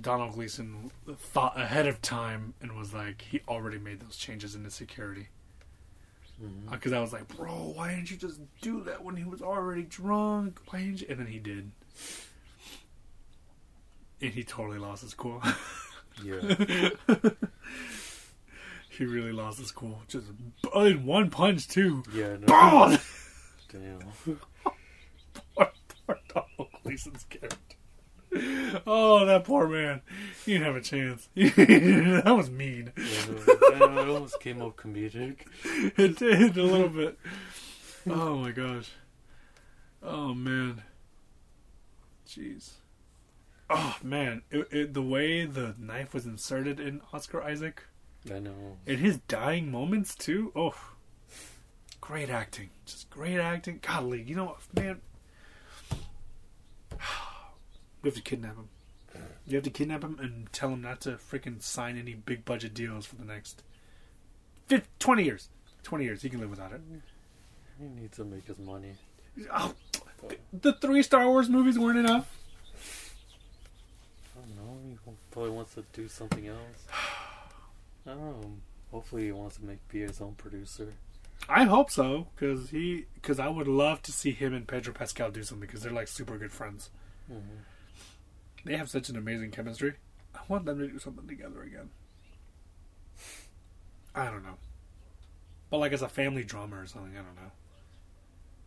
Donald 0.00 0.34
Gleeson 0.34 0.90
thought 1.16 1.58
ahead 1.60 1.86
of 1.86 2.00
time 2.02 2.54
and 2.60 2.76
was 2.76 2.94
like, 2.94 3.22
he 3.22 3.40
already 3.48 3.78
made 3.78 4.00
those 4.00 4.16
changes 4.16 4.54
in 4.54 4.62
the 4.62 4.70
security. 4.70 5.28
Because 6.70 6.92
I 6.92 7.00
was 7.00 7.12
like, 7.12 7.26
bro, 7.28 7.72
why 7.74 7.94
didn't 7.94 8.12
you 8.12 8.16
just 8.16 8.40
do 8.60 8.82
that 8.84 9.02
when 9.02 9.16
he 9.16 9.24
was 9.24 9.42
already 9.42 9.82
drunk? 9.82 10.60
Why 10.68 10.80
didn't 10.80 11.00
you? 11.00 11.06
And 11.10 11.18
then 11.18 11.26
he 11.26 11.38
did. 11.40 11.72
And 14.20 14.32
he 14.32 14.42
totally 14.42 14.78
lost 14.78 15.02
his 15.02 15.14
cool. 15.14 15.42
Yeah. 16.24 16.40
he 18.90 19.04
really 19.04 19.32
lost 19.32 19.58
his 19.58 19.70
cool. 19.70 20.02
Just 20.08 20.26
in 20.74 21.06
one 21.06 21.30
punch, 21.30 21.68
too. 21.68 22.02
Yeah. 22.12 22.36
No. 22.40 22.96
Damn. 23.70 24.00
poor, 25.54 25.70
poor 26.06 26.18
Donald 26.28 26.72
Gleeson's 26.82 27.24
character. 27.24 27.56
Oh, 28.86 29.24
that 29.24 29.44
poor 29.44 29.68
man. 29.68 30.02
He 30.44 30.52
didn't 30.52 30.66
have 30.66 30.76
a 30.76 30.80
chance. 30.80 31.28
that 31.34 32.34
was 32.36 32.50
mean. 32.50 32.92
Yeah, 32.96 33.78
no, 33.78 33.98
it 33.98 34.08
almost 34.08 34.40
came 34.40 34.60
up 34.60 34.76
comedic. 34.76 35.46
It 35.64 36.18
did 36.18 36.56
a 36.56 36.62
little 36.62 36.88
bit. 36.88 37.18
Oh 38.08 38.36
my 38.36 38.50
gosh. 38.50 38.90
Oh 40.02 40.34
man. 40.34 40.82
Jeez. 42.28 42.72
Oh 43.70 43.96
man, 44.02 44.42
it, 44.50 44.68
it, 44.70 44.94
the 44.94 45.02
way 45.02 45.44
the 45.44 45.74
knife 45.78 46.14
was 46.14 46.24
inserted 46.24 46.80
in 46.80 47.02
Oscar 47.12 47.42
Isaac 47.42 47.82
I 48.32 48.38
know. 48.38 48.78
in 48.86 48.98
his 48.98 49.18
dying 49.28 49.70
moments 49.70 50.14
too. 50.14 50.52
Oh, 50.56 50.74
great 52.00 52.30
acting, 52.30 52.70
just 52.86 53.10
great 53.10 53.38
acting. 53.38 53.80
Golly, 53.82 54.22
you 54.22 54.34
know 54.34 54.44
what, 54.46 54.60
man? 54.74 55.00
We 58.00 58.08
have 58.10 58.14
to 58.16 58.22
kidnap 58.22 58.54
him. 58.54 58.68
You 59.44 59.56
have 59.56 59.64
to 59.64 59.70
kidnap 59.70 60.04
him 60.04 60.18
and 60.20 60.52
tell 60.52 60.68
him 60.70 60.80
not 60.82 61.00
to 61.00 61.12
freaking 61.16 61.60
sign 61.60 61.98
any 61.98 62.14
big 62.14 62.44
budget 62.44 62.72
deals 62.72 63.06
for 63.06 63.16
the 63.16 63.24
next 63.24 63.64
50, 64.68 64.88
20 65.00 65.24
years. 65.24 65.48
20 65.82 66.04
years, 66.04 66.22
he 66.22 66.28
can 66.30 66.38
live 66.38 66.50
without 66.50 66.70
it. 66.72 66.80
He 67.80 67.86
needs 67.88 68.16
to 68.18 68.24
make 68.24 68.46
his 68.46 68.58
money. 68.60 68.92
Oh, 69.52 69.74
the 70.52 70.74
three 70.74 71.02
Star 71.02 71.26
Wars 71.26 71.48
movies 71.48 71.76
weren't 71.76 71.98
enough. 71.98 72.30
I 74.38 74.46
don't 74.46 74.56
know. 74.56 74.78
He 74.88 75.12
probably 75.30 75.50
wants 75.50 75.74
to 75.74 75.84
do 75.92 76.08
something 76.08 76.46
else. 76.46 76.86
I 78.06 78.10
don't 78.10 78.20
know. 78.40 78.50
Hopefully, 78.92 79.24
he 79.24 79.32
wants 79.32 79.56
to 79.56 79.64
make 79.64 79.86
be 79.88 80.00
his 80.00 80.20
own 80.20 80.34
producer. 80.34 80.94
I 81.48 81.64
hope 81.64 81.90
so, 81.90 82.26
because 82.34 82.70
he, 82.70 83.06
because 83.14 83.38
I 83.38 83.48
would 83.48 83.68
love 83.68 84.02
to 84.02 84.12
see 84.12 84.32
him 84.32 84.52
and 84.54 84.66
Pedro 84.66 84.92
Pascal 84.92 85.30
do 85.30 85.42
something, 85.42 85.66
because 85.66 85.82
they're 85.82 85.92
like 85.92 86.08
super 86.08 86.36
good 86.38 86.52
friends. 86.52 86.90
hmm 87.26 87.38
They 88.64 88.76
have 88.76 88.90
such 88.90 89.08
an 89.08 89.16
amazing 89.16 89.50
chemistry. 89.50 89.94
I 90.34 90.40
want 90.48 90.64
them 90.66 90.78
to 90.78 90.88
do 90.88 90.98
something 90.98 91.26
together 91.26 91.62
again. 91.62 91.90
I 94.14 94.26
don't 94.26 94.42
know, 94.42 94.56
but 95.70 95.78
like 95.78 95.92
as 95.92 96.02
a 96.02 96.08
family 96.08 96.42
drama 96.44 96.80
or 96.80 96.86
something, 96.86 97.12
I 97.12 97.22
don't 97.22 97.36
know. 97.36 97.52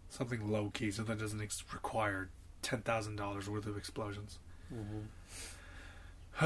Something 0.09 0.49
low 0.51 0.69
key, 0.73 0.91
something 0.91 1.17
that 1.17 1.21
doesn't 1.23 1.41
ex- 1.41 1.63
require 1.73 2.29
ten 2.61 2.81
thousand 2.81 3.15
dollars 3.17 3.49
worth 3.49 3.65
of 3.65 3.75
explosions. 3.77 4.39
hmm 4.69 4.99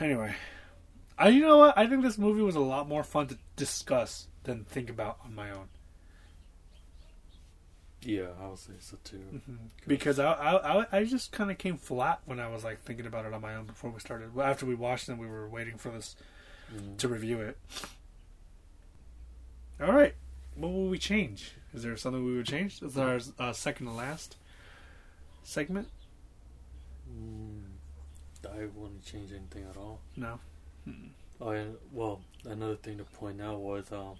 anyway, 0.00 0.34
I 1.18 1.28
you 1.28 1.40
know 1.42 1.58
what? 1.58 1.76
I 1.76 1.86
think 1.86 2.02
this 2.02 2.18
movie 2.18 2.42
was 2.42 2.54
a 2.56 2.60
lot 2.60 2.88
more 2.88 3.04
fun 3.04 3.26
to 3.28 3.38
discuss 3.56 4.28
than 4.44 4.64
think 4.64 4.90
about 4.90 5.18
on 5.24 5.34
my 5.34 5.50
own. 5.50 5.68
Yeah, 8.02 8.26
I 8.42 8.48
would 8.48 8.58
say 8.58 8.72
so 8.80 8.98
too. 9.02 9.40
Because 9.86 10.18
I 10.18 10.32
I, 10.32 10.80
I, 10.82 10.86
I 10.92 11.04
just 11.04 11.32
kind 11.32 11.50
of 11.50 11.56
came 11.58 11.76
flat 11.78 12.20
when 12.26 12.38
I 12.38 12.48
was 12.48 12.62
like 12.64 12.82
thinking 12.82 13.06
about 13.06 13.24
it 13.24 13.32
on 13.32 13.40
my 13.40 13.54
own 13.54 13.64
before 13.64 13.90
we 13.90 14.00
started. 14.00 14.30
After 14.38 14.66
we 14.66 14.74
watched 14.74 15.08
it, 15.08 15.16
we 15.18 15.26
were 15.26 15.48
waiting 15.48 15.78
for 15.78 15.90
this 15.90 16.16
Mhm. 16.74 16.96
to 16.98 17.08
review 17.08 17.40
it. 17.40 17.58
All 19.80 19.92
right, 19.92 20.14
what 20.54 20.72
will 20.72 20.88
we 20.88 20.98
change? 20.98 21.52
Is 21.74 21.82
there 21.82 21.96
something 21.96 22.24
we 22.24 22.36
would 22.36 22.46
change? 22.46 22.80
Is 22.82 22.96
our 22.96 23.20
uh, 23.38 23.52
second 23.52 23.86
to 23.86 23.92
last 23.92 24.36
segment? 25.42 25.88
Mm, 27.10 27.63
I 28.46 28.66
wouldn't 28.74 29.04
change 29.04 29.30
anything 29.32 29.64
at 29.68 29.76
all. 29.76 30.00
No. 30.16 30.38
Mm-mm. 30.88 31.10
Oh. 31.40 31.76
Well, 31.92 32.20
another 32.44 32.76
thing 32.76 32.98
to 32.98 33.04
point 33.04 33.40
out 33.40 33.58
was 33.60 33.90
um, 33.92 34.16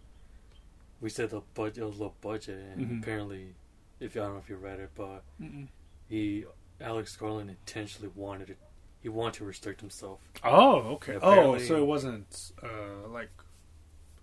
we 1.00 1.10
said 1.10 1.30
the 1.30 1.42
budget 1.54 1.78
it 1.78 1.84
was 1.86 1.96
low 1.98 2.14
budget, 2.20 2.58
and 2.76 2.86
Mhm. 2.86 3.02
apparently, 3.02 3.54
if 4.00 4.14
you 4.14 4.22
I 4.22 4.24
don't 4.24 4.34
know 4.34 4.40
if 4.40 4.48
you 4.48 4.56
read 4.56 4.80
it, 4.80 4.90
but 4.94 5.22
Mm-mm. 5.40 5.68
he 6.08 6.44
Alex 6.80 7.16
Garland 7.16 7.50
intentionally 7.50 8.10
wanted 8.14 8.50
it. 8.50 8.58
He 9.00 9.08
wanted 9.08 9.34
to 9.34 9.44
restrict 9.44 9.80
himself. 9.80 10.20
Oh, 10.42 10.76
okay. 10.94 11.18
Oh, 11.20 11.58
so 11.58 11.76
it 11.76 11.86
wasn't 11.86 12.52
uh, 12.62 13.06
like 13.08 13.30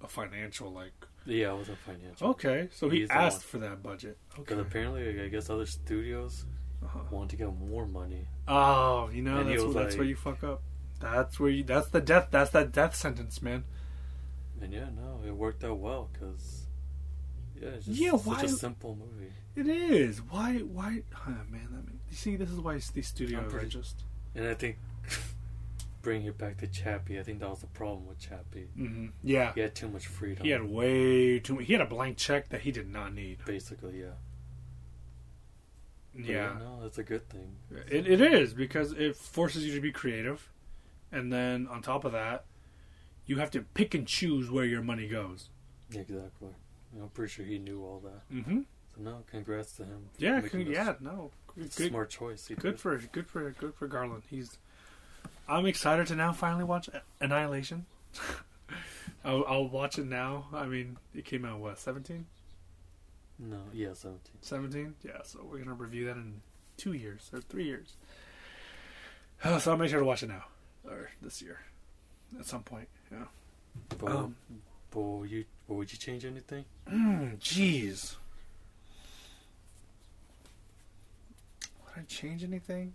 a 0.01 0.07
financial 0.07 0.71
like. 0.71 0.93
Yeah, 1.25 1.51
it 1.53 1.57
wasn't 1.57 1.77
financial. 1.77 2.29
Okay, 2.31 2.67
so 2.71 2.89
he 2.89 3.07
asked 3.09 3.43
for 3.43 3.59
that 3.59 3.83
budget. 3.83 4.17
Okay. 4.33 4.41
Because 4.41 4.57
apparently, 4.57 5.21
I 5.21 5.27
guess 5.27 5.51
other 5.51 5.67
studios 5.67 6.45
Uh-huh. 6.83 6.99
wanted 7.11 7.29
to 7.31 7.35
get 7.37 7.55
more 7.57 7.85
money. 7.85 8.27
Oh, 8.47 9.09
you 9.13 9.21
know 9.21 9.43
that's 9.43 9.63
where, 9.63 9.73
that's 9.83 9.95
where 9.97 10.05
you 10.05 10.15
fuck 10.15 10.43
up. 10.43 10.61
That's 10.99 11.39
where 11.39 11.49
you. 11.49 11.63
That's 11.63 11.87
the 11.89 12.01
death. 12.01 12.27
That's 12.31 12.49
that 12.51 12.71
death 12.71 12.95
sentence, 12.95 13.41
man. 13.41 13.63
And 14.61 14.71
yeah, 14.73 14.85
no, 14.95 15.21
it 15.25 15.31
worked 15.35 15.63
out 15.63 15.77
well 15.79 16.09
because 16.13 16.65
yeah, 17.59 17.69
it's 17.69 17.85
just 17.85 17.99
Yeah, 17.99 18.11
such 18.11 18.25
why- 18.25 18.41
a 18.43 18.47
simple 18.49 18.95
movie. 18.95 19.31
It 19.55 19.67
is. 19.67 20.19
Why? 20.19 20.59
Why? 20.59 21.03
Oh, 21.27 21.29
man, 21.49 21.67
that 21.71 21.83
you 22.09 22.15
see, 22.15 22.35
this 22.37 22.49
is 22.49 22.59
why 22.59 22.79
these 22.93 23.07
studios 23.07 23.53
are 23.53 23.65
just. 23.65 24.03
And 24.33 24.47
I 24.47 24.53
think 24.53 24.77
bring 26.01 26.23
it 26.23 26.37
back 26.37 26.57
to 26.59 26.67
Chappie, 26.67 27.19
I 27.19 27.23
think 27.23 27.39
that 27.39 27.49
was 27.49 27.59
the 27.59 27.67
problem 27.67 28.07
with 28.07 28.17
Chappie. 28.19 28.69
hmm 28.75 29.07
Yeah, 29.23 29.53
He 29.53 29.59
had 29.61 29.75
too 29.75 29.89
much 29.89 30.07
freedom. 30.07 30.45
he 30.45 30.51
had 30.51 30.63
way 30.63 31.39
too. 31.39 31.57
He 31.57 31.73
had 31.73 31.81
a 31.81 31.85
blank 31.85 32.17
check 32.17 32.49
that 32.49 32.61
he 32.61 32.71
did 32.71 32.89
not 32.89 33.13
need. 33.13 33.39
basically, 33.45 33.99
yeah. 33.99 34.11
But 36.15 36.25
Yeah, 36.25 36.53
no, 36.59 36.79
that's 36.81 36.97
a 36.97 37.03
good 37.03 37.29
thing. 37.29 37.55
it, 37.89 38.07
it 38.07 38.21
is 38.21 38.53
because 38.53 38.91
it 38.91 39.15
forces 39.15 39.65
you 39.65 39.73
to 39.75 39.81
be 39.81 39.91
creative, 39.91 40.49
and 41.11 41.31
then 41.31 41.67
on 41.67 41.81
top 41.81 42.03
of 42.03 42.11
that, 42.11 42.45
you 43.25 43.37
have 43.37 43.51
to 43.51 43.61
pick 43.61 43.93
and 43.93 44.05
choose 44.07 44.49
where 44.51 44.65
your 44.65 44.81
money 44.81 45.07
goes. 45.07 45.49
Exactly. 45.93 46.49
I'm 46.99 47.09
pretty 47.09 47.31
sure 47.31 47.45
he 47.45 47.57
knew 47.59 47.81
all 47.83 48.01
that. 48.03 48.35
Mm-hmm. 48.35 48.59
So 48.95 49.01
no, 49.01 49.23
congrats 49.29 49.73
to 49.77 49.83
him. 49.85 50.09
Yeah, 50.17 50.41
con- 50.41 50.67
yeah, 50.67 50.95
no, 50.99 51.31
good, 51.55 51.71
smart 51.71 52.09
choice. 52.09 52.47
He 52.47 52.55
good 52.55 52.71
did. 52.71 52.79
for 52.81 52.97
good 52.97 53.27
for 53.27 53.49
good 53.51 53.73
for 53.75 53.87
Garland. 53.87 54.23
He's. 54.29 54.57
I'm 55.47 55.65
excited 55.65 56.07
to 56.07 56.15
now 56.15 56.33
finally 56.33 56.63
watch 56.65 56.89
Annihilation. 57.21 57.85
I'll, 59.23 59.45
I'll 59.47 59.67
watch 59.69 59.97
it 59.99 60.05
now. 60.07 60.47
I 60.53 60.65
mean, 60.65 60.97
it 61.13 61.25
came 61.25 61.45
out 61.45 61.59
what 61.59 61.77
17? 61.79 62.25
No, 63.43 63.57
yeah, 63.73 63.93
seventeen. 63.93 64.35
17? 64.41 64.93
Yeah, 65.03 65.21
so 65.23 65.39
we're 65.43 65.57
gonna 65.57 65.73
review 65.73 66.05
that 66.05 66.15
in 66.17 66.41
two 66.77 66.93
years 66.93 67.29
or 67.33 67.41
three 67.41 67.63
years. 67.65 67.95
Uh, 69.43 69.57
so 69.57 69.71
I'll 69.71 69.77
make 69.77 69.89
sure 69.89 69.99
to 69.99 70.05
watch 70.05 70.21
it 70.21 70.29
now 70.29 70.43
or 70.87 71.09
this 71.23 71.41
year 71.41 71.59
at 72.39 72.45
some 72.45 72.61
point. 72.63 72.87
Yeah. 73.11 73.25
But, 73.97 74.11
Um, 74.11 74.35
but 74.91 74.99
would 75.01 75.31
you, 75.31 75.45
but 75.67 75.73
would 75.73 75.91
you 75.91 75.97
change 75.97 76.23
anything? 76.23 76.65
Mm, 76.87 77.39
Jeez. 77.39 78.15
Would 81.85 82.01
I 82.03 82.05
change 82.07 82.43
anything? 82.43 82.93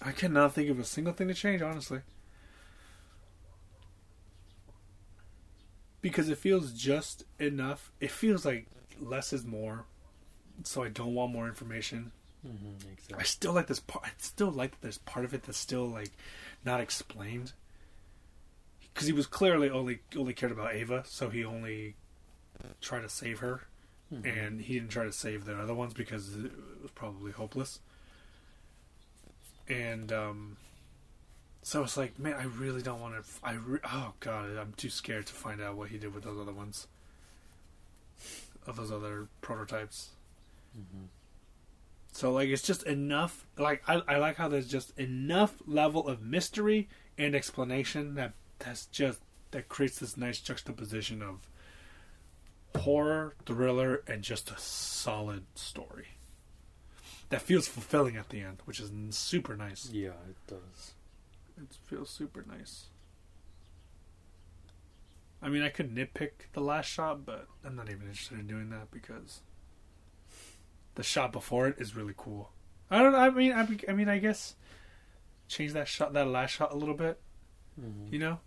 I 0.00 0.12
cannot 0.12 0.54
think 0.54 0.70
of 0.70 0.78
a 0.78 0.84
single 0.84 1.14
thing 1.14 1.26
to 1.28 1.34
change, 1.34 1.62
honestly. 1.62 2.00
Because 6.08 6.28
it 6.28 6.38
feels 6.38 6.72
just 6.72 7.24
enough. 7.40 7.90
It 8.00 8.12
feels 8.12 8.44
like 8.46 8.66
less 9.00 9.32
is 9.32 9.44
more. 9.44 9.86
So 10.62 10.84
I 10.84 10.88
don't 10.88 11.14
want 11.14 11.32
more 11.32 11.48
information. 11.48 12.12
Mm-hmm, 12.46 13.16
I 13.18 13.24
still 13.24 13.52
like 13.52 13.66
this 13.66 13.80
part. 13.80 14.04
I 14.06 14.10
still 14.18 14.50
like 14.52 14.70
that 14.70 14.82
there's 14.82 14.98
part 14.98 15.24
of 15.24 15.34
it 15.34 15.42
that's 15.42 15.58
still 15.58 15.86
like 15.86 16.12
not 16.64 16.80
explained. 16.80 17.52
because 18.94 19.06
he 19.08 19.12
was 19.12 19.26
clearly 19.26 19.68
only 19.68 19.98
only 20.16 20.32
cared 20.32 20.52
about 20.52 20.74
Ava, 20.74 21.02
so 21.06 21.28
he 21.28 21.44
only 21.44 21.96
tried 22.80 23.00
to 23.02 23.08
save 23.08 23.40
her, 23.40 23.62
Mhm. 24.12 24.24
and 24.44 24.60
he 24.62 24.74
didn't 24.74 24.88
try 24.90 25.04
to 25.04 25.12
save 25.12 25.44
the 25.44 25.58
other 25.60 25.74
ones 25.74 25.92
because 25.92 26.34
it 26.36 26.52
was 26.80 26.90
probably 26.94 27.32
hopeless. 27.32 27.80
And 29.68 30.12
um, 30.12 30.56
so 31.66 31.82
it's 31.82 31.96
like, 31.96 32.16
man, 32.16 32.34
I 32.34 32.44
really 32.44 32.80
don't 32.80 33.00
want 33.00 33.14
to. 33.16 33.28
I 33.42 33.54
re- 33.54 33.80
oh 33.82 34.12
god, 34.20 34.56
I'm 34.56 34.72
too 34.76 34.88
scared 34.88 35.26
to 35.26 35.32
find 35.32 35.60
out 35.60 35.76
what 35.76 35.88
he 35.88 35.98
did 35.98 36.14
with 36.14 36.22
those 36.22 36.38
other 36.38 36.52
ones, 36.52 36.86
of 38.68 38.76
those 38.76 38.92
other 38.92 39.26
prototypes. 39.40 40.10
Mhm. 40.78 41.08
So 42.12 42.30
like 42.30 42.50
it's 42.50 42.62
just 42.62 42.84
enough 42.84 43.46
like 43.58 43.82
I, 43.88 44.00
I 44.06 44.18
like 44.18 44.36
how 44.36 44.46
there's 44.46 44.68
just 44.68 44.96
enough 44.96 45.54
level 45.66 46.06
of 46.06 46.22
mystery 46.22 46.88
and 47.18 47.34
explanation 47.34 48.14
that 48.14 48.34
that's 48.60 48.86
just 48.86 49.18
that 49.50 49.68
creates 49.68 49.98
this 49.98 50.16
nice 50.16 50.38
juxtaposition 50.38 51.20
of 51.20 51.48
horror, 52.80 53.34
thriller, 53.44 54.04
and 54.06 54.22
just 54.22 54.52
a 54.52 54.56
solid 54.56 55.46
story. 55.56 56.10
That 57.30 57.42
feels 57.42 57.66
fulfilling 57.66 58.16
at 58.16 58.28
the 58.28 58.40
end, 58.40 58.58
which 58.66 58.78
is 58.78 58.92
super 59.10 59.56
nice. 59.56 59.90
Yeah, 59.90 60.10
it 60.28 60.36
does. 60.46 60.92
It 61.58 61.76
feels 61.86 62.10
super 62.10 62.44
nice. 62.46 62.86
I 65.42 65.48
mean, 65.48 65.62
I 65.62 65.68
could 65.68 65.94
nitpick 65.94 66.30
the 66.52 66.60
last 66.60 66.86
shot, 66.86 67.24
but 67.24 67.46
I'm 67.64 67.76
not 67.76 67.88
even 67.88 68.02
interested 68.08 68.38
in 68.38 68.46
doing 68.46 68.70
that 68.70 68.90
because 68.90 69.42
the 70.94 71.02
shot 71.02 71.32
before 71.32 71.68
it 71.68 71.76
is 71.78 71.94
really 71.94 72.14
cool. 72.16 72.50
I 72.90 73.02
don't. 73.02 73.14
I 73.14 73.30
mean, 73.30 73.52
I, 73.52 73.66
I 73.88 73.92
mean, 73.92 74.08
I 74.08 74.18
guess 74.18 74.54
change 75.48 75.72
that 75.74 75.88
shot, 75.88 76.12
that 76.14 76.26
last 76.26 76.50
shot 76.50 76.72
a 76.72 76.76
little 76.76 76.94
bit. 76.94 77.20
Mhm. 77.80 78.10
You 78.12 78.18
know, 78.18 78.40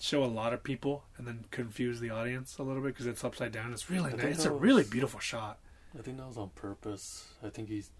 show 0.00 0.24
a 0.24 0.26
lot 0.26 0.52
of 0.52 0.62
people 0.62 1.04
and 1.18 1.26
then 1.26 1.44
confuse 1.50 2.00
the 2.00 2.10
audience 2.10 2.56
a 2.58 2.62
little 2.62 2.82
bit 2.82 2.94
because 2.94 3.06
it's 3.06 3.22
upside 3.24 3.52
down. 3.52 3.72
It's 3.72 3.90
really 3.90 4.12
nice. 4.14 4.36
It's 4.36 4.44
a 4.46 4.48
that 4.48 4.54
really 4.54 4.84
beautiful 4.84 5.20
shot. 5.20 5.58
I 5.98 6.02
think 6.02 6.16
that 6.18 6.26
was 6.26 6.38
on 6.38 6.50
purpose. 6.50 7.28
I 7.44 7.50
think 7.50 7.68
he's. 7.68 7.90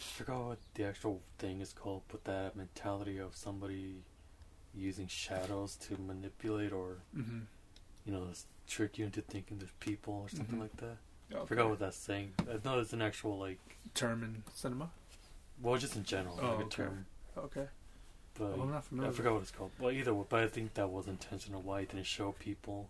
I 0.00 0.02
forgot 0.02 0.44
what 0.46 0.58
the 0.74 0.84
actual 0.84 1.20
thing 1.38 1.60
is 1.60 1.72
called, 1.72 2.02
but 2.08 2.24
that 2.24 2.56
mentality 2.56 3.18
of 3.18 3.36
somebody 3.36 3.96
using 4.74 5.06
shadows 5.08 5.76
to 5.76 5.96
manipulate 6.00 6.72
or, 6.72 6.98
Mm-hmm. 7.16 7.40
you 8.06 8.12
know, 8.12 8.28
trick 8.66 8.98
you 8.98 9.04
into 9.04 9.20
thinking 9.20 9.58
there's 9.58 9.70
people 9.80 10.14
or 10.14 10.28
something 10.28 10.56
Mhm. 10.58 10.62
like 10.62 10.76
that. 10.78 10.96
I 11.36 11.44
forgot 11.44 11.68
what 11.68 11.78
that's 11.80 11.96
saying. 11.96 12.32
I 12.48 12.58
know 12.64 12.78
it's 12.80 12.92
an 12.92 13.02
actual, 13.02 13.38
like, 13.38 13.58
term 13.94 14.22
in 14.24 14.42
cinema. 14.54 14.90
well, 15.62 15.76
just 15.76 15.94
in 15.96 16.04
general, 16.04 16.38
Oh, 16.40 16.48
like 16.48 16.58
a 16.60 16.62
okay. 16.62 16.68
term. 16.76 17.06
Okay, 17.36 17.68
But 18.34 18.52
well, 18.52 18.62
I'm 18.62 18.70
not 18.70 18.84
familiar. 18.84 19.10
I 19.10 19.14
forgot 19.14 19.32
what 19.34 19.42
it's 19.42 19.50
called. 19.50 19.70
Well, 19.78 19.90
either 19.90 20.14
way, 20.14 20.24
but 20.28 20.42
I 20.44 20.48
think 20.48 20.74
that 20.74 20.88
was 20.88 21.06
intentional. 21.06 21.60
Why 21.62 21.80
he 21.80 21.86
didn't 21.86 22.06
show 22.06 22.32
people, 22.32 22.88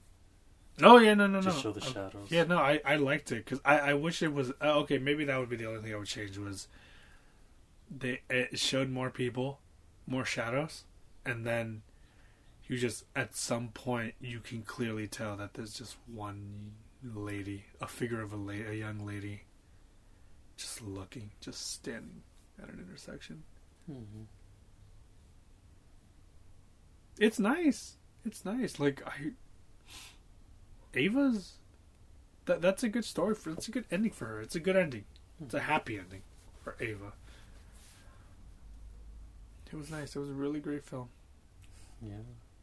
Oh 0.83 0.99
yeah, 0.99 1.15
no, 1.15 1.27
no, 1.27 1.41
no. 1.41 1.43
just 1.43 1.61
show 1.63 1.73
the 1.73 1.81
shadows. 1.81 2.31
Yeah, 2.31 2.45
no, 2.45 2.59
I, 2.59 2.81
I 2.85 2.97
liked 2.97 3.33
it 3.33 3.45
because 3.45 3.61
I, 3.65 3.79
I 3.81 3.95
wish 3.95 4.23
it 4.23 4.33
was 4.33 4.51
uh, 4.63 4.79
okay. 4.83 4.99
Maybe 4.99 5.25
that 5.25 5.39
would 5.39 5.49
be 5.51 5.57
the 5.57 5.67
only 5.67 5.83
thing 5.83 5.93
I 5.93 5.97
would 5.97 6.07
change 6.07 6.39
was 6.39 6.69
they 7.91 8.23
it 8.31 8.59
showed 8.59 8.91
more 8.91 9.11
people, 9.11 9.61
more 10.07 10.25
shadows, 10.25 10.85
and 11.25 11.47
then 11.47 11.83
you 12.67 12.79
just 12.79 13.05
at 13.17 13.37
some 13.37 13.69
point 13.71 14.15
you 14.21 14.41
can 14.41 14.63
clearly 14.63 15.09
tell 15.09 15.37
that 15.37 15.55
there's 15.55 15.75
just 15.75 15.97
one 16.07 16.73
lady, 17.05 17.65
a 17.81 17.89
figure 17.89 18.23
of 18.23 18.33
a 18.33 18.37
la- 18.37 18.53
a 18.71 18.75
young 18.75 19.07
lady, 19.07 19.43
just 20.57 20.83
looking, 20.83 21.31
just 21.41 21.73
standing 21.73 22.23
at 22.63 22.69
an 22.69 22.79
intersection. 22.81 23.43
hmm 23.87 24.25
It's 27.19 27.39
nice. 27.39 27.97
It's 28.25 28.45
nice. 28.45 28.79
Like 28.81 29.03
I, 29.07 29.33
Ava's. 30.95 31.55
That 32.47 32.63
that's 32.63 32.83
a 32.83 32.89
good 32.89 33.05
story 33.05 33.35
for. 33.35 33.51
It's 33.53 33.69
a 33.69 33.71
good 33.73 33.87
ending 33.91 34.13
for 34.13 34.27
her. 34.27 34.41
It's 34.43 34.57
a 34.57 34.61
good 34.61 34.77
ending. 34.77 35.05
It's 35.43 35.55
a 35.55 35.61
happy 35.61 35.99
ending 35.99 36.23
for 36.63 36.77
Ava. 36.81 37.13
It 39.73 39.77
was 39.77 39.91
nice. 39.91 40.17
It 40.17 40.19
was 40.19 40.31
a 40.31 40.35
really 40.35 40.61
great 40.61 40.85
film. 40.85 41.09
Yeah, 42.03 42.15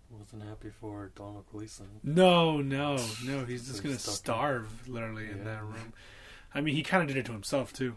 wasn't 0.09 0.43
happy 0.43 0.69
for 0.69 1.11
Donald 1.15 1.45
Gleeson. 1.51 1.87
No, 2.03 2.59
no, 2.61 2.97
no. 3.25 3.45
He's 3.45 3.67
just 3.67 3.83
gonna 3.83 3.97
stuck 3.97 4.11
in- 4.13 4.15
starve 4.17 4.87
literally 4.89 5.29
in 5.29 5.43
that 5.45 5.63
room. 5.63 5.93
I 6.53 6.61
mean, 6.61 6.75
he 6.75 6.83
kind 6.83 7.01
of 7.03 7.07
did 7.07 7.17
it 7.17 7.25
to 7.27 7.31
himself 7.33 7.71
too. 7.73 7.95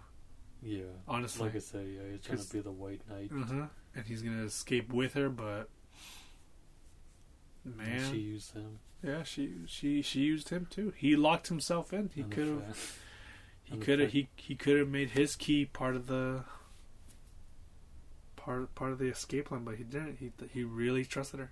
Yeah, 0.62 0.82
Honestly. 1.08 1.46
like 1.46 1.56
I 1.56 1.60
said, 1.60 1.86
yeah, 1.88 2.00
he's 2.12 2.20
trying 2.22 2.38
to 2.38 2.52
be 2.52 2.60
the 2.60 2.70
White 2.70 3.00
Knight. 3.08 3.30
Uh-huh. 3.34 3.66
And 3.94 4.04
he's 4.06 4.20
gonna 4.22 4.44
escape 4.44 4.92
with 4.92 5.14
her, 5.14 5.30
but 5.30 5.70
and 7.64 7.76
man, 7.76 8.10
she 8.10 8.18
used 8.18 8.52
him. 8.52 8.78
yeah, 9.02 9.22
she 9.22 9.54
she 9.66 10.02
she 10.02 10.20
used 10.20 10.50
him 10.50 10.66
too. 10.68 10.92
He 10.96 11.16
locked 11.16 11.48
himself 11.48 11.92
in. 11.92 12.10
He 12.14 12.22
could 12.22 12.46
have. 12.48 12.98
He 13.64 13.76
could 13.78 14.00
have 14.00 14.10
he 14.10 14.28
he 14.36 14.54
could 14.56 14.78
have 14.78 14.88
made 14.88 15.10
his 15.10 15.36
key 15.36 15.64
part 15.64 15.96
of 15.96 16.06
the 16.08 16.44
part 18.44 18.74
part 18.74 18.92
of 18.92 18.98
the 18.98 19.08
escape 19.08 19.46
plan, 19.46 19.64
but 19.64 19.76
he 19.76 19.84
didn't. 19.84 20.16
He 20.18 20.32
he 20.52 20.64
really 20.64 21.04
trusted 21.04 21.40
her. 21.40 21.50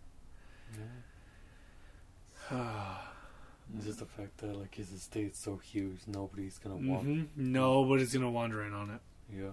Yeah. 2.50 2.94
It's 3.76 3.84
just 3.84 3.98
the 3.98 4.06
fact 4.06 4.38
that 4.38 4.56
like 4.58 4.74
his 4.74 4.90
estate's 4.92 5.38
so 5.38 5.58
huge, 5.58 5.98
nobody's 6.06 6.58
gonna 6.58 6.76
walk. 6.76 7.02
hmm 7.02 7.24
Nobody's 7.36 8.14
gonna 8.14 8.30
wander 8.30 8.64
in 8.64 8.72
on 8.72 8.88
it. 8.90 9.00
Yeah. 9.30 9.50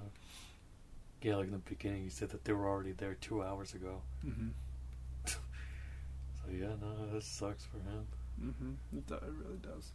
Yeah, 1.21 1.35
like 1.35 1.47
in 1.47 1.51
the 1.51 1.57
beginning, 1.57 2.03
he 2.03 2.09
said 2.09 2.29
that 2.29 2.45
they 2.45 2.53
were 2.53 2.65
already 2.69 2.93
there 2.93 3.15
two 3.15 3.43
hours 3.43 3.73
ago. 3.73 4.01
hmm 4.21 4.49
So 5.25 6.45
yeah, 6.49 6.75
no, 6.81 7.11
that 7.11 7.23
sucks 7.23 7.65
for 7.65 7.77
him. 7.77 8.07
Mm-hmm. 8.41 8.97
It, 8.99 9.11
it 9.11 9.33
really 9.43 9.57
does. 9.61 9.91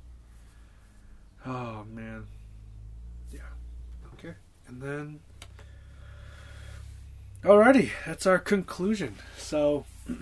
Oh 1.46 1.84
man. 1.90 2.26
Yeah. 3.32 3.40
Okay. 4.14 4.34
And 4.66 4.82
then. 4.82 5.20
Alrighty, 7.42 7.90
that's 8.06 8.26
our 8.26 8.38
conclusion. 8.38 9.16
So, 9.38 9.86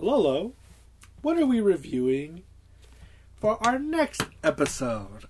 Lolo, 0.00 0.52
what 1.22 1.38
are 1.38 1.46
we 1.46 1.60
reviewing 1.60 2.42
for 3.36 3.56
our 3.66 3.78
next 3.78 4.22
episode? 4.44 5.24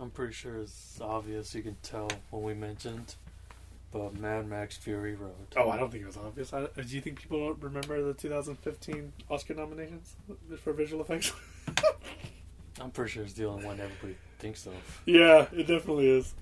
I'm 0.00 0.10
pretty 0.10 0.32
sure 0.32 0.56
it's 0.56 1.00
obvious. 1.00 1.54
You 1.54 1.62
can 1.62 1.76
tell 1.84 2.08
when 2.30 2.42
we 2.42 2.54
mentioned, 2.54 3.14
but 3.92 4.18
Mad 4.18 4.48
Max 4.48 4.76
Fury 4.76 5.14
Road. 5.14 5.34
Oh, 5.56 5.70
I 5.70 5.76
don't 5.76 5.90
think 5.92 6.02
it 6.02 6.06
was 6.06 6.16
obvious. 6.16 6.52
I, 6.52 6.62
do 6.62 6.82
you 6.88 7.00
think 7.00 7.22
people 7.22 7.38
don't 7.38 7.62
remember 7.62 8.02
the 8.02 8.14
2015 8.14 9.12
Oscar 9.30 9.54
nominations 9.54 10.16
for 10.62 10.72
visual 10.72 11.02
effects? 11.02 11.32
I'm 12.80 12.90
pretty 12.90 13.12
sure 13.12 13.22
it's 13.22 13.34
the 13.34 13.44
only 13.46 13.64
one 13.64 13.78
everybody 13.80 14.16
thinks 14.40 14.66
of. 14.66 14.74
yeah, 15.06 15.46
it 15.52 15.68
definitely 15.68 16.08
is. 16.08 16.34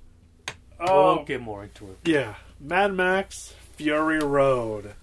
Oh, 0.80 1.16
we'll 1.16 1.24
get 1.24 1.40
more 1.40 1.64
into 1.64 1.90
it. 1.90 1.98
yeah. 2.04 2.34
Mad 2.60 2.94
Max 2.94 3.54
Fury 3.76 4.18
Road 4.18 4.94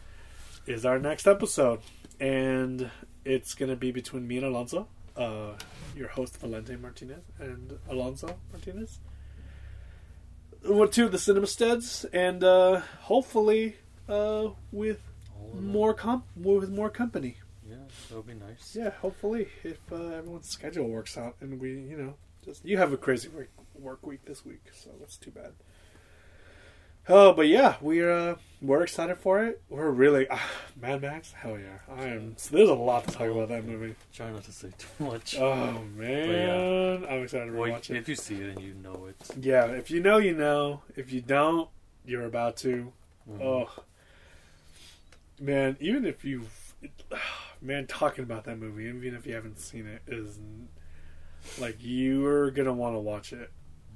is 0.65 0.85
our 0.85 0.99
next 0.99 1.27
episode, 1.27 1.79
and 2.19 2.89
it's 3.25 3.53
going 3.53 3.69
to 3.69 3.75
be 3.75 3.91
between 3.91 4.27
me 4.27 4.37
and 4.37 4.45
Alonso, 4.45 4.87
uh, 5.15 5.53
your 5.95 6.07
host 6.09 6.39
Valente 6.41 6.79
Martinez 6.79 7.23
and 7.39 7.77
Alonso 7.89 8.35
Martinez. 8.51 8.99
We're 10.67 10.87
two 10.87 11.05
of 11.05 11.11
the 11.11 11.19
cinema 11.19 11.47
studs, 11.47 12.05
and 12.13 12.43
uh, 12.43 12.81
hopefully 13.01 13.75
uh, 14.07 14.49
with 14.71 15.01
All 15.39 15.49
of 15.49 15.55
them. 15.55 15.67
more 15.67 15.93
comp 15.93 16.25
with 16.35 16.69
more 16.69 16.89
company. 16.89 17.37
Yeah, 17.69 17.75
that 18.09 18.15
would 18.15 18.27
be 18.27 18.33
nice. 18.33 18.75
Yeah, 18.75 18.91
hopefully, 18.91 19.47
if 19.63 19.79
uh, 19.91 19.95
everyone's 19.95 20.49
schedule 20.49 20.87
works 20.87 21.17
out, 21.17 21.35
and 21.41 21.59
we, 21.59 21.71
you 21.71 21.97
know, 21.97 22.13
just 22.45 22.63
you 22.65 22.77
have 22.77 22.93
a 22.93 22.97
crazy 22.97 23.27
work, 23.29 23.49
work 23.75 24.05
week 24.05 24.25
this 24.25 24.45
week, 24.45 24.61
so 24.73 24.89
that's 24.99 25.17
too 25.17 25.31
bad. 25.31 25.53
Oh, 27.09 27.33
but 27.33 27.47
yeah, 27.49 27.75
we're 27.81 28.11
uh, 28.11 28.35
we're 28.61 28.83
excited 28.83 29.17
for 29.17 29.43
it. 29.43 29.61
We're 29.69 29.89
really 29.91 30.25
uh, 30.29 30.37
Mad 30.81 31.01
Max. 31.01 31.33
Hell 31.33 31.59
yeah, 31.59 31.79
I 31.93 32.05
am. 32.05 32.35
So 32.37 32.55
there's 32.55 32.69
a 32.69 32.73
lot 32.75 33.05
to 33.05 33.11
talk 33.13 33.27
about 33.29 33.49
that 33.49 33.65
movie. 33.65 33.95
Try 34.13 34.31
not 34.31 34.45
to 34.45 34.53
say 34.53 34.69
too 34.77 35.03
much. 35.03 35.37
Oh 35.37 35.81
man, 35.97 37.03
I'm 37.09 37.23
excited 37.23 37.47
to 37.47 37.57
Well, 37.57 37.71
watch 37.71 37.89
it. 37.89 37.97
if 37.97 38.07
you 38.07 38.15
see 38.15 38.35
it 38.35 38.55
and 38.55 38.61
you 38.61 38.73
know 38.75 39.07
it. 39.09 39.15
Yeah, 39.37 39.65
if 39.65 39.91
you 39.91 39.99
know, 39.99 40.17
you 40.17 40.33
know. 40.33 40.81
If 40.95 41.11
you 41.11 41.19
don't, 41.19 41.69
you're 42.05 42.25
about 42.25 42.55
to. 42.57 42.93
Mhm. 43.29 43.41
Oh, 43.43 43.69
man! 45.41 45.75
Even 45.81 46.05
if 46.05 46.23
you, 46.23 46.43
man, 47.61 47.85
talking 47.87 48.23
about 48.23 48.45
that 48.45 48.57
movie, 48.59 48.85
even 48.85 49.13
if 49.13 49.25
you 49.25 49.33
haven't 49.33 49.59
seen 49.59 49.87
it, 49.87 50.01
is 50.07 50.39
like 51.59 51.75
you're 51.81 52.49
gonna 52.51 52.71
want 52.73 52.95
to 52.95 52.99
watch 52.99 53.33
it. 53.33 53.51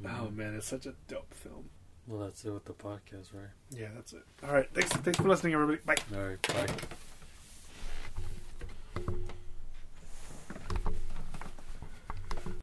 Oh 0.06 0.30
man, 0.30 0.56
it's 0.56 0.68
such 0.68 0.86
a 0.86 0.93
dope 1.08 1.34
film. 1.34 1.70
Well, 2.08 2.22
that's 2.22 2.45
it 2.45 2.52
with 2.52 2.66
the 2.66 2.74
podcast, 2.74 3.34
right? 3.34 3.50
Yeah, 3.70 3.89
that's 3.95 4.14
it. 4.14 4.24
All 4.45 4.54
right, 4.54 4.70
thanks. 4.74 4.91
Thanks 4.91 5.20
for 5.20 5.28
listening, 5.28 5.54
everybody. 5.54 5.80
Bye. 5.86 5.95
All 6.16 6.28
right, 6.28 6.41
bye. 6.48 6.68